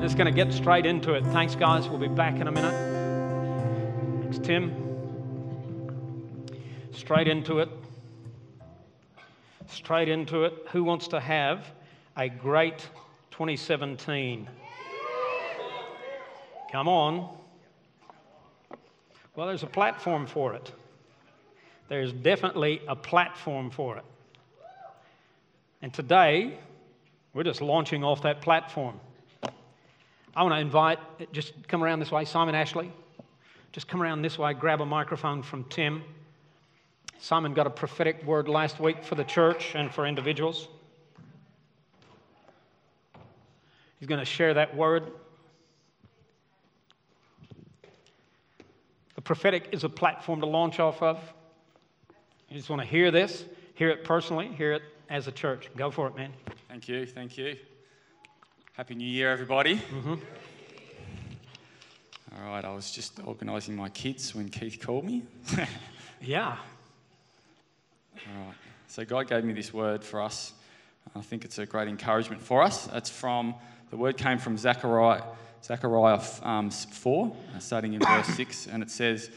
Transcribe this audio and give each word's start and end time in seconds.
just 0.00 0.16
going 0.16 0.26
to 0.26 0.44
get 0.44 0.52
straight 0.52 0.86
into 0.86 1.12
it. 1.12 1.24
Thanks, 1.26 1.54
guys. 1.54 1.88
We'll 1.88 1.98
be 1.98 2.08
back 2.08 2.40
in 2.40 2.48
a 2.48 2.52
minute. 2.52 4.22
Thanks, 4.22 4.38
Tim. 4.38 4.74
Straight 6.92 7.28
into 7.28 7.58
it. 7.58 7.68
Straight 9.68 10.08
into 10.08 10.44
it. 10.44 10.54
Who 10.72 10.84
wants 10.84 11.08
to 11.08 11.20
have 11.20 11.66
a 12.16 12.30
great 12.30 12.78
2017? 13.30 14.48
Come 16.72 16.88
on. 16.88 17.36
Well, 19.36 19.48
there's 19.48 19.64
a 19.64 19.66
platform 19.66 20.26
for 20.26 20.54
it. 20.54 20.72
There's 21.88 22.12
definitely 22.12 22.80
a 22.88 22.96
platform 22.96 23.70
for 23.70 23.98
it. 23.98 24.04
And 25.82 25.92
today, 25.92 26.58
we're 27.34 27.44
just 27.44 27.60
launching 27.60 28.02
off 28.02 28.22
that 28.22 28.40
platform. 28.40 28.98
I 30.34 30.42
want 30.42 30.54
to 30.54 30.60
invite, 30.60 30.98
just 31.32 31.66
come 31.68 31.82
around 31.82 32.00
this 32.00 32.12
way, 32.12 32.24
Simon 32.24 32.54
Ashley. 32.54 32.92
Just 33.72 33.88
come 33.88 34.02
around 34.02 34.22
this 34.22 34.38
way, 34.38 34.52
grab 34.54 34.80
a 34.80 34.86
microphone 34.86 35.42
from 35.42 35.64
Tim. 35.64 36.02
Simon 37.18 37.52
got 37.52 37.66
a 37.66 37.70
prophetic 37.70 38.24
word 38.24 38.48
last 38.48 38.80
week 38.80 39.04
for 39.04 39.14
the 39.14 39.24
church 39.24 39.74
and 39.74 39.92
for 39.92 40.06
individuals. 40.06 40.68
He's 43.98 44.08
going 44.08 44.18
to 44.18 44.24
share 44.24 44.54
that 44.54 44.74
word. 44.74 45.12
The 49.14 49.20
prophetic 49.20 49.68
is 49.72 49.84
a 49.84 49.88
platform 49.88 50.40
to 50.40 50.46
launch 50.46 50.80
off 50.80 51.02
of. 51.02 51.20
You 52.48 52.56
just 52.56 52.70
want 52.70 52.80
to 52.80 52.88
hear 52.88 53.10
this, 53.10 53.44
hear 53.74 53.90
it 53.90 54.02
personally, 54.02 54.48
hear 54.48 54.72
it 54.72 54.82
as 55.10 55.28
a 55.28 55.32
church. 55.32 55.68
Go 55.76 55.90
for 55.90 56.08
it, 56.08 56.16
man. 56.16 56.32
Thank 56.68 56.88
you, 56.88 57.04
thank 57.04 57.36
you. 57.36 57.56
Happy 58.74 58.94
New 58.94 59.06
Year, 59.06 59.32
everybody. 59.32 59.76
Mm-hmm. 59.76 60.14
All 62.36 62.52
right, 62.52 62.64
I 62.64 62.72
was 62.72 62.92
just 62.92 63.18
organising 63.24 63.74
my 63.74 63.88
kids 63.88 64.32
when 64.32 64.48
Keith 64.48 64.80
called 64.80 65.04
me. 65.04 65.24
yeah. 66.22 66.56
All 68.14 68.46
right. 68.46 68.54
So 68.86 69.04
God 69.04 69.28
gave 69.28 69.44
me 69.44 69.52
this 69.54 69.74
word 69.74 70.04
for 70.04 70.22
us. 70.22 70.52
I 71.16 71.20
think 71.20 71.44
it's 71.44 71.58
a 71.58 71.66
great 71.66 71.88
encouragement 71.88 72.40
for 72.40 72.62
us. 72.62 72.88
It's 72.94 73.10
from 73.10 73.56
the 73.90 73.96
word 73.96 74.16
came 74.16 74.38
from 74.38 74.56
Zechariah, 74.56 75.24
Zechariah 75.64 76.20
um, 76.42 76.70
4, 76.70 77.36
starting 77.58 77.94
in 77.94 78.00
verse 78.00 78.26
6, 78.36 78.68
and 78.68 78.84
it 78.84 78.90
says, 78.90 79.30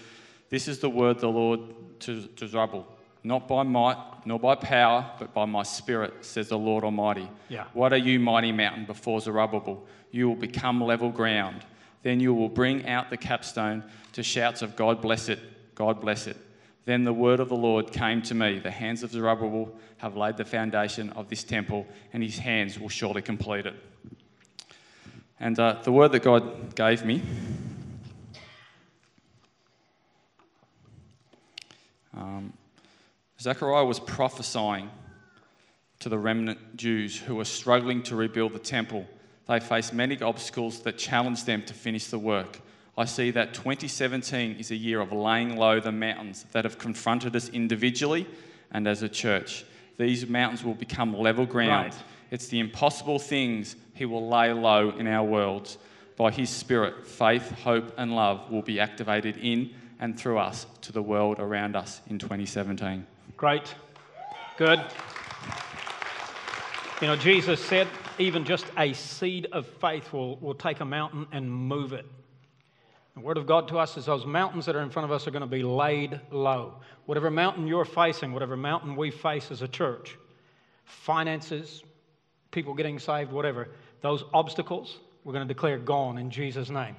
This 0.52 0.68
is 0.68 0.78
the 0.78 0.92
word 0.92 1.18
the 1.20 1.28
Lord 1.28 1.59
to, 2.02 2.28
to 2.28 2.47
Zerubbabel 2.47 2.88
not 3.23 3.47
by 3.47 3.63
might, 3.63 3.97
nor 4.25 4.39
by 4.39 4.55
power, 4.55 5.09
but 5.17 5.33
by 5.33 5.45
my 5.45 5.63
spirit, 5.63 6.25
says 6.25 6.49
the 6.49 6.57
Lord 6.57 6.83
Almighty. 6.83 7.29
Yeah. 7.49 7.66
What 7.73 7.93
are 7.93 7.97
you, 7.97 8.19
mighty 8.19 8.52
mountain, 8.52 8.85
before 8.85 9.21
Zerubbabel? 9.21 9.85
You 10.11 10.27
will 10.27 10.35
become 10.35 10.81
level 10.81 11.09
ground. 11.09 11.66
Then 12.03 12.19
you 12.19 12.33
will 12.33 12.49
bring 12.49 12.88
out 12.88 13.09
the 13.09 13.17
capstone 13.17 13.83
to 14.11 14.23
shouts 14.23 14.61
of 14.61 14.75
God 14.75 15.01
bless 15.01 15.29
it, 15.29 15.39
God 15.73 16.01
bless 16.01 16.27
it. 16.27 16.38
Then 16.85 17.05
the 17.05 17.13
word 17.13 17.39
of 17.39 17.47
the 17.47 17.55
Lord 17.55 17.94
came 17.94 18.21
to 18.23 18.35
me 18.35 18.59
The 18.59 18.71
hands 18.71 19.03
of 19.03 19.11
Zerubbabel 19.11 19.73
have 19.97 20.17
laid 20.17 20.35
the 20.35 20.44
foundation 20.44 21.11
of 21.11 21.29
this 21.29 21.44
temple, 21.44 21.88
and 22.11 22.21
his 22.21 22.38
hands 22.38 22.77
will 22.77 22.89
surely 22.89 23.21
complete 23.21 23.66
it. 23.66 23.75
And 25.39 25.57
uh, 25.57 25.77
the 25.81 25.91
word 25.91 26.11
that 26.11 26.23
God 26.23 26.75
gave 26.75 27.05
me 27.05 27.21
um, 32.16 32.53
Zechariah 33.44 33.83
was 33.83 33.99
prophesying 33.99 34.89
to 35.99 36.08
the 36.08 36.17
remnant 36.17 36.77
Jews 36.77 37.19
who 37.19 37.36
were 37.36 37.44
struggling 37.44 38.02
to 38.03 38.16
rebuild 38.16 38.53
the 38.53 38.59
temple. 38.59 39.05
They 39.50 39.59
faced 39.59 39.94
many 39.94 40.22
obstacles 40.22 40.80
that 40.83 40.97
challenged 40.97 41.45
them 41.45 41.61
to 41.63 41.73
finish 41.73 42.08
the 42.08 42.19
work. 42.19 42.61
I 42.97 43.03
see 43.03 43.31
that 43.31 43.53
2017 43.53 44.55
is 44.59 44.72
a 44.72 44.77
year 44.77 45.02
of 45.02 45.11
laying 45.11 45.58
low 45.58 45.81
the 45.81 45.91
mountains 45.91 46.45
that 46.53 46.63
have 46.63 46.77
confronted 46.77 47.35
us 47.35 47.50
individually 47.50 48.28
and 48.72 48.88
as 48.88 49.01
a 49.01 49.09
church. 49.09 49.66
These 49.97 50.25
mountains 50.29 50.63
will 50.63 50.73
become 50.73 51.13
level 51.13 51.45
ground. 51.45 51.94
Right. 51.94 52.03
It's 52.31 52.47
the 52.47 52.62
impossible 52.62 53.19
things 53.19 53.75
He 53.94 54.06
will 54.06 54.29
lay 54.29 54.53
low 54.53 54.91
in 54.91 55.06
our 55.06 55.25
worlds. 55.25 55.78
By 56.16 56.31
His 56.31 56.50
Spirit, 56.50 57.06
faith, 57.06 57.51
hope, 57.51 57.94
and 57.97 58.16
love 58.16 58.50
will 58.50 58.62
be 58.62 58.79
activated 58.79 59.35
in 59.35 59.72
and 60.00 60.18
through 60.18 60.38
us 60.38 60.66
to 60.84 60.94
the 60.94 61.03
world 61.03 61.39
around 61.39 61.75
us 61.75 62.00
in 62.07 62.19
2017. 62.19 63.06
Great. 63.38 63.73
Good. 64.57 64.79
You 67.01 67.07
know, 67.07 67.16
Jesus 67.16 67.63
said 67.63 67.88
even 68.19 68.45
just 68.45 68.66
a 68.77 68.94
seed 68.94 69.47
of 69.51 69.66
faith 69.66 70.13
will, 70.13 70.38
will 70.38 70.53
take 70.53 70.79
a 70.79 70.85
mountain 70.85 71.27
and 71.31 71.51
move 71.51 71.94
it. 71.94 72.05
The 73.16 73.19
word 73.19 73.38
of 73.38 73.45
God 73.45 73.67
to 73.67 73.77
us 73.77 73.97
is 73.97 74.05
those 74.05 74.25
mountains 74.25 74.66
that 74.66 74.75
are 74.75 74.81
in 74.81 74.89
front 74.89 75.05
of 75.05 75.11
us 75.11 75.27
are 75.27 75.31
going 75.31 75.41
to 75.41 75.47
be 75.47 75.63
laid 75.63 76.19
low. 76.31 76.75
Whatever 77.05 77.29
mountain 77.29 77.67
you're 77.67 77.85
facing, 77.85 78.33
whatever 78.33 78.57
mountain 78.57 78.95
we 78.95 79.11
face 79.11 79.51
as 79.51 79.61
a 79.61 79.67
church, 79.67 80.17
finances, 80.85 81.83
people 82.51 82.73
getting 82.73 82.97
saved, 82.97 83.31
whatever, 83.31 83.69
those 84.01 84.23
obstacles, 84.33 85.00
we're 85.23 85.33
going 85.33 85.47
to 85.47 85.53
declare 85.53 85.77
gone 85.77 86.17
in 86.17 86.31
Jesus' 86.31 86.69
name. 86.69 86.95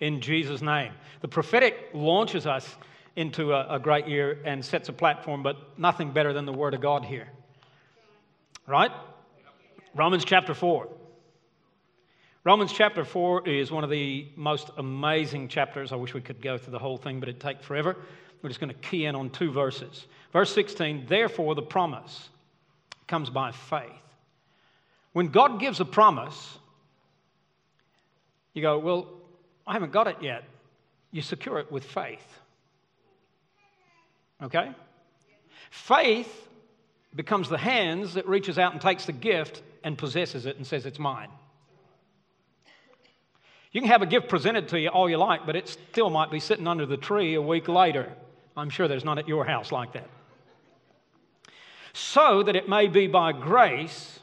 In 0.00 0.20
Jesus' 0.20 0.62
name. 0.62 0.92
The 1.20 1.28
prophetic 1.28 1.90
launches 1.92 2.46
us 2.46 2.76
into 3.16 3.52
a, 3.52 3.76
a 3.76 3.78
great 3.78 4.08
year 4.08 4.38
and 4.44 4.64
sets 4.64 4.88
a 4.88 4.92
platform, 4.92 5.42
but 5.42 5.78
nothing 5.78 6.12
better 6.12 6.32
than 6.32 6.46
the 6.46 6.52
Word 6.52 6.74
of 6.74 6.80
God 6.80 7.04
here. 7.04 7.28
Right? 8.66 8.92
Romans 9.94 10.24
chapter 10.24 10.54
4. 10.54 10.88
Romans 12.42 12.72
chapter 12.72 13.04
4 13.04 13.46
is 13.48 13.70
one 13.70 13.84
of 13.84 13.90
the 13.90 14.26
most 14.34 14.70
amazing 14.78 15.48
chapters. 15.48 15.92
I 15.92 15.96
wish 15.96 16.14
we 16.14 16.22
could 16.22 16.40
go 16.40 16.56
through 16.56 16.72
the 16.72 16.78
whole 16.78 16.96
thing, 16.96 17.20
but 17.20 17.28
it'd 17.28 17.40
take 17.40 17.62
forever. 17.62 17.96
We're 18.40 18.48
just 18.48 18.60
going 18.60 18.72
to 18.72 18.78
key 18.78 19.04
in 19.04 19.14
on 19.14 19.28
two 19.30 19.52
verses. 19.52 20.06
Verse 20.32 20.52
16, 20.54 21.06
therefore, 21.06 21.54
the 21.54 21.62
promise 21.62 22.30
comes 23.06 23.28
by 23.28 23.52
faith. 23.52 23.90
When 25.12 25.28
God 25.28 25.60
gives 25.60 25.80
a 25.80 25.84
promise, 25.84 26.58
you 28.54 28.62
go, 28.62 28.78
Well, 28.78 29.08
I 29.66 29.74
haven't 29.74 29.92
got 29.92 30.06
it 30.06 30.16
yet. 30.22 30.44
You 31.10 31.22
secure 31.22 31.58
it 31.58 31.70
with 31.70 31.84
faith. 31.84 32.39
Okay? 34.42 34.70
Faith 35.70 36.48
becomes 37.14 37.48
the 37.48 37.58
hands 37.58 38.14
that 38.14 38.26
reaches 38.26 38.58
out 38.58 38.72
and 38.72 38.80
takes 38.80 39.06
the 39.06 39.12
gift 39.12 39.62
and 39.84 39.96
possesses 39.96 40.46
it 40.46 40.56
and 40.56 40.66
says, 40.66 40.86
It's 40.86 40.98
mine. 40.98 41.28
You 43.72 43.80
can 43.80 43.90
have 43.90 44.02
a 44.02 44.06
gift 44.06 44.28
presented 44.28 44.68
to 44.68 44.80
you 44.80 44.88
all 44.88 45.08
you 45.08 45.16
like, 45.16 45.46
but 45.46 45.54
it 45.54 45.68
still 45.68 46.10
might 46.10 46.30
be 46.30 46.40
sitting 46.40 46.66
under 46.66 46.86
the 46.86 46.96
tree 46.96 47.34
a 47.34 47.42
week 47.42 47.68
later. 47.68 48.12
I'm 48.56 48.68
sure 48.68 48.88
there's 48.88 49.04
none 49.04 49.18
at 49.18 49.28
your 49.28 49.44
house 49.44 49.70
like 49.70 49.92
that. 49.92 50.08
So 51.92 52.42
that 52.42 52.56
it 52.56 52.68
may 52.68 52.88
be 52.88 53.06
by 53.06 53.32
grace, 53.32 54.18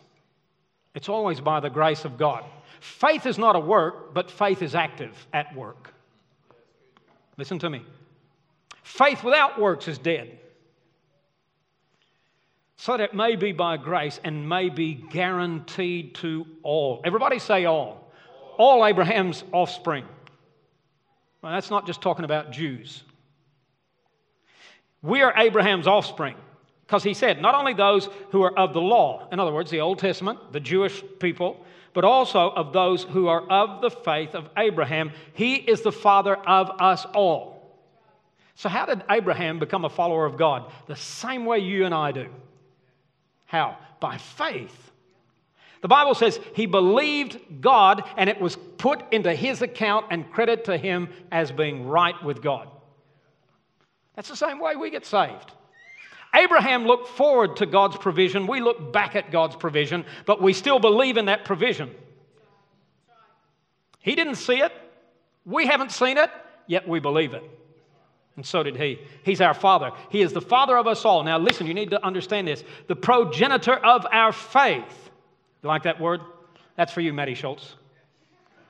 it's 0.94 1.07
always 1.07 1.39
by 1.39 1.61
the 1.61 1.69
grace 1.69 2.03
of 2.03 2.17
God. 2.17 2.44
Faith 2.81 3.25
is 3.25 3.38
not 3.38 3.56
a 3.56 3.59
work, 3.59 4.13
but 4.13 4.29
faith 4.29 4.61
is 4.61 4.75
active 4.75 5.27
at 5.33 5.56
work. 5.56 5.94
Listen 7.38 7.59
to 7.59 7.69
me. 7.69 7.83
Faith 8.88 9.22
without 9.22 9.59
works 9.59 9.90
is 9.90 9.98
dead. 9.98 10.40
So 12.78 12.96
that 12.96 13.14
may 13.14 13.36
be 13.36 13.52
by 13.52 13.75
grace 13.75 14.18
and 14.24 14.48
may 14.48 14.70
be 14.70 14.94
guaranteed 14.94 16.16
to 16.16 16.48
all. 16.64 17.02
Everybody 17.03 17.38
say 17.38 17.66
all. 17.66 18.09
All 18.58 18.86
Abraham's 18.86 19.44
offspring. 19.52 20.06
Well, 21.42 21.52
that's 21.52 21.70
not 21.70 21.86
just 21.86 22.02
talking 22.02 22.24
about 22.24 22.52
Jews. 22.52 23.03
We 25.02 25.22
are 25.22 25.34
Abraham's 25.36 25.86
offspring 25.86 26.38
because 26.86 27.04
he 27.04 27.14
said, 27.14 27.42
not 27.42 27.56
only 27.56 27.74
those 27.74 28.08
who 28.31 28.42
are 28.42 28.58
of 28.58 28.74
the 28.74 28.81
law, 28.81 29.28
in 29.34 29.40
other 29.42 29.52
words, 29.52 29.69
the 29.69 29.81
Old 29.81 30.00
Testament, 30.00 30.54
the 30.54 30.62
Jewish 30.62 31.04
people, 31.19 31.66
but 31.94 32.06
also 32.06 32.52
of 32.52 32.72
those 32.72 33.04
who 33.04 33.28
are 33.28 33.42
of 33.50 33.81
the 33.81 33.92
faith 33.92 34.33
of 34.33 34.50
Abraham. 34.56 35.12
He 35.33 35.56
is 35.56 35.81
the 35.81 35.92
father 35.92 36.38
of 36.38 36.72
us 36.80 37.06
all. 37.13 37.56
So, 38.57 38.69
how 38.69 38.88
did 38.88 39.04
Abraham 39.07 39.59
become 39.59 39.86
a 39.86 39.89
follower 39.89 40.25
of 40.25 40.36
God? 40.36 40.71
The 40.88 40.95
same 40.95 41.45
way 41.45 41.59
you 41.59 41.86
and 41.86 41.94
I 41.94 42.12
do. 42.12 42.27
How? 43.45 43.77
By 44.00 44.18
faith. 44.18 44.92
The 45.81 45.88
Bible 45.88 46.15
says 46.15 46.39
he 46.56 46.65
believed 46.65 47.62
God 47.62 48.04
and 48.18 48.31
it 48.31 48.42
was 48.42 48.56
put 48.80 49.13
into 49.13 49.31
his 49.36 49.62
account 49.62 50.07
and 50.09 50.31
credit 50.31 50.65
to 50.65 50.75
him 50.75 51.09
as 51.31 51.51
being 51.51 51.88
right 51.88 52.21
with 52.24 52.42
God. 52.42 52.68
That's 54.15 54.27
the 54.27 54.36
same 54.36 54.57
way 54.57 54.75
we 54.75 54.89
get 54.89 55.06
saved. 55.06 55.51
Abraham 56.36 56.88
looked 56.88 57.09
forward 57.09 57.57
to 57.57 57.68
God's 57.68 57.98
provision. 57.98 58.48
We 58.48 58.59
look 58.59 58.92
back 58.92 59.15
at 59.15 59.30
God's 59.31 59.56
provision, 59.56 60.04
but 60.25 60.42
we 60.42 60.54
still 60.54 60.80
believe 60.80 61.18
in 61.18 61.25
that 61.25 61.45
provision. 61.45 61.94
He 64.00 64.15
didn't 64.15 64.36
see 64.36 64.62
it. 64.62 64.71
We 65.45 65.68
haven't 65.68 65.92
seen 65.92 66.18
it, 66.18 66.31
yet 66.65 66.88
we 66.88 67.00
believe 67.00 67.36
it. 67.36 67.44
And 68.38 68.45
so 68.45 68.63
did 68.63 68.78
he. 68.78 69.00
He's 69.24 69.42
our 69.42 69.56
father. 69.56 69.92
He 70.10 70.22
is 70.22 70.31
the 70.31 70.42
father 70.42 70.78
of 70.78 70.88
us 70.88 71.04
all. 71.04 71.24
Now, 71.24 71.39
listen, 71.39 71.66
you 71.66 71.74
need 71.74 71.89
to 71.89 72.06
understand 72.06 72.48
this. 72.48 72.63
The 72.88 72.95
progenitor 72.95 73.74
of 73.74 74.06
our 74.12 74.31
faith. 74.31 75.10
You 75.63 75.68
like 75.68 75.84
that 75.84 76.00
word? 76.00 76.22
That's 76.75 76.94
for 76.94 77.01
you, 77.01 77.12
Matty 77.13 77.34
Schultz. 77.34 77.75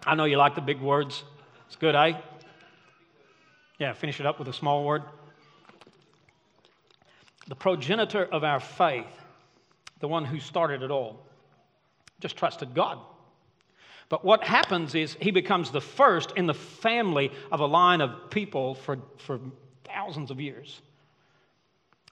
I 0.06 0.16
know 0.16 0.24
you 0.24 0.38
like 0.38 0.56
the 0.56 0.62
big 0.62 0.80
words. 0.80 1.24
It's 1.68 1.76
good, 1.76 1.96
eh? 1.96 2.14
Yeah, 3.78 3.92
finish 3.92 4.22
it 4.22 4.26
up 4.26 4.40
with 4.40 4.48
a 4.48 4.54
small 4.54 4.86
word. 4.86 5.04
The 7.50 7.56
progenitor 7.56 8.24
of 8.26 8.46
our 8.46 8.62
faith, 8.62 9.06
the 10.00 10.08
one 10.08 10.24
who 10.24 10.40
started 10.40 10.82
it 10.82 10.92
all, 10.92 11.20
just 12.22 12.38
trusted 12.38 12.74
God. 12.74 13.00
But 14.10 14.24
what 14.24 14.44
happens 14.44 14.96
is 14.96 15.18
he 15.20 15.32
becomes 15.32 15.72
the 15.72 15.82
first 15.82 16.32
in 16.38 16.48
the 16.48 16.54
family 16.54 17.32
of 17.52 17.60
a 17.60 17.66
line 17.66 18.02
of 18.02 18.30
people 18.30 18.76
for, 18.76 19.00
for 19.18 19.40
thousands 19.84 20.32
of 20.32 20.40
years 20.40 20.82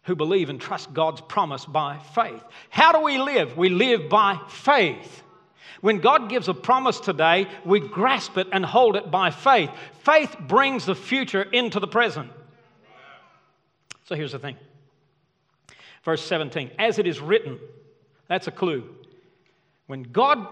who 0.04 0.16
believe 0.16 0.50
and 0.50 0.62
trust 0.62 0.94
God's 0.94 1.22
promise 1.22 1.66
by 1.66 1.98
faith. 1.98 2.44
How 2.70 2.92
do 2.92 3.00
we 3.00 3.18
live? 3.18 3.58
We 3.58 3.70
live 3.70 4.10
by 4.10 4.40
faith. 4.50 5.24
When 5.82 6.00
God 6.00 6.30
gives 6.30 6.48
a 6.48 6.54
promise 6.54 7.00
today, 7.00 7.48
we 7.64 7.80
grasp 7.80 8.38
it 8.38 8.48
and 8.52 8.66
hold 8.66 8.96
it 8.96 9.10
by 9.10 9.32
faith. 9.32 9.70
Faith 10.04 10.36
brings 10.40 10.86
the 10.86 10.96
future 10.96 11.42
into 11.42 11.80
the 11.80 11.88
present. 11.88 12.32
So 14.06 14.16
here's 14.16 14.34
the 14.34 14.40
thing. 14.40 14.58
Verse 16.04 16.24
17, 16.24 16.72
as 16.78 17.00
it 17.00 17.08
is 17.08 17.20
written, 17.20 17.60
that's 18.28 18.48
a 18.48 18.52
clue. 18.52 18.88
When 19.88 20.04
God 20.04 20.48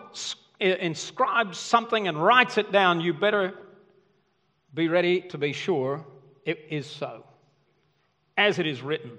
inscribes 0.63 1.57
something 1.57 2.07
and 2.07 2.21
writes 2.21 2.57
it 2.57 2.71
down, 2.71 3.01
you 3.01 3.13
better 3.13 3.53
be 4.73 4.87
ready 4.87 5.21
to 5.21 5.37
be 5.37 5.53
sure 5.53 6.05
it 6.45 6.59
is 6.69 6.85
so. 6.85 7.25
As 8.37 8.59
it 8.59 8.65
is 8.65 8.81
written, 8.81 9.11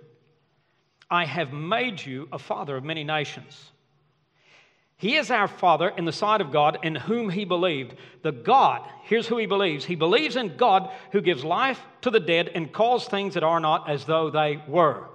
I 1.10 1.24
have 1.24 1.52
made 1.52 2.04
you 2.04 2.28
a 2.32 2.38
father 2.38 2.76
of 2.76 2.84
many 2.84 3.04
nations. 3.04 3.70
He 4.96 5.16
is 5.16 5.30
our 5.30 5.48
Father 5.48 5.88
in 5.88 6.04
the 6.04 6.12
sight 6.12 6.40
of 6.40 6.52
God 6.52 6.78
in 6.82 6.94
whom 6.94 7.28
he 7.28 7.44
believed. 7.44 7.96
The 8.22 8.32
God, 8.32 8.80
here's 9.02 9.26
who 9.26 9.36
he 9.36 9.46
believes. 9.46 9.84
He 9.84 9.96
believes 9.96 10.36
in 10.36 10.56
God 10.56 10.90
who 11.12 11.20
gives 11.20 11.44
life 11.44 11.80
to 12.02 12.10
the 12.10 12.20
dead 12.20 12.48
and 12.54 12.72
calls 12.72 13.06
things 13.06 13.34
that 13.34 13.42
are 13.42 13.60
not 13.60 13.90
as 13.90 14.04
though 14.04 14.30
they 14.30 14.62
were. 14.66 15.08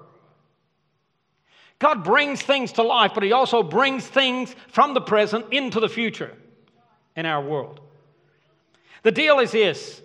God 1.79 2.03
brings 2.03 2.41
things 2.41 2.73
to 2.73 2.83
life, 2.83 3.11
but 3.13 3.23
he 3.23 3.31
also 3.31 3.63
brings 3.63 4.05
things 4.05 4.53
from 4.67 4.93
the 4.93 5.01
present 5.01 5.45
into 5.51 5.79
the 5.79 5.89
future 5.89 6.35
in 7.15 7.25
our 7.25 7.41
world. 7.41 7.79
The 9.03 9.11
deal 9.11 9.39
is 9.39 9.51
this 9.51 10.01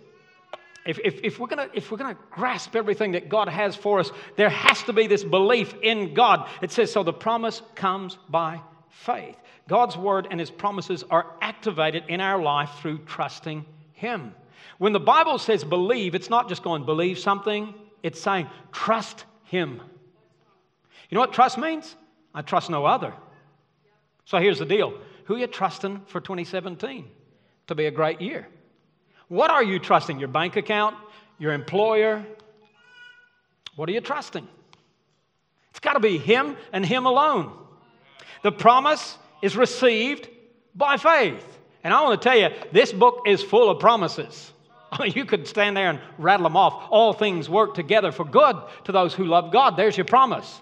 if, 0.87 0.99
if, 1.03 1.21
if, 1.23 1.41
we're 1.41 1.47
gonna, 1.47 1.69
if 1.73 1.91
we're 1.91 1.97
gonna 1.97 2.19
grasp 2.31 2.77
everything 2.77 3.13
that 3.13 3.29
God 3.29 3.49
has 3.49 3.75
for 3.75 4.01
us, 4.01 4.11
there 4.37 4.51
has 4.51 4.83
to 4.83 4.93
be 4.93 5.07
this 5.07 5.25
belief 5.25 5.75
in 5.83 6.15
God. 6.15 6.49
It 6.61 6.71
says, 6.71 6.93
so 6.93 7.03
the 7.03 7.13
promise 7.13 7.63
comes 7.75 8.19
by 8.29 8.61
faith. 8.91 9.37
God's 9.67 9.97
word 9.97 10.29
and 10.31 10.39
his 10.39 10.51
promises 10.51 11.03
are 11.11 11.27
activated 11.41 12.05
in 12.09 12.21
our 12.21 12.43
life 12.43 12.71
through 12.81 12.99
trusting 13.07 13.65
him. 13.95 14.35
When 14.77 14.93
the 14.93 15.01
Bible 15.01 15.39
says 15.39 15.65
believe, 15.65 16.15
it's 16.15 16.29
not 16.29 16.51
just 16.51 16.63
going 16.63 16.85
believe 16.85 17.19
something, 17.19 17.73
it's 18.03 18.21
saying 18.21 18.49
trust 18.71 19.25
him. 19.45 19.81
You 21.15 21.19
know 21.19 21.27
what 21.27 21.33
trust 21.33 21.59
means? 21.59 21.95
I 22.35 22.43
trust 22.43 22.71
no 22.71 22.87
other. 22.87 23.15
So 24.25 24.39
here's 24.39 24.59
the 24.59 24.67
deal 24.67 24.95
who 25.27 25.37
are 25.37 25.39
you 25.39 25.47
trusting 25.47 26.01
for 26.07 26.21
2017 26.21 27.09
to 27.69 27.75
be 27.77 27.87
a 27.87 27.93
great 27.93 28.21
year? 28.21 28.49
What 29.29 29.49
are 29.49 29.63
you 29.63 29.79
trusting? 29.79 30.19
Your 30.19 30.27
bank 30.27 30.57
account? 30.57 30.97
Your 31.39 31.53
employer? 31.53 32.27
What 33.77 33.89
are 33.89 33.93
you 33.93 34.01
trusting? 34.01 34.45
It's 35.71 35.79
got 35.79 35.93
to 35.93 36.01
be 36.01 36.19
Him 36.19 36.57
and 36.73 36.85
Him 36.85 37.07
alone. 37.07 37.53
The 38.43 38.51
promise 38.51 39.17
is 39.41 39.57
received 39.57 40.29
by 40.75 40.97
faith. 40.97 41.47
And 41.85 41.95
I 41.95 42.03
want 42.03 42.21
to 42.21 42.29
tell 42.29 42.37
you, 42.37 42.49
this 42.73 42.93
book 42.93 43.23
is 43.25 43.41
full 43.41 43.71
of 43.71 43.79
promises. 43.79 44.53
I 44.91 45.01
mean, 45.05 45.13
you 45.15 45.27
could 45.27 45.47
stand 45.47 45.77
there 45.77 45.91
and 45.91 46.01
rattle 46.19 46.43
them 46.43 46.57
off. 46.57 46.89
All 46.91 47.13
things 47.13 47.49
work 47.49 47.75
together 47.75 48.11
for 48.11 48.25
good 48.25 48.57
to 48.87 48.91
those 48.91 49.15
who 49.15 49.27
love 49.27 49.53
God. 49.53 49.77
There's 49.77 49.97
your 49.97 50.07
promise. 50.07 50.61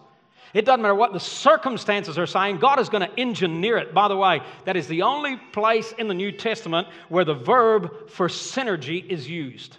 It 0.54 0.66
doesn't 0.66 0.82
matter 0.82 0.94
what 0.94 1.14
the 1.14 1.20
circumstances 1.20 2.18
are 2.18 2.26
saying, 2.26 2.58
God 2.58 2.78
is 2.78 2.90
going 2.90 3.08
to 3.08 3.20
engineer 3.20 3.78
it. 3.78 3.94
By 3.94 4.08
the 4.08 4.16
way, 4.16 4.42
that 4.66 4.76
is 4.76 4.86
the 4.86 5.02
only 5.02 5.36
place 5.36 5.92
in 5.96 6.08
the 6.08 6.14
New 6.14 6.30
Testament 6.30 6.88
where 7.08 7.24
the 7.24 7.34
verb 7.34 8.10
for 8.10 8.28
synergy 8.28 9.04
is 9.06 9.28
used. 9.28 9.78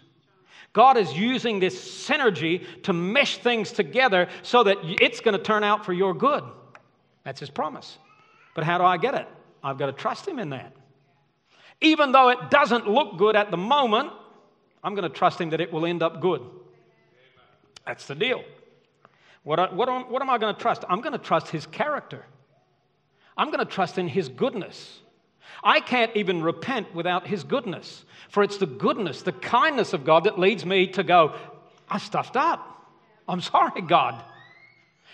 God 0.74 0.98
is 0.98 1.14
using 1.14 1.60
this 1.60 2.08
synergy 2.08 2.66
to 2.84 2.94
mesh 2.94 3.38
things 3.38 3.72
together 3.72 4.28
so 4.42 4.64
that 4.64 4.78
it's 4.84 5.20
going 5.20 5.38
to 5.38 5.44
turn 5.44 5.64
out 5.64 5.86
for 5.86 5.94
your 5.94 6.16
good. 6.16 6.44
That's 7.24 7.40
His 7.40 7.52
promise. 7.52 8.00
But 8.56 8.64
how 8.64 8.80
do 8.80 8.84
I 8.84 8.98
get 8.98 9.14
it? 9.14 9.28
I've 9.64 9.78
got 9.78 9.86
to 9.86 9.94
trust 9.94 10.28
Him 10.28 10.40
in 10.40 10.50
that. 10.50 10.74
Even 11.82 12.12
though 12.12 12.30
it 12.30 12.50
doesn't 12.50 12.88
look 12.88 13.18
good 13.18 13.36
at 13.36 13.52
the 13.52 13.58
moment, 13.58 14.12
I'm 14.84 14.96
going 14.96 15.10
to 15.10 15.16
trust 15.16 15.40
Him 15.40 15.52
that 15.52 15.62
it 15.62 15.72
will 15.72 15.86
end 15.86 16.02
up 16.02 16.20
good. 16.20 16.42
That's 17.86 18.08
the 18.08 18.16
deal. 18.16 18.44
What, 19.44 19.76
what, 19.76 20.10
what 20.10 20.22
am 20.22 20.30
I 20.30 20.38
going 20.38 20.56
to 20.56 20.62
trust? 20.62 20.84
I'm 20.90 21.02
going 21.02 21.14
to 21.14 21.18
trust 21.18 21.50
his 21.50 21.66
character. 21.66 22.26
I'm 23.38 23.48
going 23.48 23.60
to 23.60 23.66
trust 23.66 23.98
in 23.98 24.08
his 24.08 24.30
goodness. 24.30 25.00
I 25.64 25.80
can't 25.80 26.16
even 26.16 26.42
repent 26.42 26.94
without 26.94 27.28
his 27.28 27.44
goodness, 27.44 28.06
for 28.30 28.44
it's 28.44 28.58
the 28.58 28.66
goodness, 28.66 29.22
the 29.22 29.32
kindness 29.32 29.94
of 29.94 30.06
God 30.06 30.26
that 30.26 30.40
leads 30.40 30.66
me 30.66 30.88
to 30.88 31.04
go, 31.04 31.36
I 31.90 32.00
stuffed 32.00 32.36
up. 32.36 32.70
I'm 33.28 33.42
sorry, 33.54 33.82
God. 33.82 34.24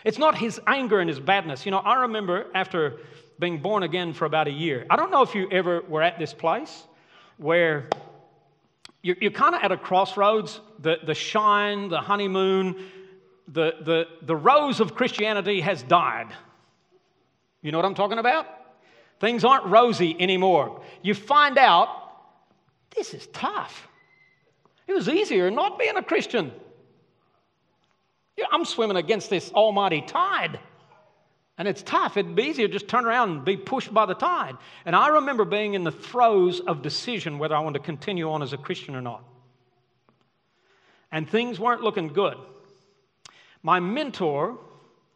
It's 0.06 0.18
not 0.18 0.38
his 0.38 0.60
anger 0.66 1.00
and 1.00 1.10
his 1.10 1.20
badness. 1.20 1.66
You 1.66 1.72
know, 1.72 1.80
I 1.80 2.02
remember 2.02 2.48
after 2.56 2.98
being 3.38 3.62
born 3.62 3.84
again 3.84 4.14
for 4.14 4.26
about 4.26 4.48
a 4.48 4.52
year, 4.52 4.86
I 4.90 4.96
don't 4.96 5.12
know 5.12 5.22
if 5.24 5.36
you 5.36 5.50
ever 5.52 5.81
were 5.81 6.02
at 6.02 6.20
this 6.20 6.34
place 6.34 6.84
where 7.38 7.88
you're, 9.02 9.31
kind 9.31 9.56
of 9.56 9.62
at 9.64 9.72
a 9.72 9.78
crossroads, 9.78 10.60
the, 10.80 10.98
the 11.06 11.14
shine, 11.14 11.88
the 11.88 12.02
honeymoon, 12.02 12.76
the, 13.51 13.74
the, 13.81 14.07
the 14.22 14.36
rose 14.36 14.80
of 14.80 14.96
Christianity 14.96 15.62
has 15.62 15.84
died. 15.84 16.28
You 17.62 17.72
know 17.72 17.78
what 17.78 17.86
I'm 17.86 17.96
talking 17.96 18.19
about? 18.19 18.48
Things 19.19 19.44
aren't 19.44 19.66
rosy 19.66 20.16
anymore. 20.19 20.81
You 21.01 21.13
find 21.13 21.57
out 21.57 21.90
this 22.96 23.13
is 23.13 23.28
tough. 23.28 23.88
It 24.88 24.94
was 24.94 25.10
easier 25.10 25.51
not 25.51 25.78
being 25.78 25.98
a 25.98 26.04
Christian. 26.04 26.51
I'm 28.51 28.66
swimming 28.66 28.98
against 28.98 29.30
this 29.30 29.52
almighty 29.52 30.02
tide. 30.02 30.60
And 31.57 31.68
it's 31.68 31.84
tough. 31.84 32.16
It'd 32.16 32.36
be 32.36 32.44
easier 32.44 32.68
to 32.68 32.74
just 32.74 32.88
turn 32.88 33.06
around 33.06 33.31
and 33.31 33.45
be 33.45 33.57
pushed 33.57 33.94
by 33.94 34.06
the 34.06 34.13
tide. 34.13 34.56
And 34.86 34.95
I 34.95 35.10
remember 35.10 35.44
being 35.44 35.74
in 35.74 35.84
the 35.84 35.92
throes 35.92 36.62
of 36.62 36.81
decision 36.81 37.38
whether 37.38 37.54
I 37.56 37.60
wanted 37.60 37.80
to 37.80 37.86
continue 37.86 38.31
on 38.31 38.42
as 38.42 38.54
a 38.54 38.57
Christian 38.57 38.95
or 38.95 39.02
not. 39.02 39.24
And 41.12 41.30
things 41.30 41.59
weren't 41.59 41.81
looking 41.81 42.07
good. 42.07 42.38
My 43.63 43.80
mentor, 43.80 44.57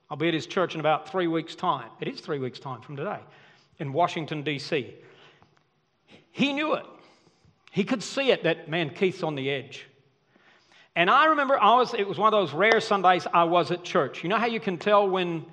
I'll 0.09 0.17
be 0.17 0.27
at 0.27 0.33
his 0.33 0.45
church 0.45 0.73
in 0.73 0.79
about 0.79 1.09
three 1.09 1.27
weeks' 1.27 1.55
time. 1.55 1.89
It 2.00 2.07
is 2.07 2.19
three 2.19 2.39
weeks' 2.39 2.59
time 2.59 2.81
from 2.81 2.95
today 2.95 3.19
in 3.79 3.93
Washington, 3.93 4.43
D.C. 4.43 4.93
He 6.31 6.53
knew 6.53 6.73
it. 6.73 6.85
He 7.71 7.83
could 7.83 8.03
see 8.03 8.31
it 8.31 8.43
that, 8.43 8.69
man, 8.69 8.91
Keith's 8.91 9.23
on 9.23 9.35
the 9.35 9.50
edge. 9.50 9.88
And 10.95 11.09
I 11.09 11.25
remember 11.25 11.59
I 11.59 11.75
was, 11.75 11.93
it 11.93 12.07
was 12.07 12.19
one 12.19 12.31
of 12.31 12.39
those 12.39 12.53
rare 12.53 12.79
Sundays 12.79 13.25
I 13.33 13.45
was 13.45 13.71
at 13.71 13.83
church. 13.83 14.23
You 14.23 14.29
know 14.29 14.38
how 14.38 14.45
you 14.45 14.59
can 14.59 14.77
tell 14.77 15.09
when 15.09 15.45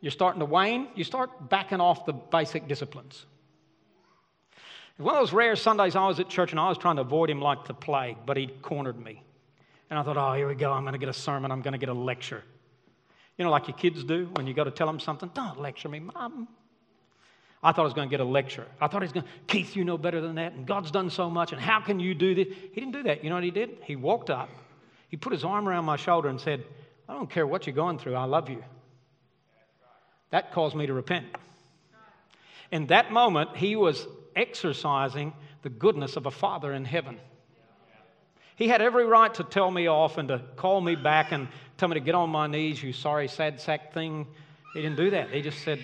you're 0.00 0.12
starting 0.12 0.38
to 0.40 0.46
wane? 0.46 0.88
You 0.94 1.02
start 1.02 1.48
backing 1.48 1.80
off 1.80 2.06
the 2.06 2.12
basic 2.12 2.68
disciplines. 2.68 3.26
One 4.98 5.14
of 5.14 5.20
those 5.20 5.32
rare 5.32 5.56
Sundays 5.56 5.96
I 5.96 6.06
was 6.06 6.20
at 6.20 6.28
church 6.28 6.52
and 6.52 6.60
I 6.60 6.68
was 6.68 6.78
trying 6.78 6.96
to 6.96 7.02
avoid 7.02 7.28
him 7.28 7.40
like 7.40 7.66
the 7.66 7.74
plague, 7.74 8.18
but 8.24 8.36
he 8.36 8.46
cornered 8.46 8.98
me. 8.98 9.22
And 9.88 9.98
I 9.98 10.02
thought, 10.02 10.16
oh, 10.16 10.32
here 10.34 10.48
we 10.48 10.54
go. 10.54 10.72
I'm 10.72 10.82
going 10.82 10.94
to 10.94 10.98
get 10.98 11.08
a 11.08 11.12
sermon. 11.12 11.50
I'm 11.50 11.62
going 11.62 11.72
to 11.72 11.78
get 11.78 11.88
a 11.88 11.94
lecture. 11.94 12.42
You 13.38 13.44
know, 13.44 13.50
like 13.50 13.68
your 13.68 13.76
kids 13.76 14.02
do 14.02 14.30
when 14.34 14.46
you 14.46 14.54
go 14.54 14.64
to 14.64 14.70
tell 14.70 14.86
them 14.86 14.98
something. 14.98 15.30
Don't 15.34 15.60
lecture 15.60 15.88
me, 15.88 16.00
Mom. 16.00 16.48
I 17.62 17.72
thought 17.72 17.82
I 17.82 17.84
was 17.84 17.94
going 17.94 18.08
to 18.08 18.10
get 18.10 18.20
a 18.20 18.28
lecture. 18.28 18.66
I 18.80 18.88
thought 18.88 19.02
he's 19.02 19.12
going, 19.12 19.26
Keith, 19.46 19.76
you 19.76 19.84
know 19.84 19.98
better 19.98 20.20
than 20.20 20.36
that. 20.36 20.52
And 20.52 20.66
God's 20.66 20.90
done 20.90 21.10
so 21.10 21.28
much. 21.28 21.52
And 21.52 21.60
how 21.60 21.80
can 21.80 22.00
you 22.00 22.14
do 22.14 22.34
this? 22.34 22.48
He 22.72 22.80
didn't 22.80 22.92
do 22.92 23.02
that. 23.04 23.24
You 23.24 23.30
know 23.30 23.36
what 23.36 23.44
he 23.44 23.50
did? 23.50 23.78
He 23.84 23.96
walked 23.96 24.30
up. 24.30 24.48
He 25.08 25.16
put 25.16 25.32
his 25.32 25.44
arm 25.44 25.68
around 25.68 25.84
my 25.84 25.96
shoulder 25.96 26.28
and 26.28 26.40
said, 26.40 26.64
I 27.08 27.14
don't 27.14 27.30
care 27.30 27.46
what 27.46 27.66
you're 27.66 27.76
going 27.76 27.98
through. 27.98 28.14
I 28.14 28.24
love 28.24 28.50
you. 28.50 28.62
That 30.30 30.52
caused 30.52 30.74
me 30.74 30.86
to 30.86 30.92
repent. 30.92 31.26
In 32.72 32.86
that 32.88 33.12
moment, 33.12 33.56
he 33.56 33.76
was 33.76 34.06
exercising 34.34 35.32
the 35.62 35.68
goodness 35.68 36.16
of 36.16 36.26
a 36.26 36.30
father 36.30 36.72
in 36.72 36.84
heaven. 36.84 37.18
He 38.56 38.68
had 38.68 38.80
every 38.80 39.04
right 39.04 39.32
to 39.34 39.44
tell 39.44 39.70
me 39.70 39.86
off 39.86 40.16
and 40.18 40.28
to 40.28 40.40
call 40.56 40.80
me 40.80 40.96
back 40.96 41.30
and 41.30 41.48
tell 41.76 41.88
me 41.88 41.94
to 41.94 42.00
get 42.00 42.14
on 42.14 42.30
my 42.30 42.46
knees, 42.46 42.82
you 42.82 42.92
sorry, 42.92 43.28
sad 43.28 43.60
sack 43.60 43.92
thing. 43.92 44.26
He 44.72 44.80
didn't 44.82 44.96
do 44.96 45.10
that. 45.10 45.30
He 45.30 45.42
just 45.42 45.62
said, 45.62 45.78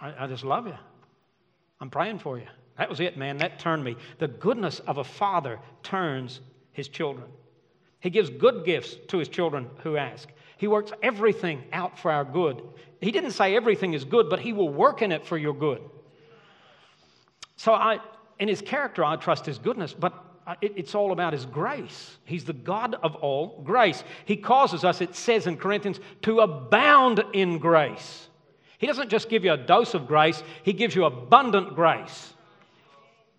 I, 0.00 0.24
I 0.24 0.26
just 0.26 0.44
love 0.44 0.66
you. 0.66 0.76
I'm 1.80 1.88
praying 1.88 2.18
for 2.18 2.36
you. 2.36 2.46
That 2.76 2.90
was 2.90 2.98
it, 3.00 3.16
man. 3.16 3.38
That 3.38 3.60
turned 3.60 3.84
me. 3.84 3.96
The 4.18 4.28
goodness 4.28 4.80
of 4.80 4.98
a 4.98 5.04
father 5.04 5.60
turns 5.82 6.40
his 6.72 6.88
children. 6.88 7.28
He 8.00 8.10
gives 8.10 8.28
good 8.28 8.64
gifts 8.64 8.96
to 9.08 9.18
his 9.18 9.28
children 9.28 9.68
who 9.82 9.96
ask. 9.96 10.28
He 10.56 10.66
works 10.66 10.90
everything 11.02 11.62
out 11.72 11.98
for 11.98 12.10
our 12.10 12.24
good. 12.24 12.62
He 13.00 13.12
didn't 13.12 13.32
say 13.32 13.54
everything 13.54 13.94
is 13.94 14.04
good, 14.04 14.28
but 14.28 14.40
he 14.40 14.52
will 14.52 14.68
work 14.68 15.00
in 15.00 15.12
it 15.12 15.26
for 15.26 15.38
your 15.38 15.54
good. 15.54 15.80
So 17.56 17.72
I, 17.72 17.98
in 18.38 18.48
his 18.48 18.62
character, 18.62 19.04
I 19.04 19.16
trust 19.16 19.46
his 19.46 19.58
goodness, 19.58 19.92
but 19.92 20.14
Uh, 20.50 20.56
it's 20.62 20.96
all 20.96 21.12
about 21.12 21.32
his 21.32 21.46
grace. 21.46 22.18
He's 22.24 22.44
the 22.44 22.52
God 22.52 22.96
of 23.04 23.14
all 23.16 23.62
grace. 23.62 24.02
He 24.24 24.36
causes 24.36 24.84
us, 24.84 25.00
it 25.00 25.14
says 25.14 25.46
in 25.46 25.56
Corinthians, 25.56 26.00
to 26.22 26.40
abound 26.40 27.22
in 27.32 27.58
grace. 27.58 28.26
He 28.78 28.88
doesn't 28.88 29.10
just 29.10 29.28
give 29.28 29.44
you 29.44 29.52
a 29.52 29.56
dose 29.56 29.94
of 29.94 30.08
grace, 30.08 30.42
he 30.64 30.72
gives 30.72 30.96
you 30.96 31.04
abundant 31.04 31.76
grace. 31.76 32.34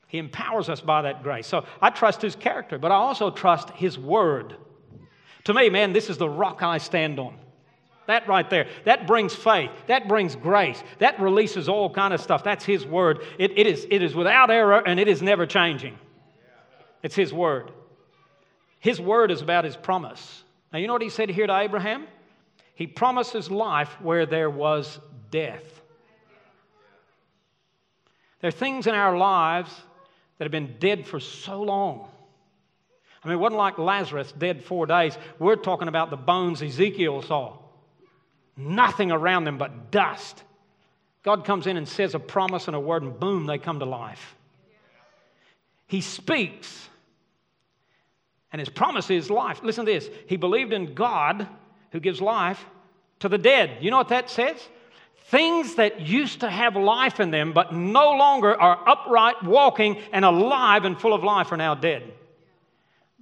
He 0.08 0.20
empowers 0.20 0.70
us 0.70 0.80
by 0.80 1.02
that 1.02 1.22
grace. 1.22 1.48
So 1.48 1.66
I 1.82 1.90
trust 1.90 2.22
his 2.22 2.38
character, 2.38 2.78
but 2.78 2.94
I 2.94 2.96
also 2.96 3.30
trust 3.30 3.72
his 3.72 4.00
word. 4.00 4.56
To 5.46 5.54
me, 5.54 5.70
man, 5.70 5.92
this 5.92 6.10
is 6.10 6.18
the 6.18 6.30
rock 6.30 6.64
I 6.64 6.78
stand 6.78 7.20
on. 7.20 7.38
That 8.08 8.26
right 8.26 8.50
there, 8.50 8.68
that 8.86 9.06
brings 9.06 9.36
faith. 9.36 9.72
That 9.88 10.08
brings 10.08 10.38
grace. 10.38 10.82
That 11.00 11.20
releases 11.20 11.68
all 11.68 11.90
kind 11.94 12.14
of 12.14 12.22
stuff. 12.22 12.44
That's 12.44 12.66
His 12.66 12.86
word. 12.86 13.22
It, 13.38 13.58
it, 13.58 13.68
is, 13.68 13.86
it 13.90 14.02
is 14.02 14.16
without 14.16 14.50
error 14.50 14.86
and 14.86 15.00
it 15.00 15.08
is 15.08 15.22
never 15.22 15.46
changing. 15.46 15.98
It's 17.04 17.16
His 17.16 17.34
word. 17.34 17.72
His 18.80 19.00
word 19.00 19.32
is 19.32 19.42
about 19.42 19.66
His 19.66 19.76
promise. 19.76 20.44
Now, 20.72 20.80
you 20.80 20.88
know 20.88 20.94
what 20.94 21.02
He 21.02 21.10
said 21.10 21.30
here 21.30 21.48
to 21.48 21.58
Abraham? 21.58 22.08
He 22.76 22.88
promises 22.88 23.52
life 23.52 23.90
where 24.02 24.26
there 24.26 24.50
was 24.50 25.00
death. 25.30 25.82
There 28.40 28.48
are 28.48 28.52
things 28.52 28.88
in 28.88 28.96
our 28.96 29.16
lives 29.18 29.72
that 30.38 30.46
have 30.46 30.52
been 30.52 30.78
dead 30.80 31.06
for 31.06 31.20
so 31.20 31.62
long. 31.62 32.08
I 33.24 33.28
mean, 33.28 33.38
it 33.38 33.40
wasn't 33.40 33.60
like 33.60 33.78
Lazarus 33.78 34.32
dead 34.32 34.64
four 34.64 34.88
days. 34.88 35.16
We're 35.38 35.56
talking 35.56 35.88
about 35.88 36.10
the 36.10 36.18
bones 36.18 36.64
Ezekiel 36.64 37.22
saw. 37.22 37.60
Nothing 38.58 39.12
around 39.12 39.44
them 39.44 39.60
but 39.60 39.92
dust. 39.92 40.44
God 41.24 41.46
comes 41.46 41.68
in 41.68 41.78
and 41.78 41.88
says 41.88 42.16
a 42.16 42.20
promise 42.20 42.66
and 42.66 42.76
a 42.76 42.80
word, 42.80 43.04
and 43.04 43.20
boom, 43.20 43.46
they 43.46 43.60
come 43.60 43.78
to 43.80 43.86
life. 43.86 44.36
He 45.86 46.02
speaks, 46.02 46.90
and 48.52 48.60
his 48.60 48.70
promise 48.70 49.10
is 49.10 49.30
life. 49.30 49.62
Listen 49.64 49.86
to 49.86 49.92
this. 49.92 50.10
He 50.28 50.38
believed 50.38 50.74
in 50.74 50.94
God 50.94 51.48
who 51.92 52.00
gives 52.00 52.22
life 52.22 52.66
to 53.20 53.30
the 53.30 53.38
dead. 53.38 53.78
You 53.82 53.92
know 53.92 53.98
what 53.98 54.10
that 54.10 54.30
says? 54.30 54.58
Things 55.28 55.76
that 55.76 56.02
used 56.02 56.42
to 56.42 56.50
have 56.50 56.76
life 56.76 57.20
in 57.20 57.32
them 57.32 57.54
but 57.54 57.74
no 57.74 58.12
longer 58.12 58.60
are 58.60 58.88
upright, 58.88 59.44
walking, 59.44 59.98
and 60.12 60.26
alive 60.26 60.84
and 60.84 61.00
full 61.00 61.14
of 61.14 61.24
life 61.24 61.52
are 61.52 61.58
now 61.58 61.76
dead. 61.76 62.04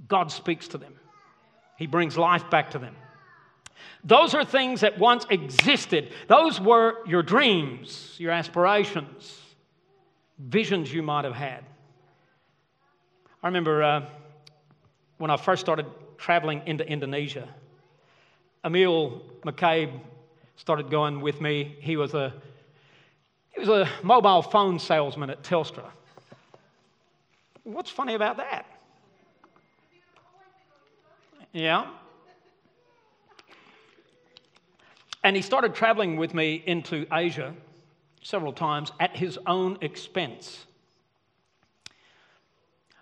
God 0.08 0.32
speaks 0.32 0.68
to 0.70 0.78
them, 0.78 0.94
He 1.78 1.86
brings 1.86 2.18
life 2.18 2.50
back 2.50 2.72
to 2.72 2.80
them. 2.80 2.96
Those 4.04 4.34
are 4.34 4.46
things 4.46 4.82
that 4.82 4.98
once 4.98 5.26
existed. 5.30 6.14
Those 6.28 6.60
were 6.60 7.06
your 7.06 7.22
dreams, 7.22 8.16
your 8.18 8.32
aspirations, 8.32 9.40
visions 10.38 10.92
you 10.92 11.04
might 11.04 11.26
have 11.26 11.34
had. 11.34 11.66
I 13.44 13.48
remember 13.48 13.84
uh, 13.84 14.06
when 15.20 15.30
I 15.30 15.38
first 15.38 15.62
started 15.62 15.86
traveling 16.18 16.64
into 16.66 16.88
Indonesia, 16.88 17.48
Emil 18.66 19.22
McCabe 19.44 20.00
started 20.56 20.90
going 20.90 21.22
with 21.22 21.40
me. 21.40 21.78
He 21.80 21.96
was 21.96 22.14
a 22.14 22.34
he 23.52 23.60
was 23.60 23.70
a 23.70 23.90
mobile 24.02 24.42
phone 24.42 24.80
salesman 24.80 25.30
at 25.30 25.44
Telstra. 25.44 25.92
What's 27.64 27.90
funny 27.90 28.16
about 28.16 28.38
that? 28.38 28.66
Yeah. 31.52 31.88
And 35.24 35.36
he 35.36 35.42
started 35.42 35.76
traveling 35.76 36.16
with 36.16 36.34
me 36.34 36.64
into 36.66 37.06
Asia 37.12 37.54
several 38.22 38.54
times 38.54 38.92
at 39.00 39.16
his 39.16 39.38
own 39.46 39.78
expense. 39.82 40.66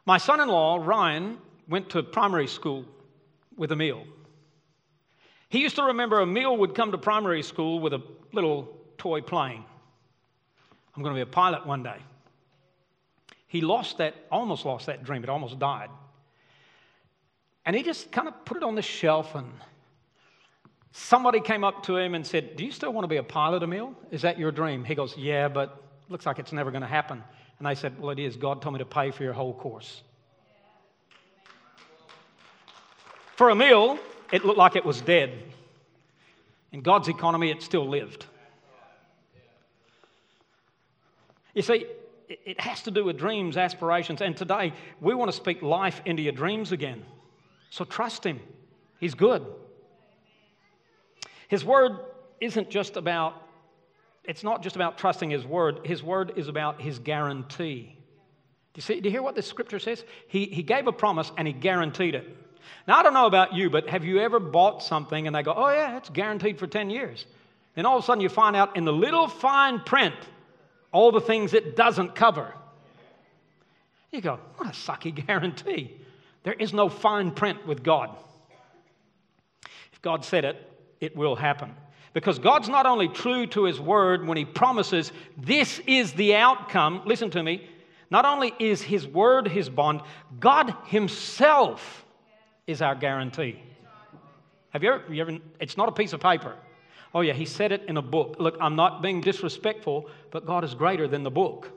My 0.06 0.18
son 0.18 0.40
in 0.40 0.48
law, 0.48 0.78
Ryan, 0.78 1.38
went 1.68 1.90
to 1.92 2.04
primary 2.04 2.48
school 2.48 2.86
with 3.56 3.72
Emil. 3.72 4.04
He 5.50 5.60
used 5.60 5.76
to 5.76 5.84
remember 5.84 6.22
Emil 6.22 6.58
would 6.58 6.76
come 6.76 6.92
to 6.92 6.98
primary 6.98 7.44
school 7.44 7.80
with 7.80 7.94
a 7.94 8.02
little 8.34 8.78
toy 8.98 9.22
plane. 9.22 9.64
I'm 10.96 11.04
going 11.04 11.16
to 11.16 11.18
be 11.18 11.30
a 11.30 11.32
pilot 11.32 11.66
one 11.66 11.84
day. 11.84 11.98
He 13.48 13.62
lost 13.62 14.00
that, 14.00 14.16
almost 14.32 14.66
lost 14.66 14.88
that 14.88 15.04
dream. 15.04 15.24
It 15.24 15.30
almost 15.30 15.58
died. 15.58 15.90
And 17.66 17.76
he 17.76 17.84
just 17.84 18.12
kind 18.12 18.28
of 18.28 18.46
put 18.46 18.58
it 18.58 18.64
on 18.64 18.76
the 18.76 18.82
shelf 18.82 19.36
and 19.36 19.52
Somebody 21.00 21.42
came 21.42 21.64
up 21.64 21.84
to 21.84 21.96
him 21.96 22.16
and 22.16 22.26
said, 22.26 22.56
Do 22.56 22.66
you 22.66 22.72
still 22.72 22.92
want 22.92 23.04
to 23.04 23.08
be 23.08 23.18
a 23.18 23.24
pilot, 23.24 23.62
Emil? 23.62 23.94
Is 24.10 24.24
that 24.24 24.40
your 24.40 24.52
dream? 24.52 24.84
He 24.84 24.96
goes, 24.96 25.16
Yeah, 25.16 25.48
but 25.48 25.84
looks 26.10 26.26
like 26.26 26.40
it's 26.40 26.52
never 26.52 26.72
going 26.72 26.82
to 26.82 26.88
happen. 26.88 27.24
And 27.60 27.68
I 27.68 27.76
said, 27.76 28.00
Well, 28.00 28.10
it 28.10 28.18
is. 28.18 28.36
God 28.36 28.64
told 28.64 28.74
me 28.74 28.80
to 28.80 28.86
pay 28.86 29.12
for 29.12 29.24
your 29.24 29.34
whole 29.34 29.54
course. 29.54 30.02
For 33.38 33.52
Emil, 33.52 34.00
it 34.34 34.44
looked 34.44 34.58
like 34.58 34.76
it 34.76 34.84
was 34.84 35.00
dead. 35.00 35.32
In 36.72 36.82
God's 36.82 37.08
economy, 37.08 37.52
it 37.52 37.62
still 37.62 37.88
lived. 37.88 38.26
You 41.54 41.62
see, 41.62 41.86
it 42.28 42.60
has 42.60 42.82
to 42.84 42.92
do 42.92 43.06
with 43.06 43.18
dreams, 43.18 43.56
aspirations, 43.56 44.22
and 44.22 44.36
today 44.36 44.74
we 45.00 45.14
want 45.14 45.30
to 45.30 45.38
speak 45.38 45.62
life 45.62 46.02
into 46.04 46.24
your 46.24 46.34
dreams 46.34 46.72
again. 46.72 47.06
So 47.70 47.86
trust 47.86 48.24
Him, 48.24 48.40
He's 49.00 49.14
good. 49.14 49.46
His 51.48 51.64
word 51.64 51.92
isn't 52.42 52.72
just 52.72 52.98
about, 52.98 53.36
it's 54.24 54.44
not 54.44 54.64
just 54.64 54.76
about 54.76 54.98
trusting 54.98 55.30
his 55.30 55.46
word, 55.46 55.82
his 55.86 56.02
word 56.02 56.34
is 56.36 56.48
about 56.48 56.82
his 56.82 56.98
guarantee. 56.98 57.96
Do 58.74 58.80
you, 58.80 58.82
see, 58.82 59.00
do 59.00 59.10
you 59.10 59.12
hear 59.12 59.22
what 59.22 59.36
this 59.36 59.48
scripture 59.48 59.80
says? 59.80 60.04
He, 60.28 60.46
he 60.46 60.64
gave 60.64 60.88
a 60.88 60.92
promise 60.92 61.32
and 61.38 61.48
he 61.48 61.54
guaranteed 61.54 62.16
it. 62.16 62.47
Now, 62.88 62.98
I 62.98 63.04
don't 63.04 63.14
know 63.14 63.26
about 63.26 63.54
you, 63.54 63.70
but 63.70 63.90
have 63.90 64.04
you 64.04 64.20
ever 64.20 64.40
bought 64.40 64.84
something 64.84 65.28
and 65.28 65.36
they 65.36 65.44
go, 65.44 65.54
oh, 65.56 65.70
yeah, 65.70 65.98
it's 65.98 66.10
guaranteed 66.10 66.60
for 66.60 66.68
10 66.68 66.90
years? 66.90 67.26
And 67.76 67.86
all 67.86 67.98
of 67.98 68.04
a 68.04 68.06
sudden 68.06 68.22
you 68.22 68.30
find 68.30 68.56
out 68.56 68.76
in 68.76 68.86
the 68.86 68.94
little 68.94 69.28
fine 69.28 69.80
print 69.80 70.16
all 70.92 71.12
the 71.12 71.22
things 71.22 71.54
it 71.54 71.76
doesn't 71.76 72.16
cover. 72.16 72.54
You 74.12 74.22
go, 74.22 74.40
what 74.56 74.70
a 74.70 74.72
sucky 74.72 75.14
guarantee. 75.28 75.96
There 76.44 76.54
is 76.54 76.74
no 76.74 76.90
fine 76.90 77.32
print 77.32 77.68
with 77.68 77.84
God. 77.84 78.16
If 79.92 80.02
God 80.02 80.24
said 80.24 80.46
it, 80.46 80.72
it 81.00 81.16
will 81.16 81.36
happen. 81.36 81.76
Because 82.14 82.40
God's 82.40 82.70
not 82.70 82.86
only 82.86 83.10
true 83.10 83.46
to 83.48 83.66
His 83.66 83.80
word 83.80 84.26
when 84.26 84.38
He 84.38 84.46
promises 84.46 85.12
this 85.38 85.80
is 85.86 86.14
the 86.14 86.36
outcome, 86.36 87.04
listen 87.06 87.30
to 87.32 87.44
me, 87.44 87.70
not 88.10 88.26
only 88.26 88.54
is 88.58 88.82
His 88.82 89.06
word 89.06 89.48
His 89.48 89.70
bond, 89.70 90.02
God 90.40 90.74
Himself 90.86 92.07
is 92.68 92.82
our 92.82 92.94
guarantee. 92.94 93.60
Have 94.72 94.84
you 94.84 94.94
ever, 94.94 95.14
you 95.14 95.22
ever, 95.22 95.38
it's 95.60 95.78
not 95.78 95.90
a 95.90 95.92
piece 95.94 96.14
of 96.14 96.20
paper. 96.20 96.56
Oh, 97.16 97.22
yeah, 97.22 97.34
He 97.34 97.46
said 97.46 97.72
it 97.72 97.86
in 97.88 97.98
a 97.98 98.02
book. 98.02 98.36
Look, 98.38 98.58
I'm 98.62 98.76
not 98.76 99.02
being 99.02 99.22
disrespectful, 99.22 100.10
but 100.30 100.46
God 100.46 100.64
is 100.64 100.76
greater 100.76 101.08
than 101.08 101.24
the 101.24 101.32
book. 101.32 101.72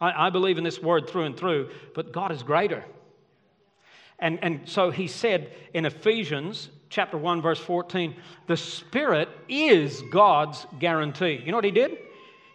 I, 0.00 0.26
I 0.26 0.30
believe 0.30 0.58
in 0.58 0.64
this 0.64 0.80
word 0.80 1.08
through 1.08 1.24
and 1.24 1.36
through, 1.36 1.70
but 1.94 2.10
God 2.10 2.32
is 2.32 2.42
greater. 2.42 2.84
And, 4.18 4.38
and 4.42 4.68
so 4.68 4.90
he 4.90 5.06
said 5.06 5.52
in 5.74 5.84
Ephesians 5.84 6.70
chapter 6.88 7.18
1, 7.18 7.42
verse 7.42 7.58
14, 7.58 8.14
the 8.46 8.56
Spirit 8.56 9.28
is 9.48 10.02
God's 10.10 10.66
guarantee. 10.78 11.42
You 11.44 11.50
know 11.50 11.58
what 11.58 11.64
he 11.64 11.70
did? 11.70 11.98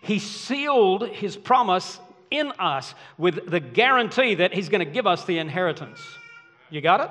He 0.02 0.20
sealed 0.20 1.08
his 1.10 1.36
promise 1.36 2.00
in 2.32 2.52
us 2.60 2.96
with 3.18 3.50
the 3.50 3.60
guarantee 3.60 4.36
that 4.36 4.54
he's 4.54 4.70
going 4.70 4.86
to 4.86 4.92
give 4.92 5.06
us 5.06 5.26
the 5.26 5.38
inheritance. 5.38 6.00
You 6.70 6.82
got 6.82 7.02
it? 7.02 7.10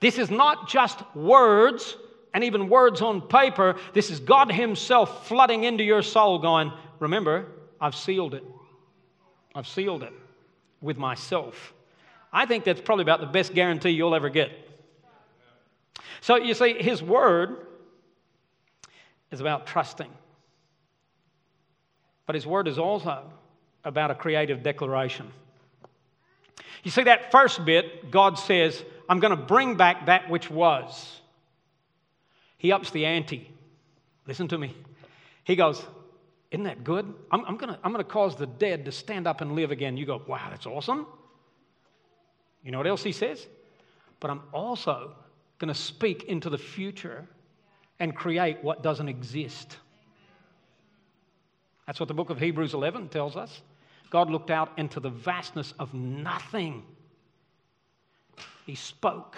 This 0.00 0.18
is 0.18 0.30
not 0.30 0.68
just 0.68 1.00
words 1.14 1.96
and 2.34 2.44
even 2.44 2.68
words 2.68 3.00
on 3.00 3.22
paper. 3.22 3.76
This 3.92 4.10
is 4.10 4.20
God 4.20 4.50
Himself 4.52 5.28
flooding 5.28 5.64
into 5.64 5.84
your 5.84 6.02
soul, 6.02 6.38
going, 6.38 6.72
Remember, 6.98 7.46
I've 7.80 7.94
sealed 7.94 8.34
it. 8.34 8.44
I've 9.54 9.68
sealed 9.68 10.02
it 10.02 10.12
with 10.80 10.98
myself. 10.98 11.72
I 12.32 12.46
think 12.46 12.64
that's 12.64 12.80
probably 12.80 13.02
about 13.02 13.20
the 13.20 13.26
best 13.26 13.54
guarantee 13.54 13.90
you'll 13.90 14.14
ever 14.14 14.28
get. 14.28 14.50
So 16.20 16.36
you 16.36 16.54
see, 16.54 16.74
his 16.74 17.02
word 17.02 17.66
is 19.30 19.40
about 19.40 19.66
trusting. 19.66 20.10
But 22.26 22.34
his 22.34 22.46
word 22.46 22.66
is 22.66 22.78
also 22.78 23.30
about 23.84 24.10
a 24.10 24.14
creative 24.14 24.62
declaration. 24.62 25.30
You 26.84 26.90
see, 26.90 27.02
that 27.04 27.32
first 27.32 27.64
bit, 27.64 28.10
God 28.10 28.38
says, 28.38 28.84
I'm 29.08 29.18
going 29.18 29.36
to 29.36 29.42
bring 29.42 29.76
back 29.76 30.06
that 30.06 30.30
which 30.30 30.50
was. 30.50 31.20
He 32.58 32.72
ups 32.72 32.90
the 32.90 33.06
ante. 33.06 33.50
Listen 34.26 34.48
to 34.48 34.58
me. 34.58 34.76
He 35.44 35.56
goes, 35.56 35.82
Isn't 36.50 36.64
that 36.64 36.84
good? 36.84 37.12
I'm, 37.30 37.44
I'm 37.46 37.56
going 37.56 37.72
to 37.72 37.78
I'm 37.82 37.92
going 37.92 38.04
to 38.04 38.10
cause 38.10 38.36
the 38.36 38.46
dead 38.46 38.84
to 38.84 38.92
stand 38.92 39.26
up 39.26 39.40
and 39.40 39.52
live 39.52 39.70
again. 39.70 39.96
You 39.96 40.06
go, 40.06 40.22
Wow, 40.26 40.46
that's 40.50 40.66
awesome. 40.66 41.06
You 42.62 42.70
know 42.70 42.78
what 42.78 42.86
else 42.86 43.02
he 43.02 43.12
says? 43.12 43.46
But 44.20 44.30
I'm 44.30 44.42
also 44.52 45.14
going 45.58 45.72
to 45.72 45.78
speak 45.78 46.24
into 46.24 46.48
the 46.48 46.58
future 46.58 47.26
and 47.98 48.14
create 48.14 48.62
what 48.62 48.82
doesn't 48.82 49.08
exist. 49.08 49.76
That's 51.86 52.00
what 52.00 52.08
the 52.08 52.14
book 52.14 52.30
of 52.30 52.38
Hebrews 52.38 52.72
11 52.72 53.08
tells 53.10 53.36
us. 53.36 53.60
God 54.14 54.30
looked 54.30 54.52
out 54.52 54.70
into 54.76 55.00
the 55.00 55.10
vastness 55.10 55.74
of 55.76 55.92
nothing. 55.92 56.84
He 58.64 58.76
spoke, 58.76 59.36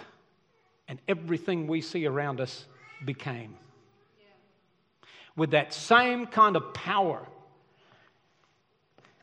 and 0.87 0.99
everything 1.09 1.67
we 1.67 1.81
see 1.81 2.05
around 2.05 2.43
us 2.43 2.67
became. 3.03 3.57
With 5.35 5.53
that 5.53 5.73
same 5.73 6.27
kind 6.27 6.57
of 6.57 6.75
power, 6.75 7.27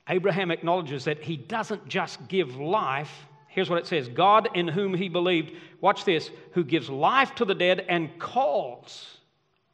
Abraham 0.10 0.50
acknowledges 0.50 1.06
that 1.06 1.22
he 1.22 1.38
doesn't 1.38 1.88
just 1.88 2.28
give 2.28 2.56
life. 2.56 3.28
Here's 3.48 3.70
what 3.70 3.78
it 3.78 3.86
says 3.86 4.08
God 4.08 4.50
in 4.56 4.68
whom 4.68 4.96
he 4.96 5.08
believed, 5.08 5.52
watch 5.82 6.04
this, 6.04 6.32
who 6.54 6.64
gives 6.64 6.90
life 6.90 7.36
to 7.36 7.46
the 7.46 7.54
dead 7.54 7.86
and 7.88 8.18
calls 8.18 9.20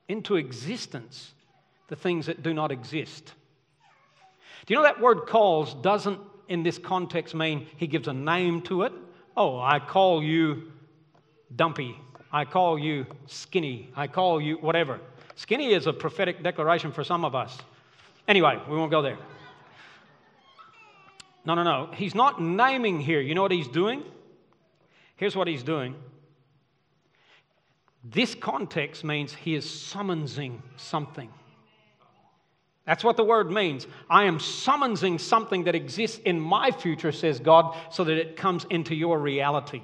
into 0.10 0.36
existence 0.36 1.32
the 1.88 1.96
things 1.96 2.26
that 2.26 2.44
do 2.44 2.54
not 2.54 2.70
exist. 2.70 3.34
Do 4.66 4.74
you 4.74 4.80
know 4.80 4.84
that 4.84 5.00
word 5.00 5.28
calls 5.28 5.74
doesn't, 5.75 6.20
in 6.48 6.63
this 6.63 6.78
context, 6.78 7.34
mean 7.34 7.68
he 7.78 7.88
gives 7.88 8.08
a 8.08 8.13
name 8.13 8.62
to 8.63 8.84
it? 8.84 8.94
Oh, 9.36 9.60
I 9.60 9.80
call 9.80 10.24
you 10.24 10.72
dumpy. 11.56 11.96
I 12.32 12.46
call 12.46 12.78
you 12.78 13.06
skinny. 13.28 13.92
I 13.96 14.08
call 14.08 14.42
you 14.42 14.58
whatever. 14.58 15.00
Skinny 15.36 15.74
is 15.74 15.88
a 15.88 15.94
prophetic 15.94 16.44
declaration 16.44 16.92
for 16.92 17.04
some 17.04 17.24
of 17.25 17.34
us. 17.34 17.58
Anyway, 18.28 18.62
we 18.70 18.75
won't 18.75 18.92
go 18.92 19.01
there. 19.01 19.18
No, 21.46 21.56
no, 21.56 21.63
no. 21.63 21.89
He's 21.94 22.13
not 22.13 22.42
naming 22.42 23.00
here. 23.00 23.22
You 23.22 23.34
know 23.34 23.42
what 23.42 23.51
he's 23.51 23.68
doing? 23.68 24.04
Here's 25.16 25.36
what 25.36 25.48
he's 25.48 25.63
doing. 25.63 25.96
This 28.04 28.36
context 28.36 29.04
means 29.04 29.34
he 29.34 29.56
is 29.56 29.70
summoning 29.70 30.62
something. 30.78 31.30
That's 32.89 33.03
what 33.03 33.17
the 33.17 33.24
word 33.24 33.51
means. 33.51 33.86
I 34.10 34.24
am 34.24 34.39
summoning 34.39 35.19
something 35.19 35.65
that 35.65 35.75
exists 35.75 36.17
in 36.25 36.39
my 36.39 36.72
future, 36.72 37.12
says 37.12 37.39
God, 37.39 37.77
so 37.91 38.03
that 38.03 38.17
it 38.17 38.36
comes 38.36 38.65
into 38.72 38.96
your 38.96 39.19
reality. 39.19 39.84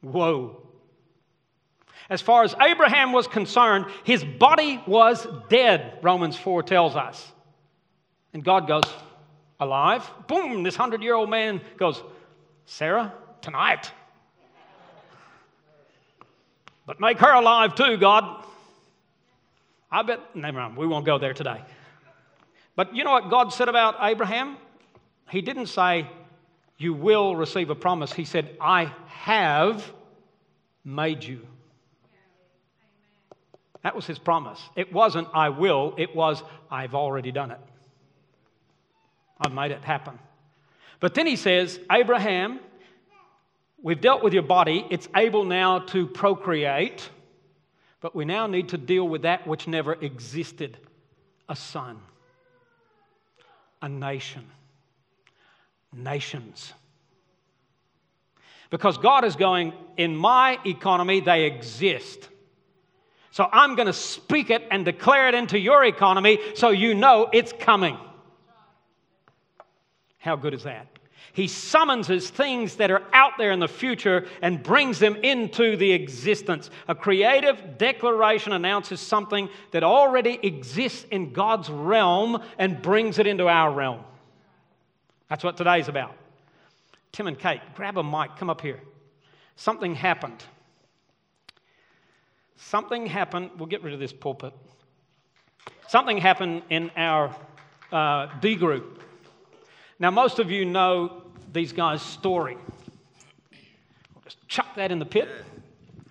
Whoa. 0.00 0.66
As 2.08 2.22
far 2.22 2.44
as 2.44 2.54
Abraham 2.62 3.12
was 3.12 3.26
concerned, 3.26 3.84
his 4.04 4.24
body 4.24 4.82
was 4.86 5.26
dead, 5.50 5.98
Romans 6.00 6.34
4 6.34 6.62
tells 6.62 6.96
us. 6.96 7.30
And 8.32 8.42
God 8.42 8.66
goes, 8.66 8.84
alive. 9.60 10.10
Boom, 10.28 10.62
this 10.62 10.76
hundred 10.76 11.02
year 11.02 11.14
old 11.14 11.28
man 11.28 11.60
goes, 11.76 12.02
Sarah, 12.64 13.12
tonight. 13.42 13.92
But 16.86 17.00
make 17.00 17.18
her 17.18 17.34
alive 17.34 17.74
too, 17.74 17.98
God. 17.98 18.46
I 19.90 20.02
bet, 20.02 20.36
never 20.36 20.58
mind, 20.58 20.76
we 20.76 20.86
won't 20.86 21.04
go 21.04 21.18
there 21.18 21.34
today. 21.34 21.60
But 22.76 22.94
you 22.94 23.04
know 23.04 23.12
what 23.12 23.30
God 23.30 23.52
said 23.52 23.68
about 23.68 23.96
Abraham? 24.00 24.56
He 25.30 25.42
didn't 25.42 25.66
say, 25.66 26.06
You 26.78 26.94
will 26.94 27.36
receive 27.36 27.70
a 27.70 27.74
promise. 27.74 28.12
He 28.12 28.24
said, 28.24 28.56
I 28.60 28.92
have 29.06 29.92
made 30.84 31.24
you. 31.24 31.46
That 33.82 33.96
was 33.96 34.06
his 34.06 34.18
promise. 34.18 34.60
It 34.76 34.92
wasn't, 34.92 35.28
I 35.32 35.48
will, 35.48 35.94
it 35.96 36.14
was, 36.14 36.42
I've 36.70 36.94
already 36.94 37.32
done 37.32 37.50
it. 37.50 37.60
I've 39.40 39.54
made 39.54 39.70
it 39.70 39.82
happen. 39.82 40.18
But 41.00 41.14
then 41.14 41.26
he 41.26 41.36
says, 41.36 41.80
Abraham, 41.90 42.60
we've 43.82 44.00
dealt 44.00 44.22
with 44.22 44.34
your 44.34 44.42
body, 44.42 44.86
it's 44.90 45.08
able 45.16 45.44
now 45.44 45.78
to 45.78 46.06
procreate. 46.06 47.08
But 48.00 48.14
we 48.14 48.24
now 48.24 48.46
need 48.46 48.70
to 48.70 48.78
deal 48.78 49.06
with 49.06 49.22
that 49.22 49.46
which 49.46 49.66
never 49.66 49.92
existed 49.92 50.76
a 51.48 51.56
son, 51.56 51.98
a 53.82 53.88
nation, 53.88 54.46
nations. 55.92 56.72
Because 58.70 58.96
God 58.98 59.24
is 59.24 59.36
going, 59.36 59.72
in 59.96 60.16
my 60.16 60.58
economy, 60.64 61.20
they 61.20 61.44
exist. 61.44 62.28
So 63.32 63.48
I'm 63.52 63.74
going 63.74 63.86
to 63.86 63.92
speak 63.92 64.50
it 64.50 64.62
and 64.70 64.84
declare 64.84 65.28
it 65.28 65.34
into 65.34 65.58
your 65.58 65.84
economy 65.84 66.38
so 66.54 66.70
you 66.70 66.94
know 66.94 67.28
it's 67.32 67.52
coming. 67.52 67.98
How 70.18 70.36
good 70.36 70.54
is 70.54 70.62
that? 70.62 70.86
He 71.32 71.46
summons 71.46 72.08
things 72.30 72.76
that 72.76 72.90
are 72.90 73.02
out 73.12 73.32
there 73.38 73.52
in 73.52 73.60
the 73.60 73.68
future 73.68 74.26
and 74.42 74.62
brings 74.62 74.98
them 74.98 75.16
into 75.16 75.76
the 75.76 75.92
existence. 75.92 76.70
A 76.88 76.94
creative 76.94 77.78
declaration 77.78 78.52
announces 78.52 79.00
something 79.00 79.48
that 79.70 79.84
already 79.84 80.38
exists 80.42 81.06
in 81.10 81.32
God's 81.32 81.70
realm 81.70 82.42
and 82.58 82.82
brings 82.82 83.18
it 83.18 83.26
into 83.26 83.48
our 83.48 83.72
realm. 83.72 84.00
That's 85.28 85.44
what 85.44 85.56
today's 85.56 85.86
about. 85.86 86.16
Tim 87.12 87.28
and 87.28 87.38
Kate, 87.38 87.60
grab 87.74 87.96
a 87.96 88.02
mic, 88.02 88.36
come 88.36 88.50
up 88.50 88.60
here. 88.60 88.80
Something 89.56 89.94
happened. 89.94 90.42
Something 92.56 93.06
happened. 93.06 93.50
We'll 93.56 93.66
get 93.66 93.82
rid 93.82 93.94
of 93.94 94.00
this 94.00 94.12
pulpit. 94.12 94.52
Something 95.88 96.18
happened 96.18 96.62
in 96.70 96.90
our 96.96 97.34
uh, 97.92 98.28
D 98.40 98.56
group. 98.56 99.02
Now, 100.00 100.10
most 100.10 100.38
of 100.38 100.50
you 100.50 100.64
know 100.64 101.22
these 101.52 101.74
guys' 101.74 102.00
story. 102.00 102.56
I'll 104.16 104.22
just 104.24 104.48
chuck 104.48 104.74
that 104.76 104.90
in 104.90 104.98
the 104.98 105.04
pit. 105.04 105.28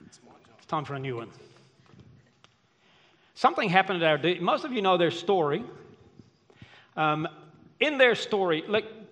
It's 0.06 0.20
time 0.68 0.86
for 0.86 0.94
a 0.94 1.00
new 1.00 1.18
one. 1.18 1.30
Something 3.34 3.68
happened 3.68 4.04
at 4.04 4.24
our. 4.24 4.36
Most 4.42 4.64
of 4.64 4.74
you 4.74 4.84
know 4.84 4.98
their 4.98 5.10
story. 5.10 5.64
Um, 6.96 7.28
in 7.80 7.98
their 7.98 8.14
story, 8.14 8.62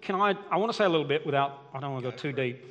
can 0.02 0.16
I? 0.16 0.36
I 0.52 0.58
want 0.58 0.72
to 0.72 0.78
say 0.78 0.86
a 0.86 0.90
little 0.90 1.08
bit 1.08 1.26
without. 1.26 1.60
I 1.74 1.80
don't 1.80 1.94
want 1.94 2.06
to 2.06 2.12
go 2.12 2.16
too 2.16 2.32
deep. 2.32 2.63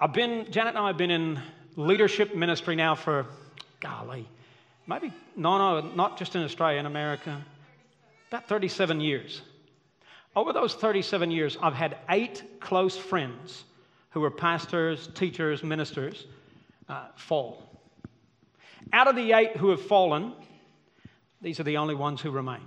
I've 0.00 0.12
been 0.12 0.50
Janet 0.50 0.74
and 0.74 0.78
I 0.78 0.88
have 0.88 0.96
been 0.96 1.12
in 1.12 1.40
leadership 1.76 2.34
ministry 2.34 2.74
now 2.74 2.96
for, 2.96 3.26
golly, 3.78 4.28
maybe 4.86 5.12
no, 5.36 5.58
no, 5.58 5.92
not 5.94 6.18
just 6.18 6.34
in 6.34 6.42
Australia, 6.42 6.80
in 6.80 6.86
America, 6.86 7.40
about 8.28 8.48
37 8.48 9.00
years. 9.00 9.42
Over 10.36 10.52
those 10.52 10.74
37 10.74 11.30
years, 11.30 11.56
I've 11.62 11.72
had 11.72 11.96
eight 12.10 12.60
close 12.60 12.94
friends 12.94 13.64
who 14.10 14.20
were 14.20 14.30
pastors, 14.30 15.08
teachers, 15.14 15.62
ministers 15.62 16.26
uh, 16.90 17.06
fall. 17.16 17.62
Out 18.92 19.08
of 19.08 19.16
the 19.16 19.32
eight 19.32 19.56
who 19.56 19.70
have 19.70 19.80
fallen, 19.80 20.34
these 21.40 21.58
are 21.58 21.62
the 21.62 21.78
only 21.78 21.94
ones 21.94 22.20
who 22.20 22.30
remain. 22.30 22.60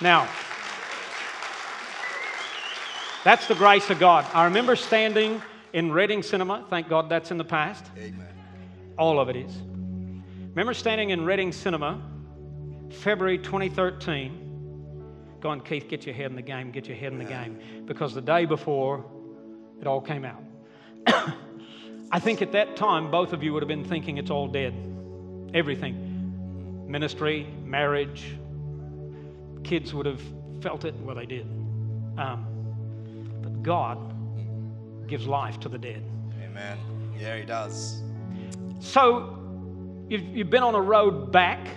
Now, 0.00 0.28
that's 3.24 3.48
the 3.48 3.56
grace 3.56 3.90
of 3.90 3.98
God. 3.98 4.24
I 4.32 4.44
remember 4.44 4.76
standing 4.76 5.42
in 5.72 5.90
Reading 5.90 6.22
Cinema. 6.22 6.64
Thank 6.70 6.88
God 6.88 7.08
that's 7.08 7.32
in 7.32 7.36
the 7.36 7.44
past. 7.44 7.84
Amen. 7.98 8.28
All 8.96 9.18
of 9.18 9.28
it 9.28 9.34
is. 9.34 9.52
Remember 10.50 10.72
standing 10.72 11.10
in 11.10 11.24
Reading 11.24 11.50
Cinema, 11.50 12.00
February 12.90 13.38
2013 13.38 14.49
going, 15.40 15.60
Keith, 15.60 15.88
get 15.88 16.06
your 16.06 16.14
head 16.14 16.26
in 16.26 16.36
the 16.36 16.42
game, 16.42 16.70
get 16.70 16.86
your 16.86 16.96
head 16.96 17.12
in 17.12 17.18
the 17.18 17.24
game. 17.24 17.58
Because 17.86 18.14
the 18.14 18.20
day 18.20 18.44
before, 18.44 19.04
it 19.80 19.86
all 19.86 20.00
came 20.00 20.24
out. 20.24 20.42
I 22.12 22.18
think 22.18 22.42
at 22.42 22.52
that 22.52 22.76
time, 22.76 23.10
both 23.10 23.32
of 23.32 23.42
you 23.42 23.52
would 23.52 23.62
have 23.62 23.68
been 23.68 23.84
thinking 23.84 24.18
it's 24.18 24.30
all 24.30 24.48
dead. 24.48 24.74
Everything 25.54 26.06
ministry, 26.86 27.46
marriage, 27.64 28.36
kids 29.62 29.94
would 29.94 30.06
have 30.06 30.20
felt 30.60 30.84
it. 30.84 30.94
Well, 30.96 31.14
they 31.14 31.26
did. 31.26 31.46
Um, 32.18 32.46
but 33.42 33.62
God 33.62 33.98
gives 35.06 35.24
life 35.26 35.60
to 35.60 35.68
the 35.68 35.78
dead. 35.78 36.02
Amen. 36.42 36.76
Yeah, 37.16 37.36
He 37.36 37.44
does. 37.44 38.02
So 38.80 39.38
you've, 40.08 40.24
you've 40.36 40.50
been 40.50 40.64
on 40.64 40.74
a 40.74 40.80
road 40.80 41.30
back. 41.30 41.68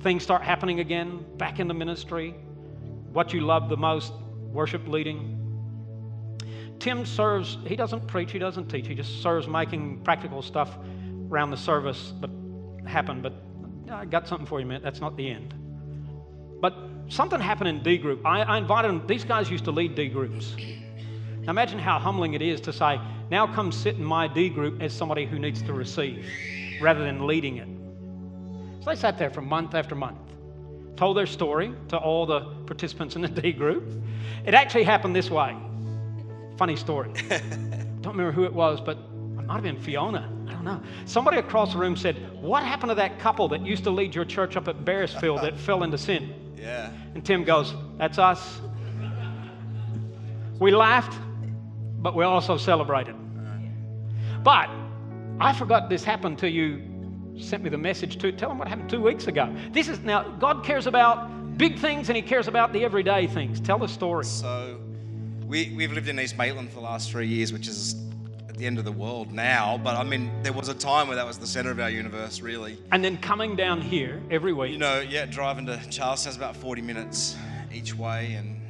Things 0.00 0.24
start 0.24 0.42
happening 0.42 0.80
again, 0.80 1.24
back 1.36 1.60
in 1.60 1.68
the 1.68 1.74
ministry 1.74 2.34
what 3.16 3.32
you 3.32 3.40
love 3.40 3.70
the 3.70 3.76
most 3.78 4.12
worship 4.52 4.86
leading. 4.86 5.32
Tim 6.78 7.06
serves, 7.06 7.56
he 7.64 7.74
doesn't 7.74 8.06
preach, 8.06 8.30
he 8.30 8.38
doesn't 8.38 8.68
teach, 8.68 8.86
he 8.86 8.94
just 8.94 9.22
serves 9.22 9.48
making 9.48 10.02
practical 10.04 10.42
stuff 10.42 10.76
around 11.30 11.50
the 11.50 11.56
service 11.56 12.12
but 12.20 12.28
happen. 12.86 13.22
But 13.22 13.32
I 13.90 14.04
got 14.04 14.28
something 14.28 14.46
for 14.46 14.60
you, 14.60 14.66
man. 14.66 14.82
That's 14.82 15.00
not 15.00 15.16
the 15.16 15.30
end. 15.30 15.54
But 16.60 16.76
something 17.08 17.40
happened 17.40 17.70
in 17.70 17.82
D 17.82 17.96
group. 17.96 18.20
I, 18.26 18.42
I 18.42 18.58
invited 18.58 18.88
them, 18.88 19.06
these 19.06 19.24
guys 19.24 19.50
used 19.50 19.64
to 19.64 19.70
lead 19.70 19.94
D 19.94 20.08
groups. 20.08 20.54
Now 21.40 21.52
imagine 21.52 21.78
how 21.78 21.98
humbling 21.98 22.34
it 22.34 22.42
is 22.42 22.60
to 22.62 22.72
say, 22.72 23.00
now 23.30 23.46
come 23.46 23.72
sit 23.72 23.94
in 23.94 24.04
my 24.04 24.28
D 24.28 24.50
group 24.50 24.82
as 24.82 24.92
somebody 24.92 25.24
who 25.24 25.38
needs 25.38 25.62
to 25.62 25.72
receive 25.72 26.26
rather 26.82 27.02
than 27.02 27.26
leading 27.26 27.56
it. 27.56 27.68
So 28.84 28.90
they 28.90 28.96
sat 28.96 29.16
there 29.16 29.30
for 29.30 29.40
month 29.40 29.74
after 29.74 29.94
month 29.94 30.25
told 30.96 31.16
their 31.16 31.26
story 31.26 31.72
to 31.88 31.96
all 31.96 32.26
the 32.26 32.40
participants 32.66 33.16
in 33.16 33.22
the 33.22 33.28
D 33.28 33.52
group. 33.52 33.84
It 34.44 34.54
actually 34.54 34.84
happened 34.84 35.14
this 35.14 35.30
way. 35.30 35.56
Funny 36.56 36.76
story. 36.76 37.12
don't 38.00 38.16
remember 38.16 38.32
who 38.32 38.44
it 38.44 38.52
was, 38.52 38.80
but 38.80 38.96
it 38.96 39.46
might 39.46 39.54
have 39.54 39.62
been 39.62 39.80
Fiona. 39.80 40.30
I 40.48 40.52
don't 40.52 40.64
know. 40.64 40.80
Somebody 41.04 41.38
across 41.38 41.72
the 41.72 41.78
room 41.78 41.96
said, 41.96 42.16
What 42.40 42.62
happened 42.62 42.90
to 42.90 42.94
that 42.94 43.18
couple 43.18 43.48
that 43.48 43.64
used 43.64 43.84
to 43.84 43.90
lead 43.90 44.14
your 44.14 44.24
church 44.24 44.56
up 44.56 44.68
at 44.68 44.84
Beresfield 44.84 45.42
that 45.42 45.56
fell 45.66 45.82
into 45.82 45.98
sin? 45.98 46.32
Yeah. 46.56 46.66
Yeah. 46.66 46.92
And 47.14 47.24
Tim 47.24 47.44
goes, 47.44 47.74
That's 47.98 48.18
us. 48.18 48.60
We 50.58 50.70
laughed, 50.70 51.18
but 51.98 52.14
we 52.14 52.24
also 52.24 52.56
celebrated. 52.56 53.14
Uh-huh. 53.14 54.40
But 54.42 54.70
I 55.38 55.52
forgot 55.52 55.90
this 55.90 56.02
happened 56.02 56.38
to 56.38 56.48
you. 56.48 56.82
Sent 57.38 57.62
me 57.62 57.70
the 57.70 57.78
message 57.78 58.18
to 58.18 58.32
tell 58.32 58.48
them 58.48 58.58
what 58.58 58.68
happened 58.68 58.88
two 58.88 59.02
weeks 59.02 59.26
ago. 59.26 59.54
This 59.72 59.88
is 59.88 60.00
now 60.00 60.22
God 60.38 60.64
cares 60.64 60.86
about 60.86 61.58
big 61.58 61.78
things 61.78 62.08
and 62.08 62.16
He 62.16 62.22
cares 62.22 62.48
about 62.48 62.72
the 62.72 62.84
everyday 62.84 63.26
things. 63.26 63.60
Tell 63.60 63.78
the 63.78 63.88
story. 63.88 64.24
So, 64.24 64.80
we, 65.46 65.72
we've 65.76 65.92
lived 65.92 66.08
in 66.08 66.18
East 66.18 66.36
Maitland 66.36 66.70
for 66.70 66.76
the 66.76 66.80
last 66.80 67.10
three 67.10 67.28
years, 67.28 67.52
which 67.52 67.68
is 67.68 67.94
at 68.48 68.56
the 68.56 68.66
end 68.66 68.78
of 68.78 68.84
the 68.84 68.92
world 68.92 69.32
now. 69.32 69.78
But 69.78 69.96
I 69.96 70.02
mean, 70.02 70.30
there 70.42 70.52
was 70.52 70.68
a 70.68 70.74
time 70.74 71.08
where 71.08 71.16
that 71.16 71.26
was 71.26 71.38
the 71.38 71.46
center 71.46 71.70
of 71.70 71.78
our 71.78 71.90
universe, 71.90 72.40
really. 72.40 72.78
And 72.90 73.04
then 73.04 73.16
coming 73.18 73.54
down 73.54 73.80
here 73.80 74.20
every 74.30 74.52
week. 74.52 74.72
You 74.72 74.78
know, 74.78 75.00
yeah, 75.00 75.26
driving 75.26 75.66
to 75.66 75.78
Charlestown 75.90 76.30
is 76.30 76.36
about 76.36 76.56
40 76.56 76.82
minutes 76.82 77.36
each 77.72 77.94
way 77.94 78.32
and 78.32 78.60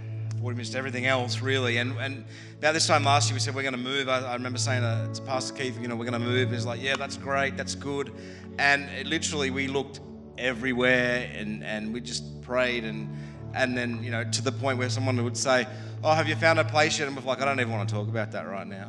40 0.40 0.56
minutes 0.56 0.70
to 0.70 0.78
everything 0.78 1.06
else, 1.06 1.40
really. 1.40 1.78
And, 1.78 1.96
and 1.98 2.24
about 2.58 2.72
this 2.72 2.86
time 2.86 3.04
last 3.04 3.28
year, 3.28 3.34
we 3.34 3.40
said 3.40 3.54
we're 3.54 3.62
going 3.62 3.72
to 3.72 3.78
move. 3.78 4.08
I, 4.08 4.20
I 4.20 4.34
remember 4.34 4.58
saying 4.58 4.82
to, 4.82 5.10
to 5.14 5.22
Pastor 5.22 5.54
Keith, 5.54 5.80
you 5.80 5.88
know, 5.88 5.96
we're 5.96 6.04
going 6.04 6.20
to 6.20 6.26
move. 6.26 6.48
And 6.48 6.52
he's 6.52 6.66
like, 6.66 6.82
yeah, 6.82 6.96
that's 6.96 7.16
great, 7.16 7.56
that's 7.56 7.74
good. 7.74 8.12
And 8.58 8.88
it, 8.90 9.06
literally, 9.06 9.50
we 9.50 9.68
looked 9.68 10.00
everywhere 10.38 11.30
and, 11.34 11.64
and 11.64 11.92
we 11.92 12.00
just 12.00 12.42
prayed. 12.42 12.84
And, 12.84 13.14
and 13.54 13.76
then, 13.76 14.02
you 14.02 14.10
know, 14.10 14.24
to 14.24 14.42
the 14.42 14.52
point 14.52 14.78
where 14.78 14.90
someone 14.90 15.22
would 15.22 15.36
say, 15.36 15.66
oh, 16.04 16.12
have 16.12 16.28
you 16.28 16.36
found 16.36 16.58
a 16.58 16.64
place 16.64 16.98
yet? 16.98 17.08
And 17.08 17.16
we're 17.16 17.22
like, 17.22 17.40
I 17.40 17.44
don't 17.44 17.60
even 17.60 17.72
want 17.72 17.88
to 17.88 17.94
talk 17.94 18.08
about 18.08 18.32
that 18.32 18.48
right 18.48 18.66
now. 18.66 18.88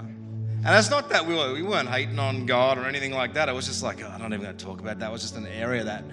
And 0.65 0.75
it's 0.75 0.89
not 0.89 1.09
that 1.09 1.25
we, 1.25 1.35
were, 1.35 1.53
we 1.53 1.61
weren't 1.61 1.89
hating 1.89 2.19
on 2.19 2.45
God 2.45 2.77
or 2.77 2.85
anything 2.85 3.13
like 3.13 3.33
that. 3.35 3.47
It 3.47 3.53
was 3.53 3.67
just 3.67 3.83
like, 3.83 4.03
oh, 4.03 4.07
I'm 4.07 4.19
not 4.19 4.33
even 4.33 4.41
going 4.41 4.57
to 4.57 4.65
talk 4.65 4.79
about 4.79 4.99
that. 4.99 5.09
It 5.09 5.11
was 5.11 5.21
just 5.21 5.35
an 5.35 5.47
area 5.47 5.83
that 5.83 6.03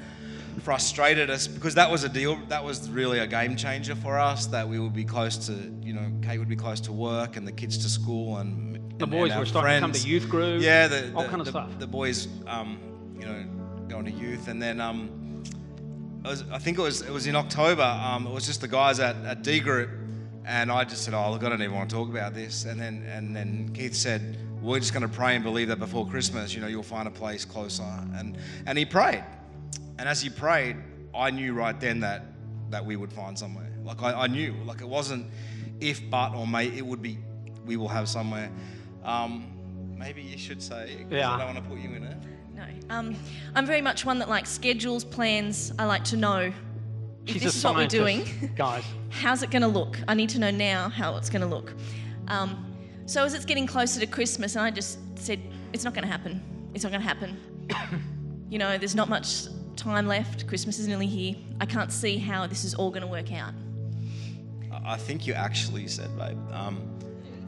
frustrated 0.64 1.28
us 1.28 1.46
because 1.46 1.74
that 1.74 1.90
was 1.90 2.04
a 2.04 2.08
deal. 2.08 2.36
That 2.48 2.64
was 2.64 2.88
really 2.90 3.18
a 3.18 3.26
game 3.26 3.54
changer 3.54 3.94
for 3.94 4.18
us. 4.18 4.46
That 4.46 4.68
we 4.68 4.80
would 4.80 4.94
be 4.94 5.04
close 5.04 5.36
to, 5.46 5.52
you 5.82 5.92
know, 5.92 6.10
Kate 6.22 6.38
would 6.38 6.48
be 6.48 6.56
close 6.56 6.80
to 6.80 6.92
work 6.92 7.36
and 7.36 7.46
the 7.46 7.52
kids 7.52 7.78
to 7.78 7.88
school 7.88 8.38
and 8.38 8.74
the 8.98 9.04
and- 9.04 9.12
boys 9.12 9.30
and 9.30 9.40
were 9.40 9.46
starting 9.46 9.76
to 9.76 9.80
come 9.80 9.92
to 9.92 10.08
youth 10.08 10.28
group. 10.28 10.62
Yeah, 10.62 10.88
the, 10.88 11.12
all 11.14 11.28
kind 11.28 11.40
of 11.40 11.44
the- 11.44 11.50
stuff. 11.52 11.78
The 11.78 11.86
boys, 11.86 12.28
um, 12.46 12.78
you 13.18 13.26
know, 13.26 13.44
going 13.88 14.06
to 14.06 14.10
youth, 14.10 14.48
and 14.48 14.60
then 14.60 14.80
um, 14.80 15.42
was, 16.24 16.44
I 16.50 16.58
think 16.58 16.78
it 16.78 16.82
was 16.82 17.02
it 17.02 17.10
was 17.10 17.26
in 17.26 17.36
October. 17.36 17.82
Um, 17.82 18.26
it 18.26 18.32
was 18.32 18.46
just 18.46 18.62
the 18.62 18.68
guys 18.68 18.98
at, 19.00 19.16
at 19.24 19.42
D 19.42 19.60
Group, 19.60 19.90
and 20.46 20.72
I 20.72 20.84
just 20.84 21.04
said, 21.04 21.12
"Oh, 21.12 21.30
look, 21.30 21.44
I 21.44 21.50
don't 21.50 21.60
even 21.60 21.74
want 21.74 21.90
to 21.90 21.96
talk 21.96 22.08
about 22.08 22.34
this." 22.34 22.64
And 22.64 22.80
then 22.80 23.04
and 23.06 23.36
then 23.36 23.70
Keith 23.74 23.94
said, 23.94 24.38
"We're 24.62 24.80
just 24.80 24.94
going 24.94 25.06
to 25.06 25.14
pray 25.14 25.34
and 25.34 25.44
believe 25.44 25.68
that 25.68 25.78
before 25.78 26.06
Christmas, 26.08 26.54
you 26.54 26.62
know, 26.62 26.68
you'll 26.68 26.82
find 26.82 27.06
a 27.06 27.10
place 27.10 27.44
closer." 27.44 27.82
And 28.16 28.38
and 28.66 28.78
he 28.78 28.86
prayed, 28.86 29.24
and 29.98 30.08
as 30.08 30.20
he 30.20 30.30
prayed, 30.30 30.76
I 31.14 31.30
knew 31.30 31.52
right 31.54 31.78
then 31.78 32.00
that 32.00 32.22
that 32.70 32.84
we 32.84 32.96
would 32.96 33.12
find 33.12 33.38
somewhere. 33.38 33.70
Like 33.84 34.02
I, 34.02 34.12
I 34.22 34.26
knew, 34.26 34.54
like 34.64 34.80
it 34.80 34.88
wasn't 34.88 35.26
if, 35.80 36.00
but, 36.10 36.34
or 36.34 36.46
may. 36.46 36.66
It 36.66 36.84
would 36.84 37.02
be, 37.02 37.18
we 37.66 37.76
will 37.76 37.88
have 37.88 38.08
somewhere. 38.08 38.50
Um, 39.04 39.94
maybe 39.96 40.22
you 40.22 40.38
should 40.38 40.62
say, 40.62 40.96
'cause 41.02 41.12
Yeah. 41.12 41.30
I 41.30 41.38
don't 41.38 41.54
want 41.54 41.64
to 41.64 41.70
put 41.70 41.78
you 41.78 41.90
in 41.94 42.02
it. 42.04 42.16
No. 42.54 42.64
Um, 42.90 43.16
I'm 43.54 43.66
very 43.66 43.82
much 43.82 44.04
one 44.04 44.18
that 44.20 44.28
likes 44.28 44.50
schedules, 44.50 45.04
plans. 45.04 45.72
I 45.78 45.84
like 45.84 46.04
to 46.04 46.16
know 46.16 46.52
if 47.26 47.32
She's 47.34 47.42
this 47.42 47.56
is 47.56 47.64
what 47.64 47.76
we're 47.76 47.86
doing. 47.86 48.24
guys. 48.56 48.84
How's 49.10 49.42
it 49.42 49.50
going 49.50 49.62
to 49.62 49.68
look? 49.68 49.98
I 50.08 50.14
need 50.14 50.30
to 50.30 50.38
know 50.38 50.50
now 50.50 50.88
how 50.88 51.16
it's 51.16 51.28
going 51.30 51.42
to 51.42 51.48
look. 51.48 51.74
Um, 52.28 52.74
so 53.06 53.24
as 53.24 53.34
it's 53.34 53.44
getting 53.44 53.66
closer 53.66 54.00
to 54.00 54.06
Christmas, 54.06 54.56
and 54.56 54.64
I 54.64 54.70
just 54.70 54.98
said, 55.18 55.40
it's 55.72 55.84
not 55.84 55.94
going 55.94 56.04
to 56.04 56.10
happen. 56.10 56.40
It's 56.74 56.82
not 56.84 56.90
going 56.90 57.02
to 57.02 57.06
happen. 57.08 57.36
you 58.50 58.58
know, 58.58 58.78
there's 58.78 58.94
not 58.94 59.08
much 59.08 59.44
time 59.74 60.06
left. 60.06 60.46
Christmas 60.46 60.78
is 60.78 60.86
nearly 60.88 61.06
here. 61.06 61.34
I 61.60 61.66
can't 61.66 61.92
see 61.92 62.18
how 62.18 62.46
this 62.46 62.64
is 62.64 62.74
all 62.74 62.90
going 62.90 63.02
to 63.02 63.06
work 63.08 63.32
out. 63.32 63.52
I 64.72 64.94
I 64.94 64.96
think 64.96 65.26
you 65.26 65.32
actually 65.34 65.86
said, 65.88 66.16
babe. 66.18 66.36
Um, 66.52 66.90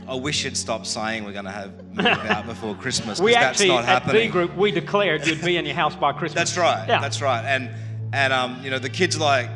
I 0.09 0.15
wish 0.15 0.45
you'd 0.45 0.57
stop 0.57 0.87
saying 0.87 1.25
we're 1.25 1.33
going 1.33 1.45
to 1.47 1.51
have 1.51 1.73
move 1.95 2.07
out 2.07 2.47
before 2.47 2.75
Christmas. 2.77 3.19
'cause 3.19 3.25
We 3.25 3.33
that's 3.33 3.45
actually 3.61 3.69
not 3.69 3.85
at 3.85 4.03
D 4.05 4.07
happening. 4.07 4.31
group 4.31 4.57
we 4.57 4.71
declared 4.71 5.27
you'd 5.27 5.45
be 5.45 5.57
in 5.57 5.67
your 5.67 5.75
house 5.75 5.97
by 5.97 6.13
Christmas. 6.13 6.35
That's 6.55 6.57
right. 6.59 6.87
Yeah. 6.89 7.01
That's 7.01 7.21
right. 7.21 7.45
And 7.45 7.71
and 8.15 8.33
um, 8.33 8.61
you 8.63 8.71
know, 8.71 8.79
the 8.79 8.89
kids 8.89 9.17
are 9.17 9.21
like, 9.21 9.51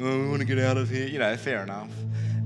oh, 0.00 0.20
we 0.22 0.28
want 0.28 0.40
to 0.40 0.46
get 0.46 0.58
out 0.58 0.76
of 0.78 0.88
here. 0.88 1.06
You 1.06 1.18
know, 1.18 1.36
fair 1.36 1.62
enough. 1.62 1.90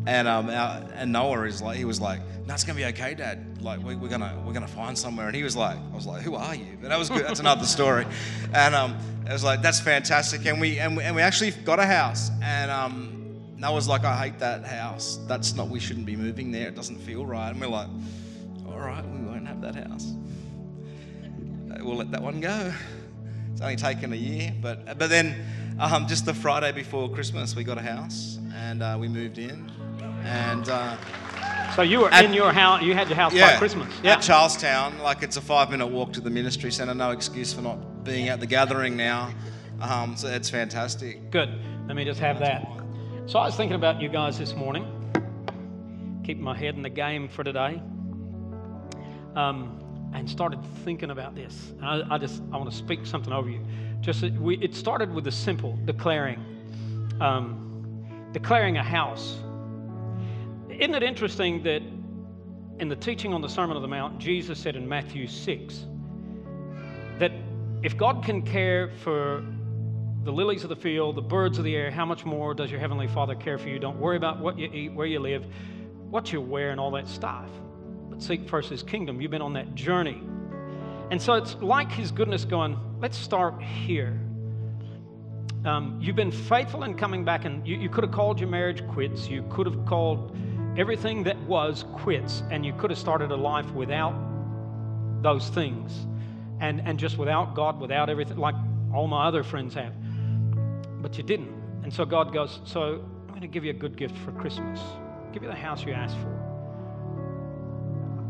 And 0.07 0.27
um, 0.27 0.49
our, 0.51 0.83
and 0.95 1.13
Noah 1.13 1.43
is 1.45 1.63
like, 1.63 1.77
he 1.77 1.85
was 1.85 2.01
like, 2.01 2.21
no, 2.47 2.55
it's 2.55 2.65
gonna 2.65 2.77
be 2.77 2.85
okay, 2.87 3.15
Dad. 3.15 3.48
Like, 3.61 3.83
we, 3.83 3.97
we're 3.97 4.09
gonna 4.09 4.41
we're 4.47 4.53
gonna 4.53 4.69
find 4.69 4.97
somewhere. 4.97 5.27
And 5.27 5.35
he 5.37 5.43
was 5.43 5.57
like, 5.57 5.77
I 5.77 5.95
was 5.95 6.07
like, 6.07 6.23
who 6.23 6.35
are 6.37 6.55
you? 6.55 6.79
But 6.81 6.91
that 6.91 6.99
was 6.99 7.09
good. 7.09 7.25
That's 7.25 7.41
another 7.41 7.67
story. 7.67 8.07
And 8.55 8.75
um, 8.75 8.97
it 9.27 9.33
was 9.33 9.43
like, 9.45 9.63
that's 9.63 9.81
fantastic. 9.81 10.47
And 10.47 10.61
we 10.61 10.79
and 10.79 10.97
we, 10.97 11.03
and 11.03 11.17
we 11.17 11.23
actually 11.23 11.51
got 11.51 11.79
a 11.79 11.87
house. 11.87 12.31
And 12.43 12.71
um, 12.71 13.41
Noah's 13.57 13.89
like, 13.89 14.05
I 14.05 14.17
hate 14.17 14.39
that 14.39 14.65
house. 14.65 15.19
That's 15.27 15.55
not. 15.55 15.69
We 15.69 15.81
shouldn't 15.81 16.07
be 16.07 16.17
moving 16.17 16.53
there. 16.53 16.69
It 16.69 16.77
doesn't 16.77 16.99
feel 16.99 17.27
right. 17.27 17.51
And 17.51 17.61
we're 17.61 17.67
like, 17.67 17.89
all 18.69 18.79
right, 18.79 19.05
we 19.05 19.19
won't 19.27 19.47
have 19.49 19.61
that 19.63 19.75
house. 19.75 20.13
Uh, 21.73 21.85
We'll 21.85 21.97
let 21.97 22.11
that 22.13 22.23
one 22.23 22.41
go. 22.41 22.73
It's 23.53 23.61
only 23.61 23.77
taken 23.77 24.13
a 24.13 24.17
year, 24.17 24.55
but 24.63 24.99
but 24.99 25.11
then 25.11 25.35
um, 25.81 26.07
just 26.07 26.25
the 26.27 26.35
Friday 26.35 26.71
before 26.73 27.11
Christmas, 27.11 27.57
we 27.57 27.65
got 27.65 27.77
a 27.79 27.83
house 27.83 28.39
and 28.55 28.83
uh, 28.83 28.97
we 29.01 29.09
moved 29.09 29.39
in, 29.39 29.71
and 30.23 30.69
uh, 30.69 30.97
So 31.79 31.83
you 31.83 32.01
were 32.01 32.13
At- 32.13 32.25
in 32.25 32.35
your 32.35 32.53
house. 32.53 32.83
You 32.83 32.93
had 32.93 33.07
your 33.07 33.15
house 33.15 33.33
yeah, 33.33 33.53
by 33.53 33.59
Christmas. 33.59 33.95
Yeah. 34.03 34.15
at 34.15 34.21
Charlestown, 34.21 34.99
like 34.99 35.23
it's 35.23 35.37
a 35.37 35.41
five-minute 35.41 35.87
walk 35.87 36.13
to 36.15 36.21
the 36.21 36.29
ministry 36.29 36.73
centre. 36.73 36.93
No 36.93 37.13
excuse 37.13 37.53
for 37.53 37.61
not 37.61 38.03
being 38.03 38.27
at 38.31 38.41
the 38.41 38.49
gathering 38.49 38.97
now. 38.97 39.33
Um, 39.81 40.17
so 40.17 40.27
it's 40.27 40.51
fantastic. 40.51 41.31
Good. 41.31 41.49
Let 41.87 41.95
me 41.95 42.05
just 42.05 42.19
have 42.19 42.41
that. 42.41 42.67
So 43.27 43.39
I 43.39 43.45
was 43.45 43.55
thinking 43.55 43.77
about 43.77 44.01
you 44.01 44.09
guys 44.09 44.37
this 44.37 44.57
morning, 44.57 44.87
Keep 46.25 46.39
my 46.39 46.57
head 46.57 46.75
in 46.75 46.83
the 46.83 46.91
game 46.91 47.29
for 47.29 47.45
today, 47.45 47.81
um, 49.37 49.81
and 50.15 50.29
started 50.29 50.59
thinking 50.85 51.13
about 51.13 51.37
this. 51.37 51.75
And 51.77 51.85
I, 51.85 52.17
I 52.17 52.19
just 52.19 52.43
I 52.53 52.57
want 52.57 52.69
to 52.73 52.77
speak 52.77 53.07
something 53.07 53.33
over 53.33 53.49
you. 53.49 53.65
Just 54.01 54.25
we, 54.25 54.59
it 54.59 54.75
started 54.75 55.15
with 55.15 55.23
the 55.23 55.31
simple 55.31 55.79
declaring, 55.85 56.45
um, 57.21 58.05
declaring 58.33 58.79
a 58.79 58.83
house. 58.83 59.39
Isn't 60.79 60.95
it 60.95 61.03
interesting 61.03 61.61
that 61.65 61.83
in 62.79 62.89
the 62.89 62.95
teaching 62.95 63.35
on 63.35 63.43
the 63.43 63.49
Sermon 63.49 63.75
on 63.75 63.83
the 63.83 63.89
Mount, 63.89 64.21
Jesus 64.21 64.61
said 64.61 64.77
in 64.77 64.89
Matthew 64.89 65.27
six 65.27 65.87
that 67.19 67.33
if 67.83 67.97
God 67.97 68.25
can 68.25 68.43
care 68.43 68.89
for 69.03 69.45
the 70.23 70.31
lilies 70.31 70.63
of 70.63 70.69
the 70.69 70.77
field, 70.77 71.17
the 71.17 71.21
birds 71.21 71.59
of 71.59 71.65
the 71.65 71.75
air, 71.75 71.91
how 71.91 72.05
much 72.05 72.25
more 72.25 72.55
does 72.55 72.71
your 72.71 72.79
Heavenly 72.79 73.09
Father 73.09 73.35
care 73.35 73.59
for 73.59 73.69
you? 73.69 73.81
Don't 73.81 73.99
worry 73.99 74.17
about 74.17 74.39
what 74.39 74.57
you 74.57 74.71
eat, 74.73 74.93
where 74.93 75.07
you 75.09 75.19
live, 75.19 75.45
what 76.11 76.33
you 76.33 76.41
wear, 76.41 76.71
and 76.71 76.79
all 76.79 76.93
that 76.93 77.09
stuff. 77.09 77.51
But 78.09 78.23
seek 78.23 78.49
first 78.49 78.71
His 78.71 78.85
kingdom. 78.85 79.21
You've 79.21 79.33
been 79.33 79.43
on 79.43 79.55
that 79.55 79.75
journey. 79.75 80.23
And 81.11 81.21
so 81.21 81.35
it's 81.35 81.57
like 81.57 81.91
His 81.91 82.13
goodness 82.13 82.45
going, 82.45 82.79
let's 83.01 83.19
start 83.19 83.61
here. 83.61 84.21
Um, 85.65 85.99
you've 86.01 86.15
been 86.15 86.31
faithful 86.31 86.85
in 86.85 86.95
coming 86.95 87.25
back, 87.25 87.47
and 87.47 87.67
you, 87.67 87.77
you 87.77 87.89
could 87.89 88.05
have 88.05 88.13
called 88.13 88.39
your 88.39 88.49
marriage 88.49 88.87
quits. 88.87 89.29
You 89.29 89.45
could 89.51 89.67
have 89.67 89.85
called 89.85 90.37
everything 90.79 91.25
that 91.25 91.37
was 91.43 91.85
quits, 91.93 92.45
and 92.51 92.65
you 92.65 92.73
could 92.73 92.91
have 92.91 92.99
started 92.99 93.33
a 93.33 93.37
life 93.37 93.69
without 93.73 94.15
those 95.23 95.49
things 95.49 96.07
and, 96.61 96.81
and 96.85 96.99
just 96.99 97.19
without 97.19 97.55
God, 97.55 97.81
without 97.81 98.09
everything, 98.09 98.37
like 98.37 98.55
all 98.95 99.09
my 99.09 99.27
other 99.27 99.43
friends 99.43 99.75
have. 99.75 99.93
But 101.03 101.19
you 101.19 101.25
didn't. 101.25 101.53
And 101.83 101.93
so 101.93 102.05
God 102.05 102.33
goes, 102.33 102.61
So 102.65 103.05
I'm 103.23 103.29
going 103.29 103.41
to 103.41 103.49
give 103.49 103.65
you 103.65 103.71
a 103.71 103.75
good 103.75 103.97
gift 103.97 104.17
for 104.19 104.33
Christmas. 104.33 104.81
Give 105.33 105.43
you 105.43 105.49
the 105.49 105.55
house 105.55 105.85
you 105.85 105.93
asked 105.93 106.17
for. 106.19 106.35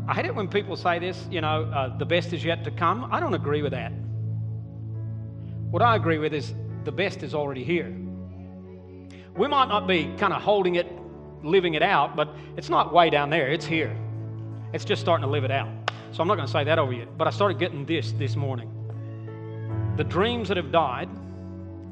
I 0.07 0.15
hate 0.15 0.25
it 0.25 0.33
when 0.33 0.47
people 0.47 0.75
say 0.75 0.97
this, 0.97 1.27
you 1.29 1.41
know, 1.41 1.65
uh, 1.65 1.95
the 1.97 2.05
best 2.05 2.33
is 2.33 2.43
yet 2.43 2.63
to 2.63 2.71
come. 2.71 3.07
I 3.11 3.19
don't 3.19 3.35
agree 3.35 3.61
with 3.61 3.73
that. 3.73 3.91
What 5.69 5.83
I 5.83 5.95
agree 5.95 6.17
with 6.17 6.33
is 6.33 6.55
the 6.83 6.91
best 6.91 7.21
is 7.21 7.35
already 7.35 7.63
here. 7.63 7.95
We 9.37 9.47
might 9.47 9.67
not 9.67 9.87
be 9.87 10.05
kind 10.17 10.33
of 10.33 10.41
holding 10.41 10.75
it, 10.75 10.87
living 11.43 11.73
it 11.73 11.83
out, 11.83 12.15
but 12.15 12.29
it's 12.57 12.69
not 12.69 12.93
way 12.93 13.09
down 13.09 13.29
there, 13.29 13.49
it's 13.49 13.65
here. 13.65 13.95
It's 14.73 14.85
just 14.85 15.01
starting 15.01 15.23
to 15.25 15.31
live 15.31 15.43
it 15.43 15.51
out. 15.51 15.69
So 16.11 16.21
I'm 16.21 16.27
not 16.27 16.35
going 16.35 16.47
to 16.47 16.51
say 16.51 16.63
that 16.63 16.79
over 16.79 16.93
you. 16.93 17.07
But 17.17 17.27
I 17.27 17.31
started 17.31 17.59
getting 17.59 17.85
this 17.85 18.11
this 18.13 18.35
morning. 18.35 18.71
The 19.97 20.03
dreams 20.03 20.47
that 20.47 20.57
have 20.57 20.71
died 20.71 21.09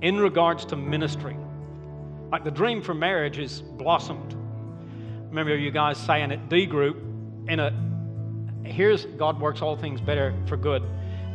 in 0.02 0.18
regards 0.20 0.66
to 0.66 0.76
ministry. 0.76 1.36
Like 2.32 2.44
the 2.44 2.52
dream 2.52 2.82
for 2.82 2.94
marriage 2.94 3.40
is 3.40 3.62
blossomed. 3.62 4.36
Remember 5.30 5.56
you 5.56 5.72
guys 5.72 5.98
saying 5.98 6.32
at 6.32 6.50
D 6.50 6.66
group, 6.66 6.98
in 7.48 7.60
a 7.60 7.72
here's 8.64 9.06
God 9.06 9.40
works 9.40 9.62
all 9.62 9.76
things 9.76 10.02
better 10.02 10.34
for 10.46 10.58
good. 10.58 10.84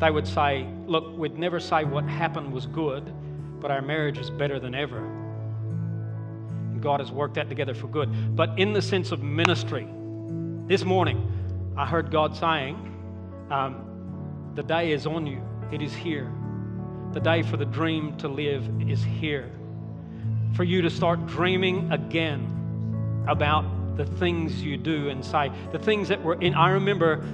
They 0.00 0.10
would 0.10 0.26
say, 0.26 0.66
look, 0.86 1.16
we'd 1.16 1.38
never 1.38 1.60
say 1.60 1.84
what 1.84 2.04
happened 2.04 2.52
was 2.52 2.66
good, 2.66 3.12
but 3.60 3.70
our 3.70 3.80
marriage 3.80 4.18
is 4.18 4.30
better 4.30 4.58
than 4.58 4.74
ever. 4.74 5.21
God 6.82 7.00
has 7.00 7.10
worked 7.10 7.34
that 7.34 7.48
together 7.48 7.74
for 7.74 7.86
good. 7.86 8.36
But 8.36 8.58
in 8.58 8.72
the 8.72 8.82
sense 8.82 9.12
of 9.12 9.22
ministry, 9.22 9.86
this 10.66 10.84
morning, 10.84 11.30
I 11.76 11.86
heard 11.86 12.10
God 12.10 12.36
saying, 12.36 12.76
um, 13.50 14.52
The 14.54 14.62
day 14.62 14.92
is 14.92 15.06
on 15.06 15.26
you, 15.26 15.42
it 15.72 15.80
is 15.82 15.94
here. 15.94 16.30
The 17.12 17.20
day 17.20 17.42
for 17.42 17.56
the 17.56 17.64
dream 17.64 18.16
to 18.18 18.28
live 18.28 18.68
is 18.88 19.02
here. 19.02 19.50
for 20.54 20.64
you 20.64 20.82
to 20.82 20.90
start 20.90 21.26
dreaming 21.26 21.90
again 21.92 22.46
about 23.28 23.96
the 23.96 24.04
things 24.04 24.62
you 24.62 24.76
do 24.76 25.08
and 25.08 25.24
say, 25.24 25.50
the 25.72 25.78
things 25.78 26.08
that 26.08 26.22
were 26.22 26.34
in. 26.40 26.54
I 26.54 26.70
remember, 26.70 27.24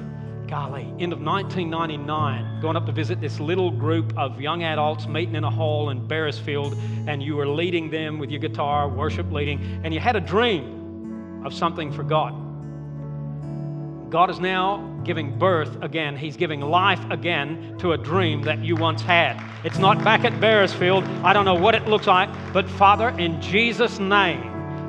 golly, 0.49 0.85
end 0.99 1.13
of 1.13 1.21
1999, 1.21 2.61
going 2.63 2.77
up 2.77 2.87
to 2.87 2.93
visit 2.93 3.21
this 3.21 3.39
little 3.39 3.71
group 3.71 4.17
of 4.17 4.41
young 4.41 4.65
adults 4.65 5.07
meeting 5.07 5.35
in 5.35 5.45
a 5.45 5.51
hall 5.51 5.91
in 5.91 6.09
Beresfield, 6.09 6.77
and 7.07 7.23
you 7.23 7.37
were 7.37 7.47
leading 7.47 7.91
them 7.91 8.19
with 8.19 8.31
your 8.31 8.41
guitar, 8.41 8.89
worship 8.89 9.31
leading, 9.31 9.61
and 9.85 9.93
you 9.93 10.01
had 10.01 10.17
a 10.17 10.21
dream 10.21 11.43
of 11.45 11.53
something 11.53 11.93
for 11.93 12.03
God. 12.03 12.35
God 14.11 14.31
is 14.31 14.41
now 14.41 14.79
giving 15.05 15.39
birth 15.39 15.83
again. 15.83 16.17
He's 16.17 16.37
giving 16.37 16.63
life 16.63 17.01
again 17.11 17.77
to 17.79 17.93
a 17.93 17.99
dream 17.99 18.43
that 18.43 18.65
you 18.65 18.75
once 18.75 19.03
had. 19.03 19.39
It's 19.65 19.79
not 19.79 20.03
back 20.03 20.25
at 20.25 20.33
Beresfield. 20.35 21.07
I 21.23 21.35
don't 21.35 21.45
know 21.45 21.55
what 21.55 21.75
it 21.75 21.87
looks 21.87 22.07
like, 22.07 22.31
but 22.55 22.67
Father, 22.67 23.11
in 23.11 23.41
Jesus' 23.43 23.99
name, 23.99 24.43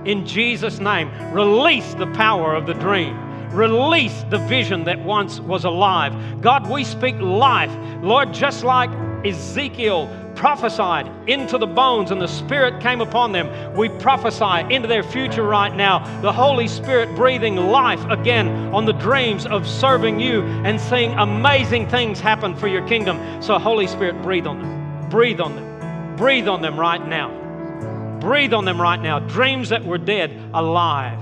in 0.06 0.26
Jesus' 0.26 0.80
name, 0.80 1.12
release 1.34 1.94
the 1.96 2.08
power 2.08 2.56
of 2.56 2.66
the 2.66 2.74
dream. 2.76 3.29
Release 3.52 4.24
the 4.30 4.38
vision 4.38 4.84
that 4.84 5.00
once 5.04 5.40
was 5.40 5.66
alive. 5.66 6.42
God, 6.42 6.70
we 6.70 6.84
speak 6.84 7.16
life. 7.20 7.76
Lord, 8.04 8.34
just 8.34 8.64
like 8.64 8.92
Ezekiel 9.26 10.08
prophesied 10.36 11.06
into 11.28 11.58
the 11.58 11.68
bones 11.68 12.12
and 12.12 12.22
the 12.22 12.28
Spirit 12.28 12.80
came 12.82 13.02
upon 13.02 13.34
them. 13.34 13.76
We 13.76 13.90
prophesy 13.90 14.74
into 14.74 14.88
their 14.88 15.04
future 15.04 15.44
right 15.44 15.76
now. 15.76 16.00
The 16.22 16.32
Holy 16.32 16.68
Spirit 16.68 17.14
breathing 17.16 17.58
life 17.58 18.04
again 18.06 18.48
on 18.74 18.86
the 18.86 18.94
dreams 18.94 19.46
of 19.46 19.68
serving 19.68 20.20
you 20.20 20.44
and 20.44 20.80
seeing 20.80 21.12
amazing 21.14 21.90
things 21.90 22.20
happen 22.20 22.56
for 22.56 22.68
your 22.68 22.88
kingdom. 22.88 23.42
So, 23.42 23.60
Holy 23.60 23.88
Spirit, 23.88 24.22
breathe 24.22 24.48
on 24.48 24.62
them. 24.62 25.10
Breathe 25.10 25.42
on 25.42 25.56
them. 25.56 26.16
Breathe 26.16 26.48
on 26.48 26.62
them 26.62 26.80
right 26.80 27.06
now. 27.06 28.20
Breathe 28.22 28.54
on 28.54 28.64
them 28.64 28.80
right 28.80 29.02
now. 29.02 29.20
Dreams 29.20 29.70
that 29.70 29.84
were 29.84 29.98
dead, 29.98 30.32
alive, 30.54 31.20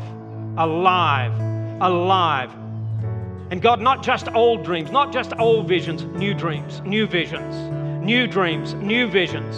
alive, 0.57 1.33
alive. 1.81 2.53
And 3.49 3.61
God, 3.61 3.79
not 3.79 4.03
just 4.03 4.27
old 4.33 4.63
dreams, 4.65 4.91
not 4.91 5.13
just 5.13 5.33
old 5.39 5.67
visions, 5.67 6.03
new 6.03 6.33
dreams, 6.33 6.81
new 6.81 7.07
visions 7.07 7.55
new 8.07 8.25
dreams, 8.25 8.73
new 8.75 9.05
visions. 9.05 9.57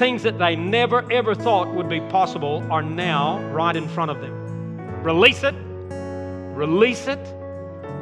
Things 0.00 0.24
that 0.24 0.36
they 0.36 0.56
never 0.56 1.10
ever 1.12 1.32
thought 1.32 1.72
would 1.72 1.88
be 1.88 2.00
possible 2.00 2.66
are 2.72 2.82
now 2.82 3.40
right 3.50 3.76
in 3.76 3.88
front 3.88 4.10
of 4.10 4.20
them. 4.20 5.02
Release 5.04 5.44
it, 5.44 5.54
release 6.56 7.06
it, 7.06 7.20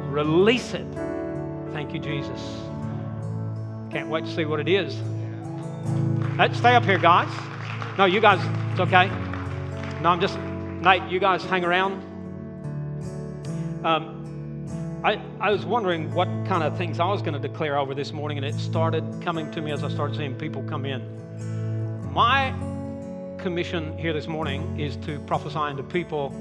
release 0.09 0.73
it. 0.73 0.87
Thank 1.73 1.93
you, 1.93 1.99
Jesus. 1.99 2.41
Can't 3.91 4.09
wait 4.09 4.25
to 4.25 4.33
see 4.33 4.45
what 4.45 4.59
it 4.59 4.67
is. 4.67 4.97
Let's 6.37 6.57
stay 6.57 6.73
up 6.73 6.83
here, 6.83 6.97
guys. 6.97 7.29
No, 7.99 8.05
you 8.05 8.19
guys, 8.19 8.39
it's 8.71 8.79
okay. 8.79 9.07
No, 10.01 10.09
I'm 10.09 10.19
just, 10.19 10.39
Nate, 10.81 11.03
you 11.09 11.19
guys 11.19 11.45
hang 11.45 11.63
around. 11.63 12.01
Um, 13.85 14.99
I, 15.03 15.21
I 15.39 15.51
was 15.51 15.63
wondering 15.63 16.11
what 16.15 16.27
kind 16.47 16.63
of 16.63 16.75
things 16.75 16.99
I 16.99 17.05
was 17.05 17.21
going 17.21 17.39
to 17.39 17.47
declare 17.47 17.77
over 17.77 17.93
this 17.93 18.11
morning, 18.11 18.39
and 18.39 18.45
it 18.45 18.55
started 18.55 19.03
coming 19.21 19.51
to 19.51 19.61
me 19.61 19.71
as 19.71 19.83
I 19.83 19.89
started 19.89 20.17
seeing 20.17 20.33
people 20.33 20.63
come 20.63 20.87
in. 20.87 21.03
My 22.11 22.49
commission 23.37 23.95
here 23.95 24.11
this 24.11 24.25
morning 24.25 24.79
is 24.79 24.95
to 25.05 25.19
prophesy 25.19 25.77
to 25.77 25.83
people 25.83 26.33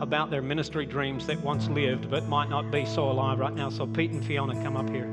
about 0.00 0.30
their 0.30 0.42
ministry 0.42 0.84
dreams 0.84 1.26
that 1.26 1.40
once 1.40 1.68
lived 1.68 2.10
but 2.10 2.28
might 2.28 2.50
not 2.50 2.70
be 2.70 2.84
so 2.84 3.10
alive 3.10 3.38
right 3.38 3.54
now. 3.54 3.70
So, 3.70 3.86
Pete 3.86 4.10
and 4.10 4.22
Fiona, 4.22 4.52
come 4.62 4.76
up 4.76 4.90
here. 4.90 5.08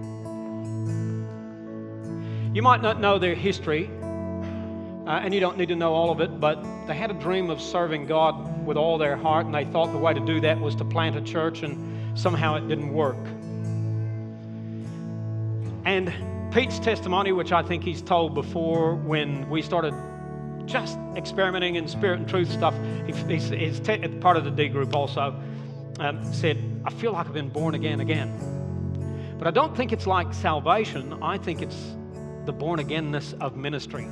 You 2.53 2.61
might 2.61 2.81
not 2.81 2.99
know 2.99 3.17
their 3.17 3.35
history, 3.35 3.89
uh, 5.07 5.19
and 5.23 5.33
you 5.33 5.39
don't 5.39 5.57
need 5.57 5.69
to 5.69 5.75
know 5.75 5.93
all 5.93 6.11
of 6.11 6.21
it, 6.21 6.39
but 6.39 6.63
they 6.85 6.93
had 6.93 7.09
a 7.09 7.15
dream 7.15 7.49
of 7.49 7.59
serving 7.59 8.05
God 8.05 8.65
with 8.65 8.77
all 8.77 8.99
their 8.99 9.15
heart, 9.15 9.47
and 9.47 9.55
they 9.55 9.65
thought 9.65 9.91
the 9.91 9.97
way 9.97 10.13
to 10.13 10.19
do 10.19 10.39
that 10.41 10.59
was 10.59 10.75
to 10.75 10.85
plant 10.85 11.15
a 11.15 11.21
church 11.21 11.63
and 11.63 12.19
somehow 12.19 12.55
it 12.55 12.67
didn't 12.67 12.93
work. 12.93 13.17
And 15.85 16.13
Pete's 16.53 16.77
testimony, 16.77 17.31
which 17.31 17.51
I 17.51 17.63
think 17.63 17.83
he's 17.83 18.01
told 18.01 18.35
before 18.35 18.95
when 18.95 19.49
we 19.49 19.63
started 19.63 19.95
just 20.67 20.99
experimenting 21.15 21.75
in 21.75 21.87
spirit 21.87 22.19
and 22.19 22.29
truth 22.29 22.51
stuff, 22.51 22.75
he's, 23.07 23.49
he's 23.49 23.79
te- 23.79 24.07
part 24.19 24.37
of 24.37 24.43
the 24.43 24.51
D 24.51 24.67
group 24.67 24.95
also, 24.95 25.33
um, 25.99 26.33
said, 26.33 26.63
I 26.85 26.91
feel 26.91 27.13
like 27.13 27.25
I've 27.25 27.33
been 27.33 27.49
born 27.49 27.73
again 27.73 28.01
again. 28.01 29.35
But 29.39 29.47
I 29.47 29.51
don't 29.51 29.75
think 29.75 29.91
it's 29.91 30.05
like 30.05 30.31
salvation, 30.31 31.17
I 31.23 31.39
think 31.39 31.63
it's 31.63 31.95
the 32.45 32.51
born 32.51 32.79
againness 32.79 33.33
of 33.41 33.55
ministry 33.55 34.07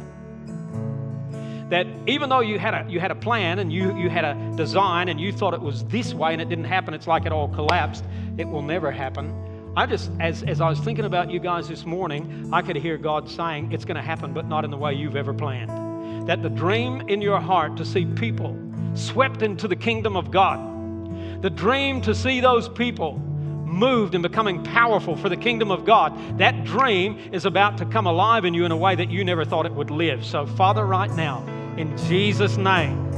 that 1.70 1.88
even 2.08 2.30
though 2.30 2.40
you 2.40 2.60
had 2.60 2.74
a, 2.74 2.86
you 2.90 3.00
had 3.00 3.12
a 3.12 3.16
plan 3.16 3.60
and 3.60 3.72
you, 3.72 3.96
you 3.98 4.10
had 4.10 4.26
a 4.26 4.54
design 4.56 5.08
and 5.10 5.20
you 5.20 5.32
thought 5.32 5.54
it 5.54 5.62
was 5.62 5.84
this 5.86 6.14
way 6.14 6.34
and 6.34 6.42
it 6.42 6.50
didn't 6.50 6.66
happen, 6.66 6.94
it's 6.94 7.08
like 7.08 7.26
it 7.26 7.32
all 7.32 7.48
collapsed, 7.50 8.04
it 8.38 8.48
will 8.48 8.64
never 8.64 8.92
happen. 8.92 9.34
I 9.78 9.86
just, 9.86 10.12
as, 10.20 10.44
as 10.44 10.62
I 10.62 10.70
was 10.70 10.80
thinking 10.80 11.06
about 11.06 11.30
you 11.30 11.40
guys 11.40 11.68
this 11.68 11.86
morning, 11.86 12.50
I 12.52 12.62
could 12.62 12.76
hear 12.76 12.98
God 12.98 13.30
saying, 13.30 13.72
It's 13.72 13.86
going 13.86 13.98
to 13.98 14.02
happen, 14.02 14.34
but 14.34 14.48
not 14.48 14.66
in 14.66 14.72
the 14.72 14.78
way 14.78 14.94
you've 14.96 15.16
ever 15.16 15.34
planned. 15.34 16.28
That 16.28 16.42
the 16.42 16.50
dream 16.50 17.02
in 17.08 17.22
your 17.22 17.40
heart 17.40 17.78
to 17.78 17.86
see 17.86 18.06
people 18.06 18.58
swept 18.96 19.44
into 19.44 19.68
the 19.68 19.76
kingdom 19.76 20.18
of 20.18 20.32
God, 20.32 21.42
the 21.42 21.50
dream 21.50 22.02
to 22.02 22.16
see 22.16 22.42
those 22.42 22.68
people 22.68 23.20
moved 23.66 24.16
and 24.16 24.24
becoming 24.24 24.64
powerful 24.64 25.16
for 25.16 25.30
the 25.30 25.38
kingdom 25.38 25.70
of 25.70 25.86
God, 25.86 26.40
that 26.40 26.64
dream 26.64 27.18
is 27.32 27.46
about 27.46 27.78
to 27.78 27.86
come 27.86 28.08
alive 28.08 28.46
in 28.46 28.54
you 28.56 28.66
in 28.66 28.72
a 28.72 28.78
way 28.78 28.96
that 28.96 29.10
you 29.10 29.24
never 29.24 29.46
thought 29.46 29.68
it 29.68 29.74
would 29.74 29.92
live. 29.92 30.26
So, 30.26 30.48
Father, 30.48 30.86
right 30.86 31.12
now, 31.12 31.46
in 31.80 31.96
Jesus' 31.98 32.58
name. 32.58 33.10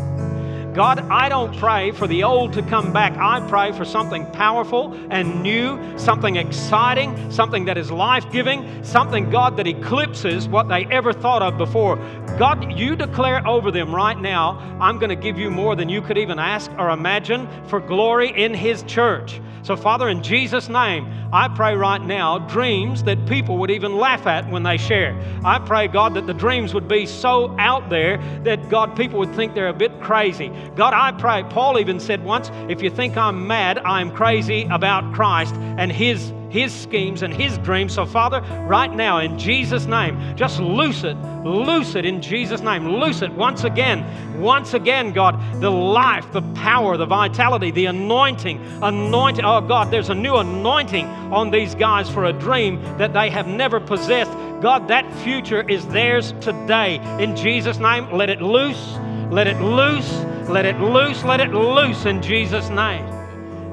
God, 0.74 1.00
I 1.10 1.28
don't 1.28 1.54
pray 1.58 1.92
for 1.92 2.08
the 2.08 2.24
old 2.24 2.54
to 2.54 2.62
come 2.62 2.94
back. 2.94 3.18
I 3.18 3.46
pray 3.50 3.74
for 3.74 3.84
something 3.84 4.26
powerful 4.32 4.94
and 5.10 5.44
new, 5.44 5.78
something 5.98 6.38
exciting, 6.38 7.30
something 7.30 7.66
that 7.66 7.78
is 7.78 7.92
life 7.92 8.32
giving, 8.32 8.82
something, 8.82 9.30
God, 9.30 9.58
that 9.58 9.68
eclipses 9.68 10.48
what 10.48 10.70
they 10.70 10.86
ever 10.86 11.12
thought 11.12 11.42
of 11.42 11.58
before. 11.58 11.98
God, 12.40 12.72
you 12.80 12.96
declare 12.96 13.46
over 13.46 13.70
them 13.70 13.94
right 13.94 14.18
now, 14.18 14.60
I'm 14.80 14.98
going 14.98 15.10
to 15.10 15.16
give 15.16 15.38
you 15.38 15.52
more 15.52 15.76
than 15.76 15.90
you 15.90 16.02
could 16.02 16.18
even 16.18 16.40
ask 16.40 16.72
or 16.78 16.90
imagine 16.90 17.50
for 17.68 17.82
glory 17.82 18.30
in 18.30 18.54
His 18.54 18.84
church. 18.84 19.42
So, 19.64 19.76
Father, 19.76 20.10
in 20.10 20.24
Jesus' 20.24 20.70
name, 20.70 21.08
I 21.32 21.48
pray 21.48 21.76
right 21.76 22.02
now 22.02 22.40
dreams 22.40 23.04
that 23.04 23.28
people 23.28 23.58
would 23.60 23.70
even 23.70 23.96
laugh 23.96 24.26
at 24.26 24.50
when 24.50 24.64
they 24.64 24.78
share. 24.78 25.16
I 25.46 25.60
pray, 25.60 25.88
God, 25.88 26.16
that 26.16 26.26
the 26.26 26.34
dreams 26.34 26.74
would 26.74 26.88
be 26.88 27.06
so 27.06 27.56
out 27.60 27.90
there 27.90 28.18
that, 28.44 28.70
God, 28.70 28.98
people 28.98 29.20
would 29.20 29.36
think 29.36 29.54
they're 29.54 29.68
a 29.68 29.74
bit 29.74 30.02
crazy. 30.02 30.52
God, 30.76 30.94
I 30.94 31.12
pray, 31.12 31.44
Paul 31.44 31.80
even 31.80 32.00
said 32.00 32.24
once, 32.24 32.50
if 32.70 32.82
you 32.82 32.90
think 32.90 33.18
I'm 33.18 33.48
mad, 33.48 33.78
I'm 33.80 34.12
crazy 34.12 34.64
about 34.70 35.14
Christ 35.14 35.56
and 35.56 35.92
His 35.92 36.32
his 36.52 36.74
schemes 36.74 37.24
and 37.24 37.34
his 37.34 37.58
dreams. 37.60 37.94
So, 37.94 38.06
Father, 38.06 38.42
right 38.68 38.94
now, 38.94 39.20
in 39.20 39.40
Jesus' 39.40 39.86
name, 39.86 40.20
just 40.36 40.60
loose 40.60 41.04
it, 41.04 41.16
loose 41.46 41.96
it 41.96 42.06
in 42.06 42.22
Jesus' 42.22 42.62
name. 42.62 42.88
Loose 42.88 43.22
it 43.22 43.32
once 43.32 43.64
again, 43.64 44.06
once 44.40 44.74
again, 44.74 45.14
God, 45.14 45.40
the 45.62 45.72
life, 45.72 46.30
the 46.34 46.42
power, 46.54 46.98
the 46.98 47.06
vitality, 47.06 47.72
the 47.72 47.86
anointing, 47.86 48.60
anointing. 48.82 49.46
Oh, 49.46 49.62
God, 49.62 49.92
there's 49.92 50.10
a 50.10 50.16
new 50.16 50.36
anointing 50.36 51.06
on 51.06 51.52
these 51.52 51.74
guys 51.74 52.10
for 52.10 52.26
a 52.26 52.34
dream 52.34 52.82
that 52.98 53.14
they 53.14 53.30
have 53.30 53.48
never 53.48 53.80
possessed. 53.80 54.32
God, 54.62 54.90
that 54.90 55.12
future 55.24 55.68
is 55.68 55.88
theirs 55.88 56.34
today. 56.42 56.98
In 57.20 57.36
Jesus' 57.36 57.78
name, 57.80 58.12
let 58.12 58.30
it 58.30 58.42
loose, 58.42 58.98
let 59.32 59.48
it 59.48 59.60
loose, 59.62 60.12
let 60.50 60.66
it 60.66 60.80
loose, 60.80 61.24
let 61.24 61.40
it 61.40 61.52
loose 61.52 62.06
in 62.06 62.22
Jesus' 62.22 62.70
name. 62.70 63.06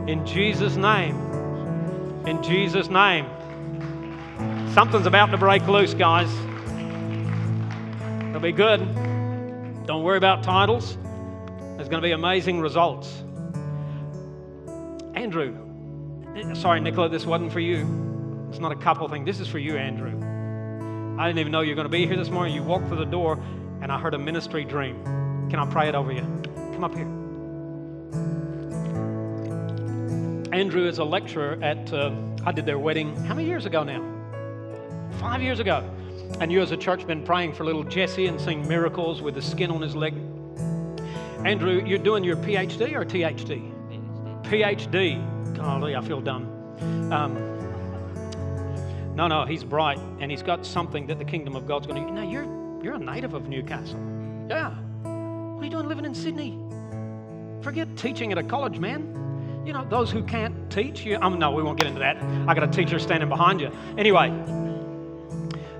In 0.09 0.25
Jesus' 0.25 0.77
name 0.77 1.29
in 2.29 2.42
Jesus' 2.42 2.88
name. 2.88 3.27
Something's 4.75 5.07
about 5.07 5.31
to 5.31 5.38
break 5.38 5.66
loose, 5.66 5.94
guys. 5.94 6.31
It'll 8.29 8.40
be 8.40 8.53
good. 8.53 8.81
Don't 9.87 10.03
worry 10.03 10.18
about 10.18 10.42
titles. 10.42 10.97
There's 11.77 11.88
going 11.88 12.03
to 12.03 12.07
be 12.07 12.12
amazing 12.12 12.61
results. 12.61 13.25
Andrew, 15.14 15.57
sorry, 16.55 16.81
Nicola, 16.81 17.09
this 17.09 17.25
wasn't 17.25 17.53
for 17.53 17.61
you. 17.61 18.47
It's 18.51 18.61
not 18.61 18.73
a 18.73 18.77
couple 18.77 19.09
thing. 19.09 19.25
This 19.25 19.40
is 19.40 19.49
for 19.49 19.59
you, 19.59 19.77
Andrew. 19.77 20.12
I 21.18 21.27
didn't 21.27 21.40
even 21.40 21.51
know 21.51 21.62
you 21.62 21.71
were 21.71 21.77
going 21.77 21.87
to 21.87 21.90
be 21.90 22.07
here 22.07 22.16
this 22.16 22.31
morning. 22.31 22.55
You 22.55 22.62
walked 22.62 22.88
through 22.88 22.99
the 22.99 23.05
door, 23.05 23.42
and 23.81 23.90
I 23.90 23.99
heard 23.99 24.14
a 24.14 24.18
ministry 24.18 24.64
dream. 24.64 25.03
Can 25.50 25.58
I 25.58 25.66
pray 25.66 25.88
it 25.88 25.94
over 25.94 26.12
you? 26.12 26.20
Come 26.72 26.84
up 26.84 26.94
here. 26.94 27.06
Andrew 30.52 30.87
is 30.87 30.98
a 30.98 31.04
lecturer 31.04 31.58
at, 31.62 31.92
uh, 31.92 32.12
I 32.44 32.52
did 32.52 32.66
their 32.66 32.78
wedding, 32.78 33.16
how 33.24 33.34
many 33.34 33.48
years 33.48 33.64
ago 33.64 33.82
now? 33.82 34.02
Five 35.18 35.40
years 35.40 35.61
ago. 35.61 35.88
And 36.40 36.52
you 36.52 36.61
as 36.61 36.70
a 36.70 36.76
church 36.76 37.06
been 37.06 37.22
praying 37.22 37.54
for 37.54 37.64
little 37.64 37.84
Jesse 37.84 38.26
and 38.26 38.40
seeing 38.40 38.66
miracles 38.68 39.22
with 39.22 39.34
the 39.34 39.42
skin 39.42 39.70
on 39.70 39.80
his 39.80 39.96
leg. 39.96 40.14
Andrew, 41.44 41.82
you're 41.87 41.98
doing 41.98 42.24
your 42.24 42.37
PhD 42.37 42.92
or 42.94 43.04
THD? 43.04 43.72
PhD. 44.44 44.88
PhD. 44.90 45.56
Golly, 45.56 45.96
I 45.96 46.00
feel 46.02 46.20
dumb. 46.20 46.52
Um, 47.12 47.37
no, 49.14 49.26
no, 49.26 49.44
he's 49.44 49.64
bright 49.64 49.98
and 50.20 50.30
he's 50.30 50.42
got 50.42 50.64
something 50.66 51.06
that 51.06 51.18
the 51.18 51.24
kingdom 51.24 51.56
of 51.56 51.66
God's 51.66 51.87
going 51.87 52.06
to. 52.06 52.12
No, 52.12 52.22
you're 52.22 52.44
you're 52.82 52.94
a 52.94 52.98
native 52.98 53.34
of 53.34 53.48
Newcastle. 53.48 53.98
Yeah. 54.48 54.74
What 55.59 55.62
are 55.62 55.66
you 55.66 55.73
doing 55.73 55.88
living 55.88 56.05
in 56.05 56.14
Sydney? 56.14 56.57
Forget 57.62 57.97
teaching 57.97 58.31
at 58.31 58.38
a 58.38 58.44
college, 58.44 58.79
man. 58.79 59.64
You 59.66 59.73
know, 59.73 59.85
those 59.90 60.09
who 60.09 60.23
can't 60.23 60.71
teach 60.71 61.05
you. 61.05 61.18
Um, 61.21 61.40
no, 61.40 61.51
we 61.51 61.64
won't 61.64 61.77
get 61.77 61.88
into 61.88 61.99
that. 61.99 62.16
I 62.47 62.55
got 62.55 62.62
a 62.62 62.68
teacher 62.68 63.01
standing 63.01 63.29
behind 63.29 63.61
you. 63.61 63.73
Anyway, 63.97 64.29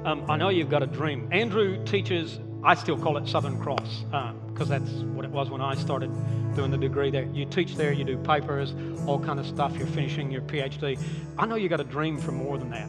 um, 0.05 0.29
I 0.29 0.37
know 0.37 0.49
you've 0.49 0.69
got 0.69 0.83
a 0.83 0.87
dream. 0.89 1.29
Andrew 1.31 1.81
teaches, 1.85 2.41
I 2.65 2.75
still 2.75 2.99
call 2.99 3.19
it 3.19 3.29
Southern 3.29 3.57
Cross 3.61 4.05
because 4.49 4.69
that's 4.69 4.91
what 4.91 5.25
it 5.25 5.31
was 5.31 5.49
when 5.49 5.61
I 5.61 5.77
started 5.77 6.11
doing 6.57 6.73
the 6.73 6.77
degree 6.77 7.13
there. 7.13 7.27
You 7.33 7.47
teach 7.47 7.77
there, 7.77 7.93
you 7.93 8.03
do 8.03 8.19
papers, 8.19 8.75
all 9.07 9.21
kind 9.21 9.39
of 9.39 9.47
stuff. 9.47 9.77
You're 9.79 9.87
finishing 9.87 10.33
your 10.33 10.43
PhD. 10.43 11.01
I 11.39 11.47
know 11.47 11.55
you've 11.55 11.71
got 11.71 11.81
a 11.81 11.85
dream 11.85 12.19
for 12.19 12.33
more 12.33 12.59
than 12.59 12.71
that. 12.71 12.89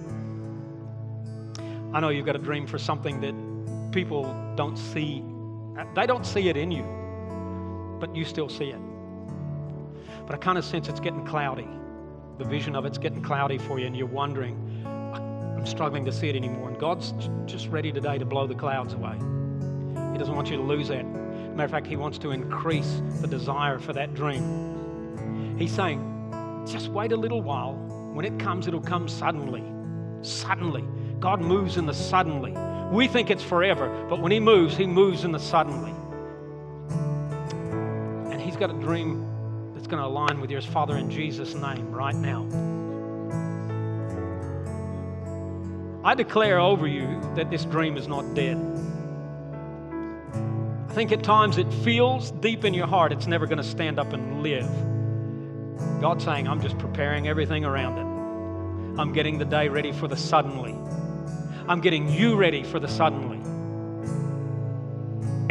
I 1.95 1.99
know 1.99 2.09
you've 2.09 2.25
got 2.25 2.35
a 2.35 2.39
dream 2.39 2.65
for 2.65 2.79
something 2.79 3.21
that 3.21 3.91
people 3.91 4.23
don't 4.55 4.75
see. 4.75 5.23
They 5.95 6.05
don't 6.05 6.25
see 6.25 6.49
it 6.49 6.57
in 6.57 6.71
you, 6.71 6.83
but 7.99 8.15
you 8.15 8.25
still 8.25 8.49
see 8.49 8.69
it. 8.69 8.79
But 10.25 10.35
I 10.35 10.37
kind 10.37 10.57
of 10.57 10.65
sense 10.65 10.87
it's 10.87 10.99
getting 10.99 11.25
cloudy. 11.25 11.67
The 12.37 12.45
vision 12.45 12.75
of 12.75 12.85
it's 12.85 12.97
getting 12.97 13.21
cloudy 13.21 13.57
for 13.57 13.79
you, 13.79 13.87
and 13.87 13.97
you're 13.97 14.07
wondering, 14.07 14.55
I'm 14.85 15.65
struggling 15.65 16.05
to 16.05 16.11
see 16.11 16.29
it 16.29 16.35
anymore. 16.35 16.69
And 16.69 16.79
God's 16.79 17.13
just 17.45 17.67
ready 17.67 17.91
today 17.91 18.17
to 18.17 18.25
blow 18.25 18.47
the 18.47 18.55
clouds 18.55 18.93
away. 18.93 19.15
He 20.13 20.17
doesn't 20.17 20.35
want 20.35 20.49
you 20.49 20.57
to 20.57 20.63
lose 20.63 20.87
that. 20.87 21.03
Matter 21.03 21.63
of 21.63 21.71
fact, 21.71 21.87
He 21.87 21.95
wants 21.95 22.17
to 22.19 22.31
increase 22.31 23.01
the 23.21 23.27
desire 23.27 23.79
for 23.79 23.91
that 23.93 24.13
dream. 24.13 25.55
He's 25.57 25.73
saying, 25.73 26.63
just 26.65 26.89
wait 26.89 27.11
a 27.11 27.17
little 27.17 27.41
while. 27.41 27.73
When 28.13 28.25
it 28.25 28.39
comes, 28.39 28.67
it'll 28.67 28.81
come 28.81 29.07
suddenly. 29.07 29.63
Suddenly. 30.21 30.85
God 31.19 31.41
moves 31.41 31.77
in 31.77 31.85
the 31.85 31.93
suddenly. 31.93 32.53
We 32.89 33.07
think 33.07 33.29
it's 33.29 33.43
forever, 33.43 34.07
but 34.09 34.19
when 34.19 34.31
He 34.31 34.39
moves, 34.39 34.75
He 34.75 34.87
moves 34.87 35.23
in 35.23 35.31
the 35.31 35.39
suddenly. 35.39 35.93
And 38.31 38.41
He's 38.41 38.57
got 38.57 38.71
a 38.71 38.73
dream 38.73 39.73
that's 39.73 39.87
going 39.87 40.01
to 40.01 40.07
align 40.07 40.41
with 40.41 40.49
yours, 40.49 40.65
Father, 40.65 40.97
in 40.97 41.11
Jesus' 41.11 41.53
name, 41.53 41.91
right 41.91 42.15
now. 42.15 42.47
I 46.03 46.15
declare 46.15 46.59
over 46.59 46.87
you 46.87 47.21
that 47.35 47.51
this 47.51 47.65
dream 47.65 47.97
is 47.97 48.07
not 48.07 48.33
dead. 48.33 48.57
I 50.89 50.93
think 50.93 51.11
at 51.11 51.21
times 51.21 51.57
it 51.57 51.71
feels 51.83 52.31
deep 52.31 52.65
in 52.65 52.73
your 52.73 52.87
heart 52.87 53.11
it's 53.11 53.27
never 53.27 53.45
going 53.45 53.57
to 53.59 53.63
stand 53.63 53.99
up 53.99 54.13
and 54.13 54.41
live. 54.41 54.67
God's 56.01 56.23
saying, 56.23 56.47
I'm 56.47 56.61
just 56.61 56.77
preparing 56.79 57.27
everything 57.27 57.65
around 57.65 57.97
it. 57.99 58.99
I'm 58.99 59.13
getting 59.13 59.37
the 59.37 59.45
day 59.45 59.67
ready 59.67 59.91
for 59.91 60.07
the 60.07 60.17
suddenly. 60.17 60.75
I'm 61.69 61.81
getting 61.81 62.09
you 62.09 62.35
ready 62.35 62.63
for 62.63 62.79
the 62.79 62.87
suddenly. 62.87 63.37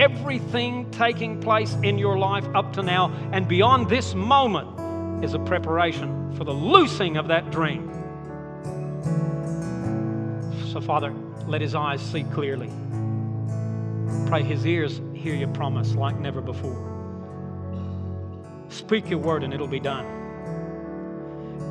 Everything 0.00 0.90
taking 0.90 1.40
place 1.40 1.74
in 1.85 1.96
your 1.96 2.18
life 2.18 2.44
up 2.57 2.72
to 2.72 2.83
now 2.83 3.12
and 3.33 3.46
beyond 3.46 3.88
this 3.88 4.16
moment 4.16 5.24
is 5.24 5.35
a 5.35 5.38
preparation 5.38 6.37
for 6.37 6.42
the 6.42 6.52
loosing 6.52 7.18
of 7.18 7.28
that 7.28 7.52
dream. 7.52 7.88
So, 10.72 10.81
Father, 10.81 11.14
let 11.46 11.61
his 11.61 11.76
eyes 11.76 12.00
see 12.00 12.24
clearly. 12.24 12.70
Pray 14.26 14.42
his 14.42 14.66
ears 14.66 15.00
hear 15.14 15.37
your 15.37 15.48
promise 15.48 15.94
like 15.94 16.18
never 16.18 16.40
before. 16.40 16.85
Speak 18.70 19.09
your 19.09 19.20
word 19.20 19.44
and 19.44 19.54
it'll 19.54 19.68
be 19.68 19.81
done. 19.81 20.07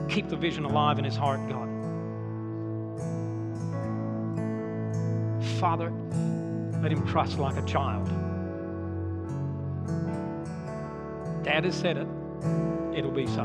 Keep 0.09 0.29
the 0.29 0.37
vision 0.37 0.63
alive 0.63 0.99
in 0.99 1.03
his 1.03 1.17
heart, 1.17 1.41
God. 1.49 1.66
Father, 5.59 5.91
let 6.83 6.91
him 6.91 7.05
trust 7.07 7.39
like 7.39 7.57
a 7.57 7.65
child. 7.65 8.05
Dad 11.43 11.63
has 11.65 11.75
said 11.75 11.97
it, 11.97 12.07
it'll 12.95 13.11
be 13.11 13.25
so. 13.25 13.41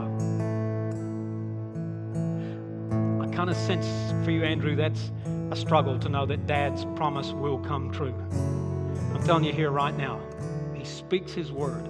I 3.23 3.35
kind 3.35 3.49
of 3.49 3.57
sense 3.57 3.87
for 4.25 4.31
you, 4.31 4.45
Andrew, 4.45 4.77
that's 4.77 5.11
a 5.51 5.57
struggle 5.57 5.99
to 6.01 6.09
know 6.11 6.27
that 6.27 6.47
Dad's 6.47 6.85
promise 6.97 7.33
will 7.33 7.59
come 7.59 7.91
true. 7.91 8.15
I'm 9.15 9.23
telling 9.25 9.45
you 9.45 9.53
here 9.53 9.71
right 9.71 9.97
now, 9.97 10.21
He 10.75 10.85
speaks 10.85 11.33
His 11.33 11.51
word. 11.51 11.89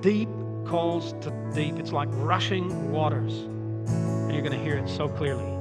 Deep 0.00 0.30
calls 0.66 1.12
to 1.24 1.50
deep. 1.54 1.78
It's 1.78 1.92
like 1.92 2.08
rushing 2.12 2.90
waters. 2.90 3.34
And 3.34 4.32
you're 4.32 4.42
going 4.42 4.58
to 4.58 4.64
hear 4.64 4.78
it 4.78 4.88
so 4.88 5.08
clearly. 5.08 5.54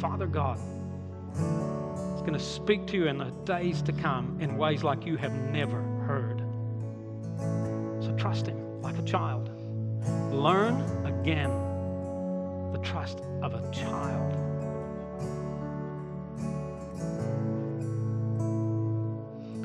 Father 0.00 0.26
God 0.26 0.60
is 1.38 2.20
going 2.20 2.32
to 2.32 2.38
speak 2.38 2.86
to 2.86 2.96
you 2.96 3.06
in 3.06 3.18
the 3.18 3.30
days 3.44 3.82
to 3.82 3.92
come 3.92 4.38
in 4.40 4.56
ways 4.56 4.82
like 4.82 5.06
you 5.06 5.16
have 5.16 5.32
never 5.32 5.80
heard. 6.06 6.42
So 8.02 8.14
trust 8.16 8.46
Him 8.46 8.82
like 8.82 8.98
a 8.98 9.02
child. 9.02 9.50
Learn 10.32 10.80
again 11.06 11.50
the 12.72 12.78
trust 12.78 13.20
of 13.42 13.54
a 13.54 13.70
child. 13.70 14.32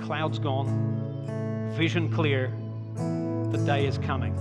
Clouds 0.06 0.40
gone, 0.40 1.72
vision 1.76 2.12
clear. 2.12 2.54
The 3.52 3.62
day 3.66 3.86
is 3.86 3.98
coming. 3.98 4.36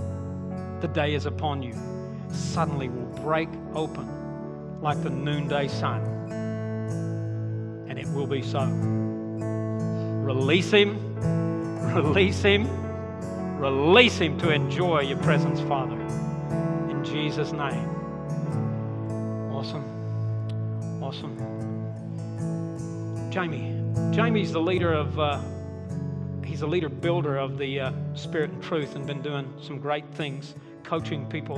The 0.79 0.87
day 0.87 1.13
is 1.13 1.25
upon 1.25 1.61
you. 1.61 1.75
Suddenly 2.29 2.89
will 2.89 3.23
break 3.23 3.49
open 3.75 4.81
like 4.81 5.01
the 5.03 5.09
noonday 5.09 5.67
sun. 5.67 6.20
Will 8.13 8.27
be 8.27 8.41
so. 8.41 8.63
Release 10.23 10.71
him, 10.71 11.15
release 11.93 12.41
him, 12.41 12.67
release 13.59 14.17
him 14.17 14.37
to 14.39 14.51
enjoy 14.51 15.01
your 15.01 15.17
presence, 15.19 15.59
Father. 15.61 15.99
In 16.89 17.03
Jesus' 17.03 17.51
name. 17.51 17.89
Awesome. 19.51 19.83
Awesome. 21.01 21.37
Jamie. 23.31 23.77
Jamie's 24.11 24.51
the 24.51 24.59
leader 24.59 24.93
of, 24.93 25.19
uh, 25.19 25.39
he's 26.45 26.61
a 26.63 26.67
leader 26.67 26.89
builder 26.89 27.37
of 27.37 27.57
the 27.57 27.79
uh, 27.79 27.91
Spirit 28.13 28.51
and 28.51 28.61
Truth 28.61 28.95
and 28.95 29.07
been 29.07 29.21
doing 29.21 29.53
some 29.61 29.79
great 29.79 30.05
things, 30.13 30.55
coaching 30.83 31.25
people. 31.27 31.57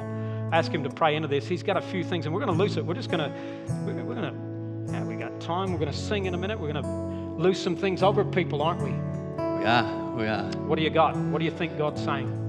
Ask 0.52 0.72
him 0.72 0.84
to 0.84 0.90
pray 0.90 1.16
into 1.16 1.28
this. 1.28 1.48
He's 1.48 1.64
got 1.64 1.78
a 1.78 1.82
few 1.82 2.04
things, 2.04 2.26
and 2.26 2.34
we're 2.34 2.46
going 2.46 2.56
to 2.56 2.64
lose 2.64 2.78
it. 2.78 2.86
We're 2.86 2.94
just 2.94 3.10
going 3.10 3.32
to, 3.32 3.32
we're, 3.86 3.94
going 3.94 4.22
to, 4.22 4.34
time. 5.44 5.72
We're 5.72 5.80
going 5.80 5.92
to 5.92 5.98
sing 5.98 6.26
in 6.26 6.34
a 6.34 6.38
minute. 6.38 6.60
We're 6.60 6.72
going 6.72 6.84
to 6.84 7.42
lose 7.42 7.62
some 7.62 7.76
things 7.76 8.02
over 8.04 8.24
people, 8.24 8.62
aren't 8.62 8.82
we? 8.82 8.92
We 8.92 9.66
are. 9.66 10.12
We 10.16 10.28
are. 10.28 10.50
What 10.68 10.78
do 10.78 10.84
you 10.84 10.90
got? 10.90 11.16
What 11.16 11.40
do 11.40 11.46
you 11.46 11.52
think 11.52 11.78
God's 11.78 12.04
saying? 12.04 12.40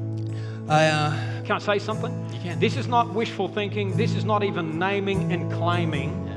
I, 0.69 0.87
uh, 0.87 1.43
can't 1.45 1.63
say 1.63 1.79
something? 1.79 2.13
You 2.33 2.41
can. 2.41 2.59
This 2.61 2.77
is 2.77 2.87
not 2.89 3.13
wishful 3.13 3.49
thinking. 3.49 3.97
This 3.97 4.15
is 4.15 4.25
not 4.25 4.43
even 4.43 4.79
naming 4.79 5.33
and 5.33 5.53
claiming. 5.53 6.27
yeah, 6.27 6.37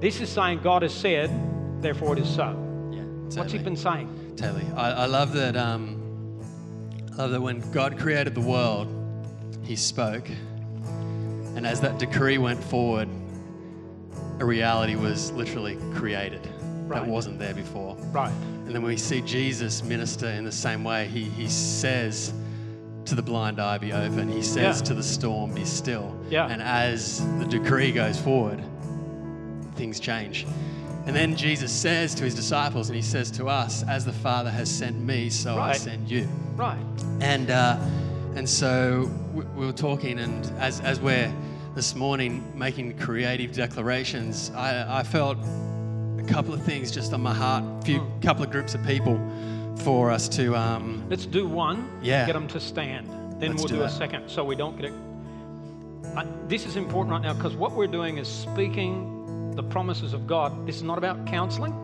This 0.00 0.20
is 0.20 0.28
saying 0.28 0.60
God 0.62 0.82
has 0.82 0.94
said, 0.94 1.30
therefore 1.82 2.16
it 2.16 2.20
is 2.20 2.28
so. 2.28 2.50
yeah. 2.92 3.02
What's 3.38 3.52
he 3.52 3.58
been 3.58 3.76
saying? 3.76 4.34
Totally. 4.36 4.64
I, 4.76 4.90
I 4.92 5.06
love 5.06 5.32
that. 5.32 5.56
Um, 5.56 6.40
I 7.12 7.22
love 7.22 7.30
that 7.32 7.40
when 7.40 7.60
God 7.72 7.98
created 7.98 8.34
the 8.34 8.40
world, 8.40 8.86
He 9.64 9.74
spoke, 9.74 10.28
and 11.56 11.66
as 11.66 11.80
that 11.80 11.98
decree 11.98 12.38
went 12.38 12.62
forward, 12.62 13.08
a 14.40 14.44
reality 14.44 14.94
was 14.96 15.30
literally 15.32 15.76
created 15.94 16.46
Right. 16.86 17.02
that 17.02 17.08
wasn't 17.10 17.38
there 17.40 17.54
before. 17.54 17.96
Right. 18.12 18.30
And 18.66 18.72
then 18.74 18.82
we 18.82 18.96
see 18.96 19.20
Jesus 19.22 19.82
minister 19.82 20.26
in 20.28 20.44
the 20.44 20.52
same 20.52 20.84
way. 20.84 21.08
He, 21.08 21.24
he 21.24 21.48
says 21.48 22.32
to 23.06 23.14
the 23.16 23.22
blind 23.22 23.58
eye, 23.60 23.78
be 23.78 23.92
open. 23.92 24.28
He 24.28 24.42
says 24.42 24.78
Yeah. 24.80 24.84
to 24.86 24.94
the 24.94 25.02
storm, 25.02 25.52
be 25.54 25.64
still. 25.64 26.16
Yeah. 26.30 26.46
And 26.46 26.62
as 26.62 27.26
the 27.38 27.44
decree 27.46 27.90
goes 27.90 28.20
forward, 28.20 28.62
things 29.74 29.98
change. 30.00 30.46
And 31.06 31.14
then 31.14 31.36
Jesus 31.36 31.72
says 31.72 32.14
to 32.16 32.24
his 32.24 32.34
disciples, 32.34 32.88
and 32.88 32.96
he 32.96 33.02
says 33.02 33.30
to 33.32 33.46
us, 33.48 33.82
as 33.88 34.04
the 34.04 34.12
Father 34.12 34.50
has 34.50 34.68
sent 34.70 35.00
me, 35.00 35.28
so 35.30 35.58
I 35.58 35.72
send 35.72 36.10
you. 36.10 36.28
Right. 36.56 36.78
And 37.20 37.50
uh, 37.50 37.78
and 38.34 38.48
so 38.48 39.10
we, 39.32 39.44
we 39.56 39.66
were 39.66 39.72
talking, 39.72 40.18
and 40.18 40.44
as 40.58 40.80
as 40.80 41.00
we're 41.00 41.32
this 41.76 41.94
morning 41.94 42.42
making 42.58 42.96
creative 42.98 43.52
declarations, 43.52 44.50
I, 44.56 45.00
I 45.00 45.02
felt 45.02 45.36
a 46.18 46.24
couple 46.26 46.54
of 46.54 46.62
things 46.62 46.90
just 46.90 47.12
on 47.12 47.20
my 47.20 47.34
heart, 47.34 47.64
a 47.64 47.84
few 47.84 48.00
Hmm. 48.00 48.20
couple 48.20 48.42
of 48.42 48.50
groups 48.50 48.74
of 48.74 48.82
people 48.86 49.20
for 49.84 50.10
us 50.10 50.26
to 50.30 50.56
um, 50.56 51.04
Let's 51.10 51.26
do 51.26 51.46
one. 51.46 51.86
Yeah. 52.02 52.24
Get 52.24 52.32
them 52.32 52.48
to 52.48 52.58
stand. 52.60 53.06
Then 53.38 53.50
Let's 53.50 53.62
we'll 53.62 53.68
do 53.68 53.76
do, 53.76 53.82
a 53.82 53.90
second 53.90 54.26
so 54.30 54.42
we 54.42 54.56
don't 54.56 54.74
get 54.80 54.86
it. 54.86 54.92
I, 56.16 56.26
this 56.48 56.64
is 56.64 56.76
important 56.76 57.12
right 57.12 57.20
now 57.22 57.34
because 57.34 57.54
what 57.54 57.72
we're 57.72 57.86
doing 57.86 58.16
is 58.16 58.26
speaking 58.26 59.52
the 59.54 59.62
promises 59.62 60.14
of 60.14 60.26
God. 60.26 60.66
This 60.66 60.76
is 60.76 60.82
not 60.82 60.96
about 60.96 61.26
counseling. 61.26 61.74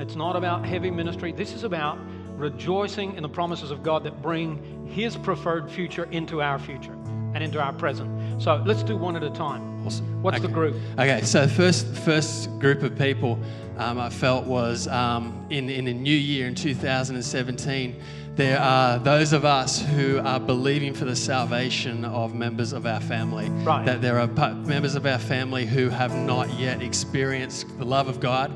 It's 0.00 0.16
not 0.16 0.34
about 0.34 0.66
heavy 0.66 0.90
ministry. 0.90 1.30
This 1.30 1.52
is 1.52 1.62
about 1.62 1.98
rejoicing 2.36 3.14
in 3.14 3.22
the 3.22 3.28
promises 3.28 3.70
of 3.70 3.84
God 3.84 4.02
that 4.02 4.20
bring 4.20 4.88
His 4.88 5.16
preferred 5.16 5.70
future 5.70 6.08
into 6.10 6.42
our 6.42 6.58
future 6.58 6.94
and 7.32 7.44
into 7.44 7.60
our 7.60 7.72
present. 7.72 8.10
So 8.38 8.62
let's 8.66 8.82
do 8.82 8.96
one 8.96 9.16
at 9.16 9.22
a 9.22 9.30
time. 9.30 9.86
Awesome. 9.86 10.22
What's 10.22 10.40
the 10.40 10.48
group? 10.48 10.76
Okay, 10.98 11.22
so 11.22 11.46
first 11.46 11.86
first 11.86 12.50
group 12.58 12.82
of 12.82 12.96
people 12.98 13.38
um, 13.76 13.98
I 13.98 14.08
felt 14.08 14.46
was 14.46 14.86
um, 14.88 15.46
in 15.50 15.68
in 15.68 15.84
the 15.84 15.92
new 15.92 16.16
year 16.16 16.46
in 16.46 16.54
2017. 16.54 18.00
There 18.36 18.58
are 18.58 18.98
those 18.98 19.32
of 19.32 19.44
us 19.44 19.80
who 19.80 20.18
are 20.18 20.40
believing 20.40 20.92
for 20.92 21.04
the 21.04 21.14
salvation 21.14 22.04
of 22.04 22.34
members 22.34 22.72
of 22.72 22.84
our 22.84 23.00
family. 23.00 23.48
Right. 23.48 23.86
That 23.86 24.02
there 24.02 24.18
are 24.18 24.26
members 24.26 24.96
of 24.96 25.06
our 25.06 25.18
family 25.18 25.66
who 25.66 25.88
have 25.88 26.12
not 26.16 26.52
yet 26.58 26.82
experienced 26.82 27.66
the 27.78 27.84
love 27.84 28.08
of 28.08 28.18
God. 28.18 28.52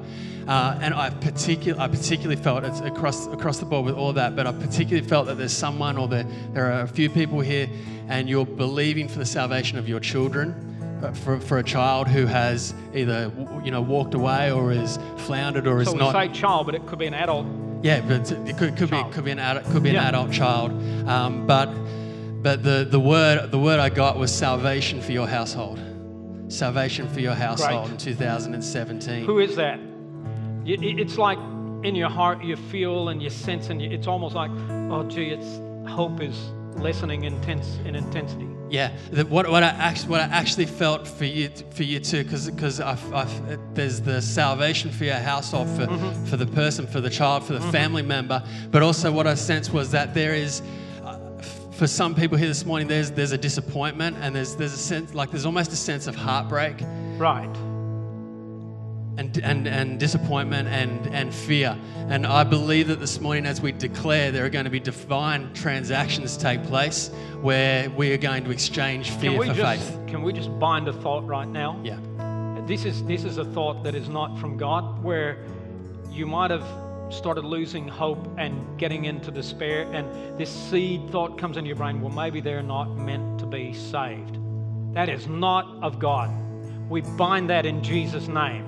Uh, 0.48 0.78
and 0.80 0.94
I, 0.94 1.10
particu- 1.10 1.78
I 1.78 1.88
particularly 1.88 2.40
felt 2.40 2.64
it's 2.64 2.80
across 2.80 3.26
across 3.26 3.58
the 3.58 3.66
board 3.66 3.84
with 3.84 3.94
all 3.94 4.14
that, 4.14 4.34
but 4.34 4.46
I 4.46 4.52
particularly 4.52 5.06
felt 5.06 5.26
that 5.26 5.36
there's 5.36 5.52
someone 5.56 5.98
or 5.98 6.08
there, 6.08 6.24
there 6.54 6.72
are 6.72 6.80
a 6.80 6.88
few 6.88 7.10
people 7.10 7.40
here, 7.40 7.68
and 8.08 8.30
you're 8.30 8.46
believing 8.46 9.08
for 9.08 9.18
the 9.18 9.26
salvation 9.26 9.76
of 9.76 9.86
your 9.90 10.00
children, 10.00 10.54
for, 11.22 11.38
for 11.38 11.58
a 11.58 11.62
child 11.62 12.08
who 12.08 12.24
has 12.24 12.72
either 12.94 13.30
you 13.62 13.70
know 13.70 13.82
walked 13.82 14.14
away 14.14 14.50
or 14.50 14.72
is 14.72 14.98
floundered 15.18 15.66
or 15.66 15.82
is 15.82 15.88
So 15.88 15.92
we 15.92 15.98
not. 15.98 16.12
say 16.14 16.28
child, 16.32 16.64
but 16.64 16.74
it 16.74 16.86
could 16.86 16.98
be 16.98 17.06
an 17.06 17.14
adult. 17.14 17.46
Yeah, 17.82 18.00
but 18.00 18.32
it 18.32 18.56
could, 18.56 18.74
could 18.78 18.90
be 18.90 19.02
could 19.12 19.24
be 19.26 19.32
an 19.32 19.38
adult, 19.38 19.66
could 19.66 19.82
be 19.82 19.90
an 19.90 19.96
Yeah. 19.96 20.08
adult 20.08 20.32
child. 20.32 20.70
Um, 21.06 21.46
but 21.46 21.66
but 22.42 22.62
the, 22.62 22.86
the 22.90 22.98
word 23.00 23.50
the 23.50 23.58
word 23.58 23.80
I 23.80 23.90
got 23.90 24.16
was 24.16 24.34
salvation 24.34 25.02
for 25.02 25.12
your 25.12 25.28
household. 25.28 25.78
Salvation 26.48 27.06
for 27.10 27.20
your 27.20 27.34
household 27.34 27.88
Great. 27.88 28.06
in 28.06 28.14
2017. 28.14 29.26
Who 29.26 29.40
is 29.40 29.54
that? 29.56 29.78
It's 30.68 31.16
like 31.18 31.38
in 31.82 31.94
your 31.94 32.10
heart 32.10 32.42
you 32.42 32.56
feel 32.56 33.08
and 33.08 33.22
you 33.22 33.30
sense, 33.30 33.70
and 33.70 33.80
it's 33.80 34.06
almost 34.06 34.34
like, 34.34 34.50
oh, 34.90 35.04
gee, 35.08 35.28
it's 35.30 35.60
hope 35.90 36.20
is 36.20 36.36
lessening 36.76 37.24
intense 37.24 37.78
in 37.86 37.94
intensity. 37.94 38.46
Yeah, 38.70 38.94
the, 39.10 39.24
what, 39.24 39.48
what 39.48 39.62
I 39.62 39.68
actually 39.68 40.10
what 40.10 40.20
I 40.20 40.24
actually 40.24 40.66
felt 40.66 41.08
for 41.08 41.24
you 41.24 41.48
for 41.70 41.84
you 41.84 42.00
too, 42.00 42.22
because 42.22 42.50
there's 43.74 44.00
the 44.02 44.20
salvation 44.20 44.90
for 44.90 45.04
your 45.04 45.14
household 45.14 45.68
for 45.70 45.86
for 46.26 46.36
the 46.36 46.46
person, 46.46 46.86
for 46.86 47.00
the 47.00 47.08
child, 47.08 47.44
for 47.44 47.54
the 47.54 47.62
family 47.72 48.02
member, 48.02 48.42
but 48.70 48.82
also 48.82 49.10
what 49.10 49.26
I 49.26 49.34
sensed 49.34 49.72
was 49.72 49.90
that 49.92 50.12
there 50.12 50.34
is. 50.34 50.60
uh, 51.02 51.16
For 51.72 51.86
some 51.86 52.14
people 52.14 52.36
here 52.36 52.48
this 52.48 52.66
morning, 52.66 52.88
there's 52.88 53.10
there's 53.10 53.32
a 53.32 53.38
disappointment 53.38 54.16
and 54.20 54.34
there's 54.36 54.54
there's 54.56 54.74
a 54.74 54.76
sense 54.76 55.14
like 55.14 55.30
there's 55.30 55.46
almost 55.46 55.72
a 55.72 55.76
sense 55.76 56.06
of 56.06 56.14
heartbreak 56.14 56.76
Right. 57.16 57.56
And, 59.18 59.36
and, 59.38 59.66
and 59.66 59.98
disappointment 59.98 60.68
and, 60.68 61.12
and 61.12 61.34
fear. 61.34 61.76
And 62.08 62.24
I 62.24 62.44
believe 62.44 62.86
that 62.86 63.00
this 63.00 63.20
morning, 63.20 63.46
as 63.46 63.60
we 63.60 63.72
declare, 63.72 64.30
there 64.30 64.44
are 64.44 64.48
going 64.48 64.64
to 64.64 64.70
be 64.70 64.80
divine 64.80 65.52
transactions 65.52 66.36
take 66.36 66.62
place 66.64 67.10
where 67.42 67.90
we 67.90 68.12
are 68.12 68.16
going 68.16 68.44
to 68.44 68.50
exchange 68.50 69.10
fear 69.10 69.36
for 69.36 69.52
just 69.52 69.82
faith. 69.84 70.06
can 70.06 70.22
we 70.22 70.32
just 70.32 70.56
bind 70.60 70.86
a 70.86 70.92
thought 70.92 71.26
right 71.26 71.48
now? 71.48 71.80
Yeah. 71.82 71.98
This 72.66 72.84
is 72.84 73.02
this 73.04 73.24
is 73.24 73.38
a 73.38 73.44
thought 73.44 73.82
that 73.84 73.94
is 73.94 74.08
not 74.08 74.38
from 74.38 74.56
God, 74.56 75.02
where 75.02 75.44
you 76.10 76.26
might 76.26 76.50
have 76.50 76.66
started 77.10 77.44
losing 77.44 77.88
hope 77.88 78.28
and 78.38 78.78
getting 78.78 79.06
into 79.06 79.30
despair, 79.30 79.90
and 79.92 80.38
this 80.38 80.50
seed 80.50 81.08
thought 81.10 81.38
comes 81.38 81.56
into 81.56 81.66
your 81.66 81.76
brain. 81.76 82.00
Well, 82.00 82.12
maybe 82.12 82.40
they're 82.40 82.62
not 82.62 82.94
meant 82.96 83.40
to 83.40 83.46
be 83.46 83.72
saved. 83.72 84.38
That 84.94 85.08
is 85.08 85.26
not 85.26 85.82
of 85.82 85.98
God. 85.98 86.30
We 86.90 87.00
bind 87.00 87.48
that 87.50 87.66
in 87.66 87.82
Jesus' 87.82 88.28
name. 88.28 88.66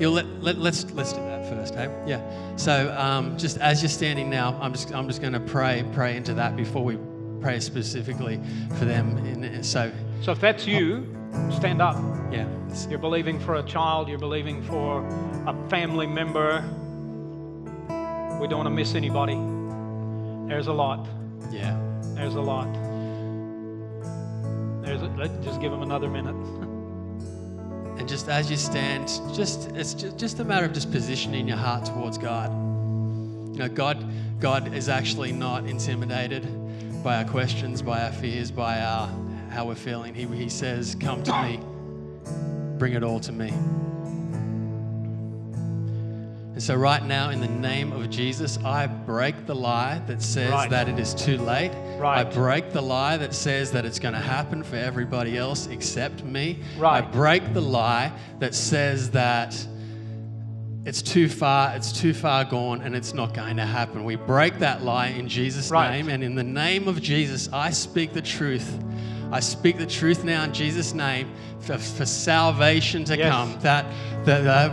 You'll 0.00 0.12
let, 0.12 0.26
let, 0.42 0.58
let's, 0.58 0.90
let's 0.92 1.12
do 1.12 1.20
that 1.20 1.48
first, 1.48 1.74
hey? 1.74 1.88
Yeah. 2.06 2.20
So 2.56 2.94
um, 2.98 3.38
just 3.38 3.58
as 3.58 3.82
you're 3.82 3.88
standing 3.88 4.28
now, 4.28 4.58
I'm 4.60 4.72
just, 4.72 4.92
I'm 4.92 5.06
just 5.06 5.20
going 5.20 5.34
to 5.34 5.40
pray, 5.40 5.84
pray 5.92 6.16
into 6.16 6.34
that 6.34 6.56
before 6.56 6.84
we 6.84 6.98
pray 7.40 7.60
specifically 7.60 8.40
for 8.78 8.86
them. 8.86 9.18
In, 9.18 9.62
so, 9.62 9.92
So 10.22 10.32
if 10.32 10.40
that's 10.40 10.66
you, 10.66 11.06
stand 11.50 11.80
up. 11.80 11.96
yeah. 12.32 12.48
You're 12.88 12.98
believing 12.98 13.38
for 13.38 13.54
a 13.56 13.62
child, 13.62 14.08
you're 14.08 14.18
believing 14.18 14.62
for 14.64 15.04
a 15.46 15.68
family 15.68 16.06
member. 16.08 16.62
We 18.40 18.48
don't 18.48 18.58
want 18.58 18.66
to 18.66 18.70
miss 18.70 18.94
anybody. 18.96 19.34
There's 20.48 20.66
a 20.66 20.72
lot. 20.72 21.06
Yeah. 21.52 21.78
There's 22.14 22.34
a 22.34 22.40
lot. 22.40 22.72
There's 24.84 25.02
a, 25.02 25.06
let's 25.16 25.44
just 25.44 25.60
give 25.60 25.70
them 25.70 25.82
another 25.82 26.08
minute. 26.08 26.34
And 27.96 28.08
just 28.08 28.28
as 28.28 28.50
you 28.50 28.56
stand, 28.56 29.08
just 29.34 29.70
it's 29.72 29.94
just, 29.94 30.40
a 30.40 30.44
matter 30.44 30.66
of 30.66 30.72
just 30.72 30.90
positioning 30.90 31.46
your 31.46 31.56
heart 31.56 31.84
towards 31.84 32.18
God. 32.18 32.50
You 33.52 33.58
know, 33.60 33.68
God, 33.68 34.04
God 34.40 34.74
is 34.74 34.88
actually 34.88 35.32
not 35.32 35.66
intimidated 35.66 36.46
by 37.04 37.22
our 37.22 37.24
questions, 37.24 37.82
by 37.82 38.02
our 38.02 38.12
fears, 38.12 38.50
by 38.50 38.80
our 38.80 39.08
how 39.50 39.66
we're 39.66 39.76
feeling. 39.76 40.14
He, 40.14 40.26
he 40.26 40.48
says, 40.48 40.96
"Come 40.98 41.22
to 41.22 41.42
me, 41.42 41.60
bring 42.78 42.94
it 42.94 43.04
all 43.04 43.20
to 43.20 43.32
me." 43.32 43.52
And 46.54 46.62
so, 46.62 46.76
right 46.76 47.04
now, 47.04 47.30
in 47.30 47.40
the 47.40 47.48
name 47.48 47.92
of 47.92 48.08
Jesus, 48.10 48.58
I 48.64 48.86
break 48.86 49.46
the 49.46 49.56
lie 49.56 50.00
that 50.06 50.22
says 50.22 50.52
Right. 50.52 50.70
that 50.70 50.88
it 50.88 51.00
is 51.00 51.12
too 51.12 51.36
late. 51.38 51.72
I 52.00 52.22
break 52.22 52.72
the 52.72 52.80
lie 52.80 53.16
that 53.16 53.34
says 53.34 53.72
that 53.72 53.84
it's 53.84 53.98
going 53.98 54.14
to 54.14 54.20
happen 54.20 54.62
for 54.62 54.76
everybody 54.76 55.36
else 55.36 55.66
except 55.66 56.22
me. 56.22 56.60
I 56.80 57.00
break 57.00 57.54
the 57.54 57.60
lie 57.60 58.12
that 58.38 58.54
says 58.54 59.10
that 59.10 59.56
it's 60.84 61.02
too 61.02 61.28
far, 61.28 61.74
it's 61.74 61.90
too 61.90 62.14
far 62.14 62.44
gone, 62.44 62.82
and 62.82 62.94
it's 62.94 63.14
not 63.14 63.34
going 63.34 63.56
to 63.56 63.66
happen. 63.66 64.04
We 64.04 64.14
break 64.14 64.60
that 64.60 64.84
lie 64.84 65.08
in 65.08 65.28
Jesus' 65.28 65.72
Right. 65.72 65.90
name, 65.90 66.08
and 66.08 66.22
in 66.22 66.36
the 66.36 66.44
name 66.44 66.86
of 66.86 67.02
Jesus, 67.02 67.48
I 67.52 67.70
speak 67.70 68.12
the 68.12 68.22
truth. 68.22 68.78
I 69.34 69.40
speak 69.40 69.78
the 69.78 69.86
truth 69.86 70.22
now 70.22 70.44
in 70.44 70.52
Jesus' 70.52 70.94
name 70.94 71.28
for, 71.58 71.76
for 71.76 72.06
salvation 72.06 73.02
to 73.06 73.18
Yes. 73.18 73.32
come. 73.32 73.58
That, 73.62 73.84
that 74.26 74.46
uh, 74.46 74.68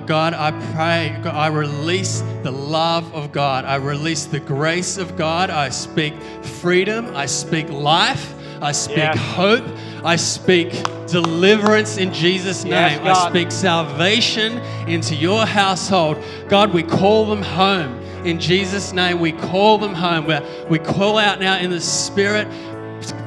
God- 0.00 0.34
uh, 0.34 0.36
I 0.36 0.50
pray, 0.74 1.16
God, 1.22 1.36
I 1.36 1.46
release 1.46 2.20
the 2.42 2.50
love 2.50 3.14
of 3.14 3.30
God. 3.30 3.64
I 3.64 3.76
release 3.76 4.24
the 4.24 4.40
grace 4.40 4.98
of 4.98 5.16
God. 5.16 5.48
I 5.48 5.68
speak 5.68 6.14
freedom. 6.42 7.14
I 7.14 7.26
speak 7.26 7.70
life. 7.70 8.34
I 8.60 8.72
speak 8.72 8.96
Yes. 8.96 9.18
hope. 9.36 9.64
I 10.04 10.16
speak 10.16 10.72
deliverance 11.06 11.96
in 11.96 12.12
Jesus' 12.12 12.64
Yes, 12.64 12.98
name. 12.98 13.06
I 13.06 13.28
speak 13.28 13.52
salvation 13.52 14.58
into 14.88 15.14
your 15.14 15.46
household. 15.46 16.16
God, 16.48 16.74
we 16.74 16.82
call 16.82 17.26
them 17.26 17.42
home. 17.42 17.96
In 18.24 18.38
Jesus' 18.38 18.92
name, 18.92 19.18
we 19.18 19.32
call 19.32 19.78
them 19.78 19.94
home. 19.94 20.26
we 20.26 20.36
we 20.68 20.78
call 20.78 21.16
out 21.16 21.40
now 21.40 21.56
in 21.56 21.70
the 21.70 21.80
Spirit. 21.80 22.46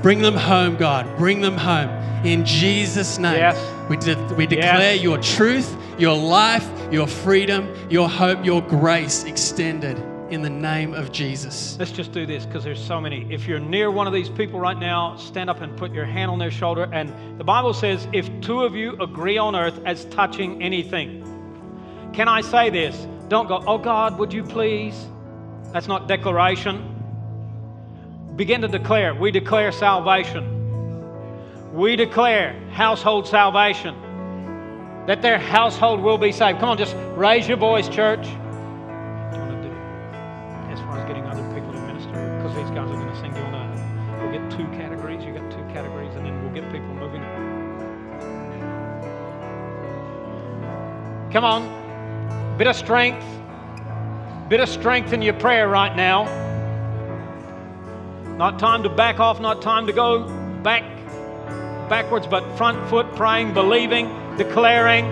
Bring 0.02 0.22
them 0.22 0.36
home, 0.36 0.76
God. 0.76 1.18
Bring 1.18 1.42
them 1.42 1.58
home. 1.58 1.90
In 2.26 2.46
Jesus' 2.46 3.18
name. 3.18 3.36
Yes. 3.36 3.90
We, 3.90 3.98
de- 3.98 4.34
we 4.36 4.48
declare 4.48 4.94
Yes. 4.96 5.04
your 5.04 5.18
truth, 5.18 5.76
your 5.98 6.16
life, 6.18 6.68
your 6.92 7.08
freedom, 7.08 7.74
your 7.90 8.10
hope, 8.10 8.46
your 8.46 8.62
grace 8.62 9.24
extended 9.26 9.98
in 10.30 10.42
the 10.42 10.50
name 10.50 10.94
of 10.94 11.12
Jesus. 11.12 11.76
Let's 11.78 11.92
just 11.92 12.12
do 12.12 12.26
this 12.26 12.46
because 12.46 12.64
there's 12.64 12.84
so 12.84 13.00
many. 13.00 13.28
If 13.32 13.48
you're 13.48 13.60
near 13.60 13.92
one 13.92 14.08
of 14.08 14.14
these 14.14 14.30
people 14.30 14.60
right 14.60 14.78
now, 14.78 15.16
stand 15.18 15.50
up 15.50 15.62
and 15.62 15.76
put 15.78 15.92
your 15.92 16.06
hand 16.06 16.32
on 16.32 16.40
their 16.40 16.50
shoulder. 16.50 16.90
And 16.92 17.14
the 17.40 17.44
Bible 17.44 17.74
says, 17.74 18.08
if 18.14 18.30
two 18.42 18.64
of 18.64 18.74
you 18.76 18.96
agree 19.02 19.38
on 19.38 19.56
earth 19.56 19.80
as 19.86 20.06
touching 20.06 20.64
anything, 20.64 21.22
can 22.14 22.28
I 22.28 22.42
say 22.42 22.70
this? 22.70 23.08
Don't 23.28 23.48
go, 23.48 23.64
oh 23.68 23.78
God, 23.78 24.18
would 24.18 24.32
you 24.34 24.44
please? 24.44 25.08
That's 25.72 25.88
not 25.88 26.08
declaration. 26.08 26.93
Begin 28.36 28.62
to 28.62 28.68
declare. 28.68 29.14
We 29.14 29.30
declare 29.30 29.72
salvation. 29.72 30.50
We 31.72 31.96
declare 31.96 32.60
household 32.72 33.28
salvation. 33.28 33.96
That 35.06 35.22
their 35.22 35.38
household 35.38 36.02
will 36.02 36.18
be 36.18 36.32
saved. 36.32 36.60
Come 36.60 36.70
on, 36.70 36.78
just 36.78 36.96
raise 37.16 37.48
your 37.48 37.58
voice, 37.58 37.88
church. 37.88 38.24
Do 38.24 38.30
you 38.30 38.38
want 38.38 39.62
to 39.62 39.68
do? 39.68 39.74
as 40.72 40.80
far 40.80 40.98
as 40.98 41.08
getting 41.08 41.26
other 41.26 41.44
people 41.54 41.72
to 41.74 41.80
minister 41.82 42.10
because 42.10 42.56
these 42.56 42.70
guys 42.70 42.90
are 42.90 42.96
going 42.96 43.08
to 43.08 43.16
sing. 43.18 43.36
You 43.36 43.44
want 43.44 43.54
to? 43.54 44.18
We'll 44.22 44.32
get 44.32 44.50
two 44.50 44.66
categories. 44.78 45.24
You 45.24 45.34
got 45.34 45.52
two 45.52 45.64
categories, 45.74 46.16
and 46.16 46.26
then 46.26 46.42
we'll 46.42 46.54
get 46.54 46.72
people 46.72 46.88
moving. 46.96 47.22
Come 51.32 51.44
on, 51.44 52.58
bit 52.58 52.68
of 52.68 52.76
strength, 52.76 53.26
bit 54.50 54.60
of 54.60 54.70
strength 54.70 55.14
in 55.14 55.22
your 55.22 55.34
prayer 55.34 55.68
right 55.68 55.96
now. 55.96 56.43
Not 58.38 58.58
time 58.60 58.84
to 58.84 58.90
back 58.90 59.20
off. 59.20 59.40
Not 59.40 59.62
time 59.62 59.88
to 59.88 59.94
go 59.94 60.28
back, 60.64 60.84
backwards, 61.90 62.28
but 62.28 62.44
front 62.58 62.90
foot, 62.90 63.16
praying, 63.16 63.54
believing, 63.54 64.08
declaring. 64.38 65.06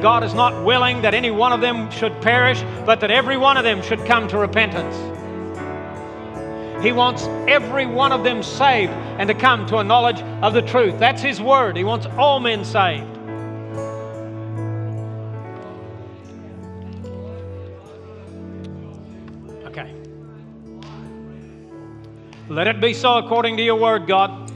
God 0.00 0.22
is 0.22 0.32
not 0.32 0.64
willing 0.64 1.02
that 1.02 1.12
any 1.14 1.32
one 1.32 1.52
of 1.52 1.60
them 1.60 1.90
should 1.90 2.20
perish, 2.22 2.62
but 2.86 3.00
that 3.00 3.10
every 3.10 3.36
one 3.36 3.56
of 3.56 3.64
them 3.64 3.82
should 3.82 4.04
come 4.04 4.28
to 4.28 4.38
repentance. 4.38 4.94
He 6.84 6.92
wants 6.92 7.26
every 7.48 7.86
one 7.86 8.12
of 8.12 8.22
them 8.22 8.44
saved 8.44 8.92
and 8.92 9.28
to 9.28 9.34
come 9.34 9.66
to 9.66 9.78
a 9.78 9.84
knowledge 9.84 10.20
of 10.42 10.52
the 10.52 10.62
truth. 10.62 10.98
That's 11.00 11.22
His 11.22 11.40
word. 11.40 11.76
He 11.76 11.84
wants 11.84 12.06
all 12.16 12.38
men 12.38 12.64
saved. 12.64 13.11
Let 22.52 22.66
it 22.66 22.82
be 22.82 22.92
so 22.92 23.16
according 23.16 23.56
to 23.56 23.62
your 23.62 23.76
word, 23.76 24.06
God. 24.06 24.50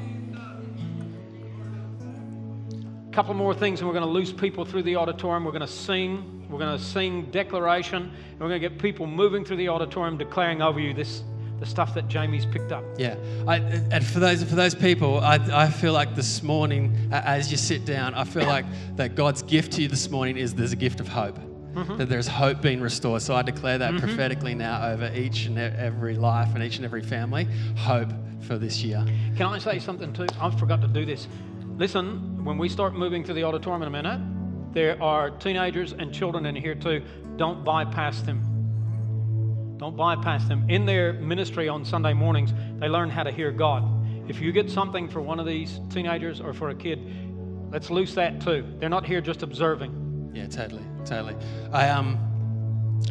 A 3.09 3.11
couple 3.11 3.33
more 3.33 3.55
things, 3.55 3.81
and 3.81 3.89
we're 3.89 3.95
going 3.95 4.05
to 4.05 4.13
lose 4.13 4.35
people 4.35 4.67
through 4.67 4.83
the 4.83 4.97
auditorium. 4.97 5.47
We're 5.47 5.53
going 5.53 5.63
to 5.63 5.67
sing. 5.67 6.47
We're 6.51 6.59
going 6.59 6.77
to 6.77 6.85
sing 6.85 7.31
declaration, 7.31 8.03
and 8.03 8.39
we're 8.39 8.49
going 8.49 8.61
to 8.61 8.69
get 8.69 8.79
people 8.79 9.07
moving 9.07 9.47
through 9.47 9.57
the 9.57 9.71
auditorium 9.71 10.19
declaring 10.19 10.61
over 10.61 10.79
you 10.79 10.93
this 10.93 11.25
the 11.59 11.65
stuff 11.65 11.95
that 11.95 12.07
Jamie's 12.07 12.45
picked 12.45 12.71
up. 12.71 12.85
Yeah, 12.99 13.17
I, 13.49 13.57
and 13.57 14.05
for 14.05 14.21
those 14.21 14.45
for 14.45 14.57
those 14.57 14.75
people, 14.75 15.21
I, 15.21 15.37
I 15.51 15.71
feel 15.71 15.95
like 15.95 16.15
this 16.15 16.43
morning, 16.43 17.09
as 17.11 17.51
you 17.51 17.57
sit 17.57 17.87
down, 17.87 18.13
I 18.13 18.25
feel 18.25 18.47
like 18.47 18.67
that 18.97 19.15
God's 19.15 19.41
gift 19.41 19.73
to 19.73 19.81
you 19.81 19.89
this 19.89 20.11
morning 20.11 20.37
is 20.37 20.55
there's 20.55 20.73
a 20.73 20.77
gift 20.77 21.01
of 21.01 21.09
hope. 21.09 21.39
Mm-hmm. 21.77 21.99
That 21.99 22.09
there's 22.09 22.27
hope 22.27 22.63
being 22.63 22.81
restored. 22.81 23.21
So 23.21 23.35
I 23.35 23.43
declare 23.43 23.77
that 23.77 23.93
mm-hmm. 23.93 24.07
prophetically 24.07 24.55
now 24.55 24.89
over 24.89 25.13
each 25.15 25.45
and 25.45 25.59
every 25.59 26.17
life 26.17 26.55
and 26.55 26.65
each 26.65 26.77
and 26.77 26.87
every 26.87 27.03
family, 27.03 27.47
hope 27.77 28.09
for 28.41 28.57
this 28.57 28.83
year. 28.83 29.05
Can 29.37 29.47
I 29.47 29.59
say 29.59 29.79
something 29.79 30.13
too? 30.15 30.27
I 30.41 30.51
forgot 30.51 30.81
to 30.81 30.89
do 30.89 31.05
this. 31.05 31.29
Listen, 31.77 32.43
when 32.45 32.57
we 32.57 32.71
start 32.71 32.95
moving 32.95 33.23
through 33.23 33.35
the 33.35 33.45
auditorium 33.45 33.83
in 33.83 33.89
a 33.89 33.91
minute, 33.91 34.21
there 34.73 35.03
are 35.03 35.31
teenagers 35.31 35.93
and 35.93 36.15
children 36.15 36.47
in 36.47 36.57
here 36.57 36.75
too. 36.75 37.03
Don't 37.37 37.63
bypass 37.65 38.23
them. 38.23 38.41
Don't 39.77 39.97
bypass 39.97 40.49
them. 40.49 40.65
In 40.71 40.87
their 40.87 41.13
ministry 41.13 41.69
on 41.69 41.85
Sunday 41.85 42.15
mornings, 42.15 42.55
they 42.79 42.89
learn 42.89 43.11
how 43.11 43.23
to 43.23 43.31
hear 43.31 43.51
God. 43.51 43.85
If 44.29 44.41
you 44.41 44.51
get 44.53 44.71
something 44.71 45.09
for 45.09 45.21
one 45.21 45.39
of 45.39 45.45
these 45.45 45.81
teenagers 45.91 46.41
or 46.41 46.55
for 46.55 46.71
a 46.71 46.75
kid, 46.75 46.99
let's 47.71 47.91
loose 47.91 48.15
that 48.15 48.41
too. 48.41 48.65
They're 48.79 48.89
not 48.89 49.05
here 49.05 49.21
just 49.21 49.43
observing. 49.43 50.33
Yeah, 50.35 50.47
totally, 50.47 50.83
totally. 51.07 51.37
I 51.73 51.89
um, 51.89 52.19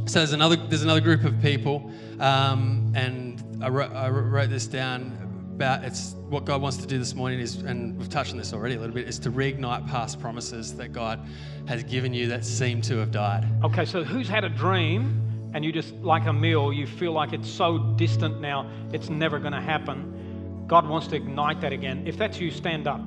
so 0.06 0.20
there's 0.20 0.34
another 0.34 0.56
there's 0.56 0.84
another 0.84 1.02
group 1.02 1.24
of 1.24 1.42
people, 1.42 1.92
um, 2.20 2.92
and 2.96 3.42
I 3.64 3.70
wrote, 3.70 3.92
I 3.92 4.10
wrote 4.10 4.50
this 4.50 4.68
down 4.68 5.18
about 5.56 5.86
it's 5.86 6.16
what 6.30 6.44
God 6.44 6.62
wants 6.62 6.78
to 6.78 6.86
do 6.86 6.98
this 6.98 7.16
morning 7.16 7.40
is, 7.40 7.56
and 7.56 7.98
we've 7.98 8.10
touched 8.10 8.32
on 8.32 8.38
this 8.38 8.52
already 8.52 8.76
a 8.76 8.80
little 8.80 8.94
bit, 8.94 9.08
is 9.08 9.18
to 9.20 9.32
reignite 9.32 9.88
past 9.88 10.20
promises 10.20 10.76
that 10.76 10.92
God 10.92 11.26
has 11.68 11.84
given 11.84 12.14
you 12.14 12.28
that 12.28 12.44
seem 12.44 12.82
to 12.82 12.98
have 12.98 13.12
died. 13.12 13.48
Okay, 13.64 13.86
so 13.86 14.04
who's 14.04 14.28
had 14.28 14.44
a 14.44 14.50
dream 14.50 15.22
and 15.54 15.64
you 15.64 15.72
just 15.72 15.94
like 15.96 16.26
a 16.26 16.34
meal, 16.34 16.74
you 16.74 16.86
feel 16.86 17.14
like 17.14 17.32
it's 17.32 17.50
so 17.50 17.78
distant 17.96 18.42
now, 18.42 18.70
it's 18.92 19.10
never 19.10 19.40
going 19.40 19.54
to 19.54 19.62
happen? 19.62 20.66
God 20.68 20.88
wants 20.90 21.08
to 21.08 21.16
ignite 21.16 21.62
that 21.62 21.72
again. 21.72 22.06
If 22.06 22.18
that's 22.18 22.38
you, 22.40 22.52
stand 22.52 22.88
up. 22.88 23.00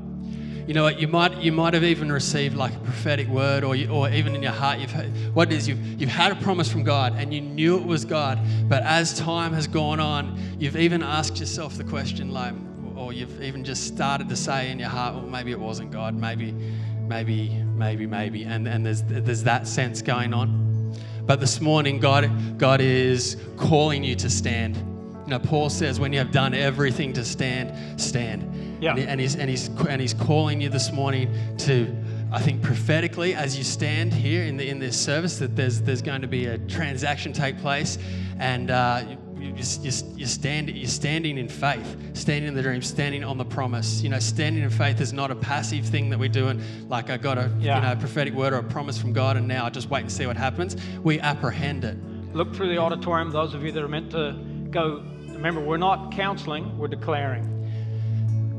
You 0.68 0.74
know 0.74 0.82
what? 0.82 1.00
You 1.00 1.08
might 1.08 1.34
you 1.38 1.50
might 1.50 1.72
have 1.72 1.82
even 1.82 2.12
received 2.12 2.54
like 2.54 2.74
a 2.74 2.78
prophetic 2.80 3.26
word, 3.28 3.64
or 3.64 3.74
you, 3.74 3.88
or 3.88 4.10
even 4.10 4.34
in 4.34 4.42
your 4.42 4.52
heart, 4.52 4.78
you've 4.80 4.92
what 5.34 5.50
it 5.50 5.56
is 5.56 5.66
you've 5.66 5.78
you've 5.98 6.10
had 6.10 6.30
a 6.30 6.34
promise 6.34 6.70
from 6.70 6.84
God, 6.84 7.14
and 7.16 7.32
you 7.32 7.40
knew 7.40 7.78
it 7.78 7.86
was 7.86 8.04
God. 8.04 8.38
But 8.68 8.82
as 8.82 9.18
time 9.18 9.54
has 9.54 9.66
gone 9.66 9.98
on, 9.98 10.38
you've 10.58 10.76
even 10.76 11.02
asked 11.02 11.40
yourself 11.40 11.78
the 11.78 11.84
question, 11.84 12.32
like, 12.32 12.52
or 12.94 13.14
you've 13.14 13.40
even 13.40 13.64
just 13.64 13.86
started 13.86 14.28
to 14.28 14.36
say 14.36 14.70
in 14.70 14.78
your 14.78 14.90
heart, 14.90 15.14
well, 15.14 15.24
maybe 15.24 15.52
it 15.52 15.58
wasn't 15.58 15.90
God, 15.90 16.14
maybe, 16.14 16.52
maybe, 17.00 17.48
maybe, 17.48 18.06
maybe, 18.06 18.42
and 18.42 18.68
and 18.68 18.84
there's 18.84 19.02
there's 19.04 19.44
that 19.44 19.66
sense 19.66 20.02
going 20.02 20.34
on. 20.34 20.94
But 21.24 21.40
this 21.40 21.62
morning, 21.62 21.98
God 21.98 22.58
God 22.58 22.82
is 22.82 23.38
calling 23.56 24.04
you 24.04 24.14
to 24.16 24.28
stand. 24.28 24.76
You 24.76 25.30
know, 25.30 25.38
Paul 25.38 25.70
says, 25.70 25.98
when 25.98 26.12
you 26.12 26.18
have 26.18 26.30
done 26.30 26.52
everything 26.52 27.14
to 27.14 27.24
stand, 27.24 27.98
stand. 27.98 28.57
Yeah. 28.80 28.92
And, 28.92 29.00
and 29.00 29.20
he's 29.20 29.34
and 29.36 29.50
he's 29.50 29.68
and 29.68 30.00
he's 30.00 30.14
calling 30.14 30.60
you 30.60 30.68
this 30.68 30.92
morning 30.92 31.34
to, 31.58 31.94
I 32.32 32.40
think 32.40 32.62
prophetically, 32.62 33.34
as 33.34 33.56
you 33.58 33.64
stand 33.64 34.12
here 34.12 34.44
in 34.44 34.56
the 34.56 34.68
in 34.68 34.78
this 34.78 34.98
service, 34.98 35.38
that 35.38 35.56
there's 35.56 35.80
there's 35.82 36.02
going 36.02 36.22
to 36.22 36.28
be 36.28 36.46
a 36.46 36.58
transaction 36.58 37.32
take 37.32 37.58
place, 37.58 37.98
and 38.38 38.70
uh, 38.70 39.02
you, 39.08 39.16
you, 39.40 39.54
you, 39.82 39.92
you 40.16 40.26
stand, 40.26 40.68
you're 40.70 40.88
standing 40.88 41.38
in 41.38 41.48
faith, 41.48 41.96
standing 42.12 42.48
in 42.48 42.54
the 42.54 42.62
dream, 42.62 42.82
standing 42.82 43.24
on 43.24 43.38
the 43.38 43.44
promise. 43.44 44.00
You 44.02 44.10
know, 44.10 44.18
standing 44.18 44.62
in 44.62 44.70
faith 44.70 45.00
is 45.00 45.12
not 45.12 45.30
a 45.30 45.36
passive 45.36 45.84
thing 45.84 46.10
that 46.10 46.18
we 46.18 46.28
do, 46.28 46.48
and 46.48 46.60
like 46.88 47.10
I 47.10 47.16
got 47.16 47.38
a 47.38 47.50
Yeah. 47.58 47.76
you 47.76 47.82
know 47.82 47.92
a 47.92 47.96
prophetic 47.96 48.34
word 48.34 48.52
or 48.52 48.58
a 48.58 48.62
promise 48.64 48.98
from 48.98 49.12
God, 49.12 49.36
and 49.36 49.48
now 49.48 49.66
I 49.66 49.70
just 49.70 49.90
wait 49.90 50.02
and 50.02 50.12
see 50.12 50.26
what 50.26 50.36
happens. 50.36 50.76
We 51.02 51.18
apprehend 51.20 51.84
it. 51.84 51.96
Look 52.34 52.54
through 52.54 52.68
the 52.68 52.78
auditorium, 52.78 53.30
those 53.30 53.54
of 53.54 53.64
you 53.64 53.72
that 53.72 53.82
are 53.82 53.88
meant 53.88 54.10
to 54.12 54.36
go. 54.70 55.02
Remember, 55.28 55.60
we're 55.60 55.76
not 55.78 56.12
counseling, 56.12 56.76
we're 56.78 56.88
declaring. 56.88 57.57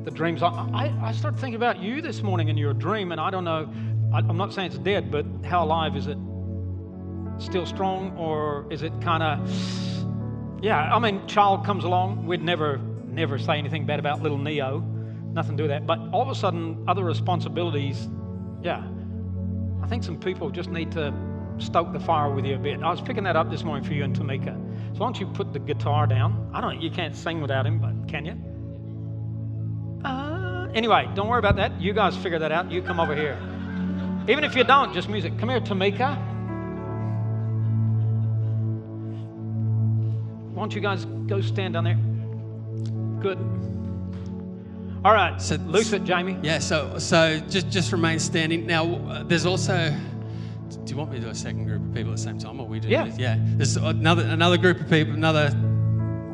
The 0.04 0.12
dreams. 0.12 0.42
I, 0.42 0.94
I, 1.02 1.12
started 1.12 1.40
thinking 1.40 1.56
about 1.56 1.80
you 1.80 2.02
this 2.02 2.24
morning 2.24 2.48
in 2.48 2.58
your 2.58 2.74
dream, 2.74 3.12
and 3.12 3.20
I 3.20 3.30
don't 3.30 3.44
know, 3.44 3.70
I, 4.14 4.20
I'm 4.20 4.38
not 4.38 4.54
saying 4.54 4.72
it's 4.72 4.80
dead, 4.80 5.12
but 5.12 5.26
how 5.44 5.64
alive 5.64 5.96
is 5.96 6.08
it? 6.08 6.18
Still 7.38 7.66
strong, 7.66 8.16
or 8.18 8.66
is 8.72 8.82
it 8.82 8.94
kind 9.02 9.24
of. 9.24 10.64
Yeah, 10.64 10.94
I 10.94 11.00
mean, 11.00 11.26
child 11.28 11.66
comes 11.66 11.84
along. 11.84 12.26
We'd 12.26 12.42
never, 12.42 12.78
never 13.06 13.38
say 13.38 13.58
anything 13.58 13.86
bad 13.86 14.00
about 14.00 14.22
little 14.22 14.38
Neo. 14.38 14.80
Nothing 15.34 15.58
to 15.58 15.64
do 15.64 15.64
with 15.64 15.72
that. 15.72 15.86
But 15.86 16.00
all 16.12 16.22
of 16.22 16.30
a 16.30 16.36
sudden, 16.36 16.84
other 16.88 17.04
responsibilities, 17.04 18.08
yeah. 18.62 18.84
I 19.82 19.88
think 19.88 20.04
some 20.04 20.20
people 20.20 20.50
just 20.50 20.70
need 20.70 20.92
to 20.94 21.14
stoke 21.60 21.92
the 21.94 22.00
fire 22.00 22.34
with 22.34 22.46
you 22.46 22.56
a 22.56 22.60
bit. 22.60 22.82
I 22.82 22.90
was 22.90 23.02
picking 23.02 23.24
that 23.26 23.36
up 23.36 23.50
this 23.50 23.64
morning 23.64 23.84
for 23.84 23.94
you 23.94 24.04
and 24.04 24.16
Tamika. 24.16 24.56
So 24.94 25.00
why 25.00 25.08
don't 25.08 25.20
you 25.20 25.28
put 25.28 25.54
the 25.54 25.60
guitar 25.60 26.08
down? 26.08 26.50
I 26.54 26.62
don't. 26.62 26.82
You 26.82 26.90
can't 26.90 27.16
sing 27.16 27.42
without 27.42 27.66
him, 27.66 27.80
but 27.80 28.08
can 28.08 28.26
you? 28.26 28.38
Uh, 30.04 30.68
anyway, 30.74 31.10
don't 31.16 31.28
worry 31.28 31.40
about 31.40 31.56
that. 31.58 31.80
You 31.80 31.94
guys 31.94 32.16
figure 32.18 32.40
that 32.40 32.52
out. 32.52 32.72
You 32.72 32.82
come 32.82 33.00
over 33.00 33.16
here. 33.16 33.38
Even 34.28 34.44
if 34.44 34.56
you 34.56 34.64
don't, 34.64 34.94
just 34.94 35.10
music. 35.10 35.38
Come 35.40 35.50
here, 35.50 35.60
Tamika. 35.60 36.18
Why 40.54 40.62
don't 40.64 40.76
you 40.76 40.82
guys 40.82 41.06
go 41.06 41.42
stand 41.42 41.74
down 41.74 41.84
there? 41.86 41.98
Good. 43.22 43.38
All 45.06 45.14
right. 45.14 45.42
So- 45.42 45.56
loose 45.56 45.94
it, 45.94 46.04
Jamie. 46.04 46.38
Yeah, 46.44 46.60
so 46.60 46.98
so 47.00 47.40
just 47.50 47.70
just 47.70 47.92
remain 47.92 48.20
standing. 48.20 48.66
Now, 48.66 48.86
uh, 48.96 49.24
there's 49.24 49.46
also. 49.46 49.96
Do 50.86 50.92
you 50.92 50.98
want 50.98 51.12
me 51.12 51.18
to 51.18 51.26
do 51.26 51.30
a 51.32 51.36
second 51.36 51.66
group 51.66 51.82
of 51.82 51.94
people 51.94 52.12
at 52.12 52.18
the 52.18 52.24
same 52.24 52.38
time, 52.38 52.60
or 52.60 52.68
we 52.68 52.80
do? 52.80 52.90
Yeah. 52.90 53.06
Yeah. 53.18 53.38
There's 53.40 53.78
another 53.78 54.24
another 54.24 54.58
group 54.58 54.80
of 54.82 54.90
people, 54.90 55.14
another 55.14 55.50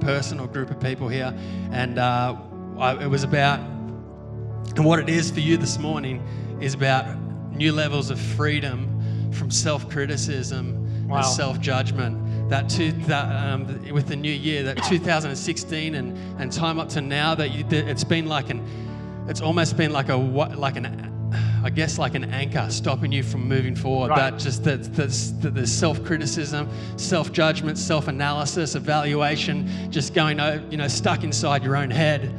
person 0.01 0.39
or 0.39 0.47
group 0.47 0.71
of 0.71 0.79
people 0.79 1.07
here, 1.07 1.33
and 1.71 1.97
uh, 1.99 2.35
I, 2.77 3.03
it 3.03 3.07
was 3.07 3.23
about, 3.23 3.59
and 3.59 4.83
what 4.85 4.99
it 4.99 5.09
is 5.09 5.31
for 5.31 5.39
you 5.39 5.57
this 5.57 5.77
morning 5.79 6.21
is 6.61 6.73
about 6.73 7.17
new 7.51 7.71
levels 7.71 8.09
of 8.09 8.19
freedom 8.19 9.31
from 9.31 9.49
self-criticism 9.51 10.83
Wow. 11.07 11.17
and 11.17 11.25
self-judgment. 11.25 12.49
That, 12.49 12.67
two, 12.67 12.91
that 13.03 13.25
um, 13.25 13.67
with 13.93 14.07
the 14.07 14.15
new 14.15 14.31
year, 14.31 14.63
that 14.63 14.77
2016 14.83 15.95
and, 15.95 16.17
and 16.41 16.51
time 16.51 16.79
up 16.79 16.89
to 16.89 17.01
now, 17.01 17.35
that 17.35 17.51
you, 17.51 17.63
that 17.65 17.87
it's 17.87 18.03
been 18.03 18.25
like 18.25 18.49
an, 18.49 18.65
it's 19.27 19.41
almost 19.41 19.77
been 19.77 19.91
like 19.91 20.09
a 20.09 20.17
what, 20.17 20.57
like 20.57 20.77
an, 20.77 21.31
I 21.63 21.69
guess 21.69 21.97
like 21.97 22.15
an 22.15 22.25
anchor 22.25 22.67
stopping 22.69 23.11
you 23.11 23.23
from 23.23 23.47
moving 23.47 23.75
forward. 23.75 24.09
Right. 24.09 24.31
That 24.31 24.39
just 24.39 24.63
that 24.63 24.93
there's 24.93 25.71
self-criticism, 25.71 26.69
self-judgment, 26.97 27.77
self-analysis, 27.77 28.75
evaluation, 28.75 29.91
just 29.91 30.13
going, 30.13 30.39
you 30.71 30.77
know, 30.77 30.87
stuck 30.87 31.23
inside 31.23 31.63
your 31.63 31.75
own 31.75 31.89
head. 31.89 32.33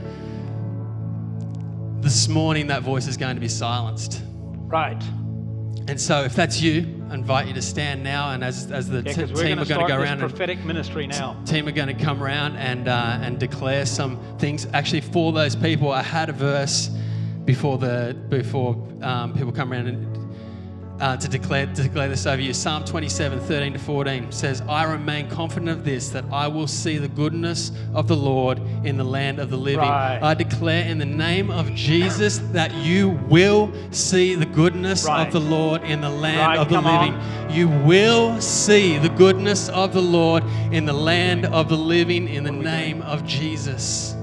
This 2.01 2.29
morning, 2.29 2.69
that 2.69 2.83
voice 2.83 3.07
is 3.07 3.17
going 3.17 3.35
to 3.37 3.41
be 3.41 3.49
silenced. 3.49 4.23
Right. 4.69 5.03
And 5.89 6.01
so, 6.01 6.25
if 6.25 6.35
that's 6.35 6.61
you, 6.61 7.05
I 7.11 7.15
invite 7.15 7.47
you 7.47 7.55
to 7.55 7.63
stand 7.63 8.03
now. 8.03 8.31
And 8.33 8.43
as, 8.43 8.71
as 8.71 8.89
the 8.89 9.03
Yeah, 9.03 9.13
t- 9.13 9.27
team 9.27 9.59
are 9.59 9.65
going 9.65 9.81
to 9.81 9.89
go 9.89 9.97
around 9.97 10.21
and 10.21 10.21
prophetic 10.21 10.65
ministry 10.65 11.07
now. 11.07 11.41
team 11.47 11.69
are 11.69 11.73
going 11.73 11.97
to 11.97 12.05
come 12.05 12.23
around 12.23 12.57
and 12.57 12.89
uh, 12.89 13.19
and 13.21 13.39
declare 13.39 13.87
some 13.87 14.19
things. 14.39 14.67
Actually, 14.73 15.03
for 15.03 15.33
those 15.33 15.55
people, 15.55 15.93
I 15.93 16.03
had 16.03 16.29
a 16.29 16.33
verse 16.33 16.91
before 17.45 17.79
the 17.79 18.17
before 18.29 18.75
um, 19.03 19.33
people 19.35 19.53
come 19.53 19.73
around 19.73 19.87
and 19.87 20.26
uh, 21.01 21.17
to 21.17 21.29
declare 21.29 21.67
to 21.67 21.83
declare 21.83 22.09
this 22.09 22.27
over 22.27 22.41
you. 22.41 22.55
Psalm 22.55 22.85
27, 22.85 23.41
13 23.41 23.75
to 23.75 23.79
14 23.79 24.33
says, 24.33 24.63
"I 24.69 24.85
remain 24.85 25.29
confident 25.29 25.71
of 25.71 25.85
this, 25.85 26.09
that 26.11 26.25
I 26.33 26.49
will 26.49 26.67
see 26.67 26.97
the 26.99 27.09
goodness 27.09 27.71
of 27.95 28.09
the 28.09 28.17
Lord 28.17 28.61
in 28.85 28.97
the 28.97 29.05
land 29.05 29.39
of 29.39 29.51
the 29.51 29.59
living. 29.59 29.81
Right. 29.81 30.19
I 30.23 30.33
declare 30.35 30.85
in 30.87 30.99
the 30.99 31.05
name 31.05 31.51
of 31.51 31.75
Jesus 31.75 32.39
that 32.53 32.75
you 32.75 33.11
will 33.29 33.71
see 33.91 34.35
the 34.35 34.47
goodness 34.47 35.05
Right. 35.05 35.27
of 35.27 35.33
the 35.33 35.41
Lord 35.41 35.83
in 35.83 36.01
the 36.01 36.09
land 36.09 36.39
Right, 36.39 36.59
of 36.59 36.69
the 36.71 36.77
come 36.77 36.85
living." 36.87 37.15
on. 37.15 37.51
You 37.55 37.69
will 37.69 38.41
see 38.41 38.99
the 38.99 39.09
goodness 39.11 39.69
of 39.69 39.93
the 39.93 40.03
Lord 40.03 40.43
in 40.73 40.85
the 40.87 40.93
land 40.93 41.45
of 41.47 41.69
the 41.69 41.77
living 41.77 42.27
in 42.29 42.43
the 42.45 42.53
What 42.53 42.67
are 42.67 42.71
we 42.71 42.79
name 42.87 43.03
of 43.03 43.25
Jesus. 43.25 44.15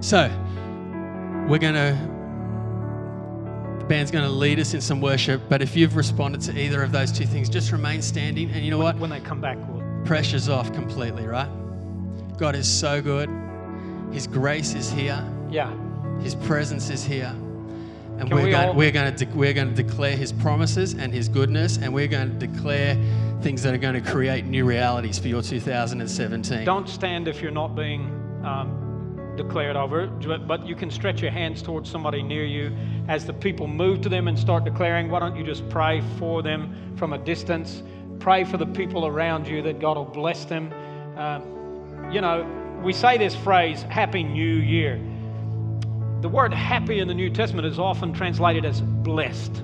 So, 0.00 0.30
we're 1.48 1.58
going 1.58 1.74
to, 1.74 1.96
band's 3.90 4.12
going 4.12 4.24
to 4.24 4.30
lead 4.30 4.60
us 4.60 4.72
in 4.72 4.80
some 4.80 5.00
worship, 5.00 5.42
but 5.48 5.60
if 5.60 5.74
you've 5.74 5.96
responded 5.96 6.40
to 6.40 6.56
either 6.56 6.80
of 6.80 6.92
those 6.92 7.10
two 7.10 7.26
things, 7.26 7.48
just 7.48 7.72
remain 7.72 8.00
standing. 8.00 8.48
And 8.52 8.64
you 8.64 8.70
know 8.70 8.78
what? 8.78 8.96
When 8.98 9.10
they 9.10 9.18
come 9.18 9.40
back, 9.40 9.58
we'll. 9.68 9.80
Pressure's 10.04 10.48
off 10.48 10.72
completely, 10.72 11.26
right? 11.26 11.48
God 12.38 12.54
is 12.54 12.68
so 12.68 13.02
good. 13.02 13.28
His 14.12 14.28
grace 14.28 14.74
is 14.74 14.92
here. 14.92 15.20
Yeah. 15.50 15.74
His 16.20 16.36
presence 16.36 16.88
is 16.88 17.02
here. 17.02 17.34
And 18.20 18.28
Can 18.28 18.30
we're 18.30 18.44
we 18.44 18.50
going, 18.52 18.68
all- 18.68 18.74
we're, 18.76 18.92
going 18.92 19.12
to 19.12 19.24
de- 19.26 19.36
we're 19.36 19.52
going 19.52 19.74
to 19.74 19.82
declare 19.82 20.16
His 20.16 20.32
promises 20.32 20.94
and 20.94 21.12
His 21.12 21.28
goodness, 21.28 21.76
and 21.78 21.92
we're 21.92 22.06
going 22.06 22.38
to 22.38 22.46
declare 22.46 22.96
things 23.42 23.60
that 23.64 23.74
are 23.74 23.78
going 23.78 24.00
to 24.00 24.08
create 24.08 24.44
new 24.44 24.64
realities 24.64 25.18
for 25.18 25.26
your 25.26 25.42
2017. 25.42 26.64
Don't 26.64 26.88
stand 26.88 27.26
if 27.26 27.42
you're 27.42 27.50
not 27.50 27.74
being 27.74 28.02
um, 28.44 28.89
declared 29.36 29.76
over, 29.76 30.06
but 30.06 30.66
you 30.66 30.74
can 30.74 30.90
stretch 30.90 31.22
your 31.22 31.30
hands 31.30 31.62
towards 31.62 31.90
somebody 31.90 32.22
near 32.22 32.44
you. 32.44 32.76
As 33.08 33.26
the 33.26 33.32
people 33.32 33.66
move 33.66 34.00
to 34.02 34.08
them 34.08 34.28
and 34.28 34.38
start 34.38 34.64
declaring, 34.64 35.10
why 35.10 35.20
don't 35.20 35.36
you 35.36 35.44
just 35.44 35.68
pray 35.68 36.02
for 36.18 36.42
them 36.42 36.94
from 36.96 37.12
a 37.12 37.18
distance? 37.18 37.82
Pray 38.18 38.44
for 38.44 38.56
the 38.56 38.66
people 38.66 39.06
around 39.06 39.46
you 39.46 39.62
that 39.62 39.80
God 39.80 39.96
will 39.96 40.04
bless 40.04 40.44
them. 40.44 40.72
Uh, 41.16 41.40
you 42.12 42.20
know, 42.20 42.46
we 42.82 42.92
say 42.92 43.18
this 43.18 43.34
phrase, 43.34 43.82
Happy 43.82 44.22
New 44.22 44.56
Year. 44.56 45.00
The 46.20 46.28
word 46.28 46.52
happy 46.52 46.98
in 46.98 47.08
the 47.08 47.14
New 47.14 47.30
Testament 47.30 47.66
is 47.66 47.78
often 47.78 48.12
translated 48.12 48.64
as 48.64 48.80
blessed. 48.80 49.62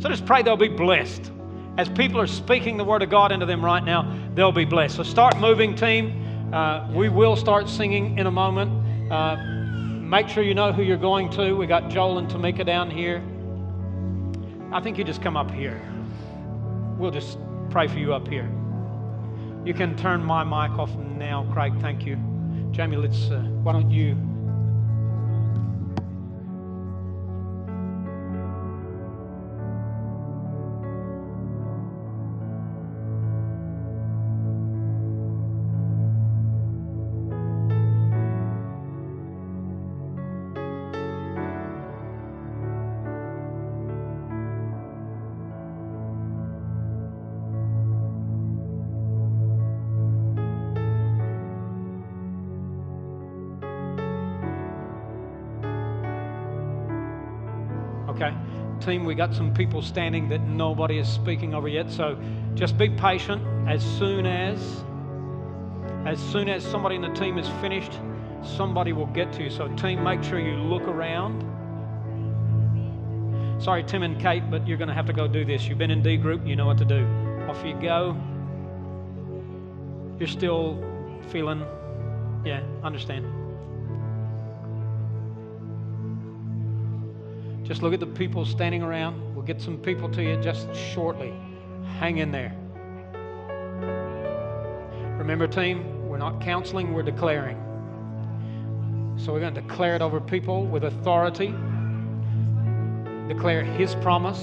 So 0.00 0.08
just 0.08 0.26
pray 0.26 0.42
they'll 0.42 0.56
be 0.56 0.68
blessed. 0.68 1.32
As 1.78 1.88
people 1.88 2.20
are 2.20 2.26
speaking 2.26 2.76
the 2.76 2.84
word 2.84 3.02
of 3.02 3.10
God 3.10 3.32
into 3.32 3.46
them 3.46 3.64
right 3.64 3.82
now, 3.82 4.14
they'll 4.34 4.52
be 4.52 4.64
blessed. 4.64 4.96
So 4.96 5.02
start 5.02 5.38
moving, 5.38 5.74
team. 5.74 6.52
Uh, 6.52 6.90
we 6.92 7.08
will 7.08 7.36
start 7.36 7.68
singing 7.68 8.18
in 8.18 8.26
a 8.26 8.30
moment. 8.30 8.77
Uh, 9.10 9.36
make 9.36 10.28
sure 10.28 10.42
you 10.42 10.54
know 10.54 10.72
who 10.72 10.82
you're 10.82 10.96
going 10.96 11.30
to. 11.30 11.54
We 11.54 11.66
got 11.66 11.88
Joel 11.88 12.18
and 12.18 12.28
Tamika 12.28 12.64
down 12.64 12.90
here. 12.90 13.22
I 14.72 14.80
think 14.80 14.98
you 14.98 15.04
just 15.04 15.22
come 15.22 15.36
up 15.36 15.50
here. 15.50 15.80
We'll 16.98 17.10
just 17.10 17.38
pray 17.70 17.88
for 17.88 17.98
you 17.98 18.12
up 18.12 18.28
here. 18.28 18.50
You 19.64 19.74
can 19.74 19.96
turn 19.96 20.22
my 20.22 20.44
mic 20.44 20.78
off 20.78 20.94
now, 20.94 21.46
Craig. 21.52 21.72
Thank 21.80 22.04
you. 22.04 22.16
Jamie, 22.70 22.96
let's. 22.96 23.30
Uh, 23.30 23.40
why 23.62 23.72
don't 23.72 23.90
you? 23.90 24.16
Okay. 58.20 58.34
Team, 58.80 59.04
we 59.04 59.14
got 59.14 59.32
some 59.32 59.54
people 59.54 59.80
standing 59.80 60.28
that 60.28 60.40
nobody 60.40 60.98
is 60.98 61.08
speaking 61.08 61.54
over 61.54 61.68
yet. 61.68 61.88
So 61.90 62.20
just 62.54 62.76
be 62.76 62.88
patient. 62.90 63.42
As 63.68 63.82
soon 63.98 64.26
as 64.26 64.84
as 66.04 66.18
soon 66.18 66.48
as 66.48 66.64
somebody 66.64 66.96
in 66.96 67.02
the 67.02 67.12
team 67.12 67.38
is 67.38 67.48
finished, 67.60 67.92
somebody 68.42 68.92
will 68.92 69.06
get 69.06 69.32
to 69.34 69.44
you. 69.44 69.50
So 69.50 69.68
team, 69.76 70.02
make 70.02 70.22
sure 70.24 70.40
you 70.40 70.56
look 70.56 70.82
around. 70.82 71.44
Sorry, 73.62 73.84
Tim 73.84 74.02
and 74.02 74.20
Kate, 74.20 74.48
but 74.50 74.66
you're 74.66 74.78
going 74.78 74.88
to 74.88 74.94
have 74.94 75.06
to 75.06 75.12
go 75.12 75.28
do 75.28 75.44
this. 75.44 75.66
You've 75.66 75.78
been 75.78 75.90
in 75.90 76.02
D 76.02 76.16
group, 76.16 76.46
you 76.46 76.56
know 76.56 76.66
what 76.66 76.78
to 76.78 76.84
do. 76.84 77.06
Off 77.48 77.64
you 77.64 77.74
go. 77.80 78.16
You're 80.18 80.28
still 80.28 80.82
feeling, 81.30 81.64
yeah, 82.44 82.62
understand. 82.82 83.26
Just 87.68 87.82
look 87.82 87.92
at 87.92 88.00
the 88.00 88.06
people 88.06 88.46
standing 88.46 88.82
around. 88.82 89.34
We'll 89.34 89.44
get 89.44 89.60
some 89.60 89.76
people 89.76 90.08
to 90.12 90.22
you 90.22 90.40
just 90.40 90.74
shortly. 90.74 91.34
Hang 91.98 92.16
in 92.16 92.32
there. 92.32 92.56
Remember, 95.18 95.46
team, 95.46 96.08
we're 96.08 96.16
not 96.16 96.40
counseling, 96.40 96.94
we're 96.94 97.02
declaring. 97.02 97.58
So 99.18 99.34
we're 99.34 99.40
going 99.40 99.52
to 99.52 99.60
declare 99.60 99.94
it 99.94 100.00
over 100.00 100.18
people 100.18 100.64
with 100.64 100.84
authority, 100.84 101.54
declare 103.28 103.62
His 103.62 103.94
promise, 103.96 104.42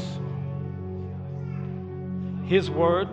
His 2.45 2.69
word. 2.69 3.07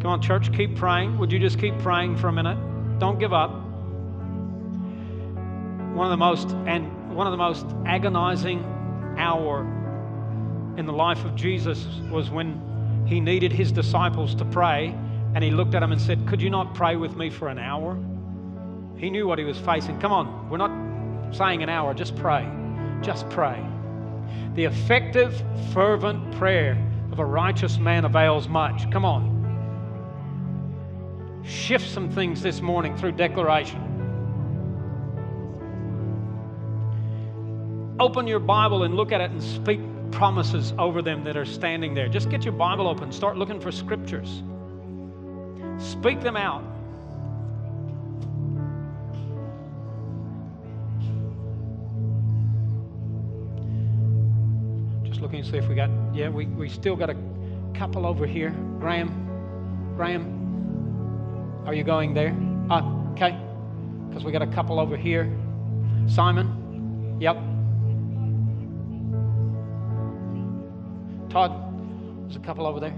Come 0.00 0.12
on, 0.12 0.22
church, 0.22 0.50
keep 0.56 0.76
praying. 0.76 1.18
Would 1.18 1.30
you 1.30 1.38
just 1.38 1.58
keep 1.58 1.78
praying 1.80 2.16
for 2.16 2.28
a 2.28 2.32
minute? 2.32 2.69
Don't 3.00 3.18
give 3.18 3.32
up. 3.32 3.50
One 5.94 6.06
of 6.06 6.10
the 6.10 6.18
most 6.18 6.50
and 6.66 7.16
one 7.16 7.26
of 7.26 7.30
the 7.30 7.38
most 7.38 7.64
agonizing 7.86 8.62
hour 9.16 9.62
in 10.76 10.84
the 10.84 10.92
life 10.92 11.24
of 11.24 11.34
Jesus 11.34 11.86
was 12.10 12.30
when 12.30 12.60
he 13.06 13.18
needed 13.18 13.52
his 13.52 13.72
disciples 13.72 14.34
to 14.34 14.44
pray 14.44 14.94
and 15.34 15.42
he 15.42 15.50
looked 15.50 15.74
at 15.74 15.80
them 15.80 15.92
and 15.92 16.00
said, 16.00 16.26
"Could 16.26 16.42
you 16.42 16.50
not 16.50 16.74
pray 16.74 16.96
with 16.96 17.16
me 17.16 17.30
for 17.30 17.48
an 17.48 17.58
hour?" 17.58 17.98
He 18.96 19.08
knew 19.08 19.26
what 19.26 19.38
he 19.38 19.46
was 19.46 19.58
facing. 19.58 19.98
Come 19.98 20.12
on, 20.12 20.50
we're 20.50 20.58
not 20.58 21.34
saying 21.34 21.62
an 21.62 21.70
hour, 21.70 21.94
just 21.94 22.14
pray. 22.16 22.46
Just 23.00 23.28
pray. 23.30 23.64
The 24.54 24.64
effective, 24.64 25.42
fervent 25.72 26.32
prayer 26.32 26.76
of 27.12 27.18
a 27.18 27.24
righteous 27.24 27.78
man 27.78 28.04
avails 28.04 28.46
much. 28.46 28.90
Come 28.90 29.06
on 29.06 29.39
shift 31.44 31.88
some 31.88 32.10
things 32.10 32.42
this 32.42 32.60
morning 32.60 32.96
through 32.96 33.12
declaration. 33.12 33.86
Open 37.98 38.26
your 38.26 38.40
Bible 38.40 38.84
and 38.84 38.94
look 38.94 39.12
at 39.12 39.20
it 39.20 39.30
and 39.30 39.42
speak 39.42 39.80
promises 40.10 40.72
over 40.78 41.02
them 41.02 41.22
that 41.24 41.36
are 41.36 41.44
standing 41.44 41.94
there. 41.94 42.08
Just 42.08 42.30
get 42.30 42.44
your 42.44 42.54
Bible 42.54 42.88
open, 42.88 43.12
start 43.12 43.36
looking 43.36 43.60
for 43.60 43.70
scriptures. 43.70 44.42
Speak 45.78 46.20
them 46.20 46.36
out. 46.36 46.64
Just 55.04 55.20
looking 55.20 55.42
to 55.42 55.50
see 55.50 55.58
if 55.58 55.68
we 55.68 55.74
got, 55.74 55.90
yeah, 56.14 56.28
we, 56.28 56.46
we 56.46 56.68
still 56.68 56.96
got 56.96 57.10
a 57.10 57.16
couple 57.74 58.06
over 58.06 58.26
here. 58.26 58.50
Graham, 58.78 59.94
Graham, 59.96 60.39
are 61.66 61.74
you 61.74 61.84
going 61.84 62.14
there? 62.14 62.36
Uh, 62.70 62.82
okay. 63.12 63.38
Because 64.08 64.24
we 64.24 64.32
got 64.32 64.42
a 64.42 64.46
couple 64.46 64.80
over 64.80 64.96
here. 64.96 65.30
Simon? 66.08 67.16
Yep. 67.20 67.36
Todd? 71.30 71.52
There's 72.24 72.36
a 72.36 72.40
couple 72.40 72.66
over 72.66 72.80
there. 72.80 72.94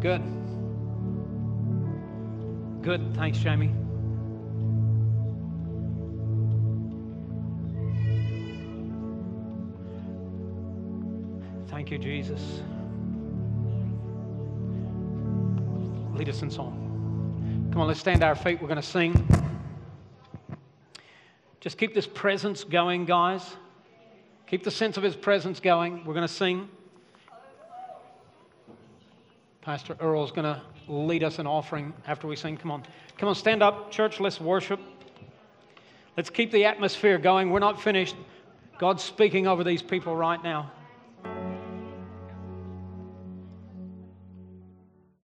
Good. 0.00 0.22
Good. 2.82 3.14
Thanks, 3.16 3.38
Jamie. 3.38 3.74
Thank 11.68 11.90
you, 11.90 11.98
Jesus. 11.98 12.62
Lead 16.18 16.28
us 16.28 16.42
in 16.42 16.50
song. 16.50 17.68
Come 17.70 17.80
on, 17.80 17.86
let's 17.86 18.00
stand 18.00 18.24
our 18.24 18.34
feet. 18.34 18.60
We're 18.60 18.66
going 18.66 18.80
to 18.80 18.86
sing. 18.86 19.24
Just 21.60 21.78
keep 21.78 21.94
this 21.94 22.08
presence 22.08 22.64
going, 22.64 23.04
guys. 23.04 23.54
Keep 24.48 24.64
the 24.64 24.70
sense 24.70 24.96
of 24.96 25.04
His 25.04 25.14
presence 25.14 25.60
going. 25.60 26.04
We're 26.04 26.14
going 26.14 26.26
to 26.26 26.32
sing. 26.32 26.68
Pastor 29.62 29.96
Earl's 30.00 30.32
going 30.32 30.44
to 30.44 30.60
lead 30.88 31.22
us 31.22 31.38
in 31.38 31.46
offering 31.46 31.92
after 32.08 32.26
we 32.26 32.34
sing. 32.34 32.56
Come 32.56 32.72
on. 32.72 32.82
Come 33.16 33.28
on, 33.28 33.36
stand 33.36 33.62
up, 33.62 33.92
church. 33.92 34.18
Let's 34.18 34.40
worship. 34.40 34.80
Let's 36.16 36.30
keep 36.30 36.50
the 36.50 36.64
atmosphere 36.64 37.18
going. 37.18 37.50
We're 37.50 37.60
not 37.60 37.80
finished. 37.80 38.16
God's 38.78 39.04
speaking 39.04 39.46
over 39.46 39.62
these 39.62 39.82
people 39.82 40.16
right 40.16 40.42
now. 40.42 40.72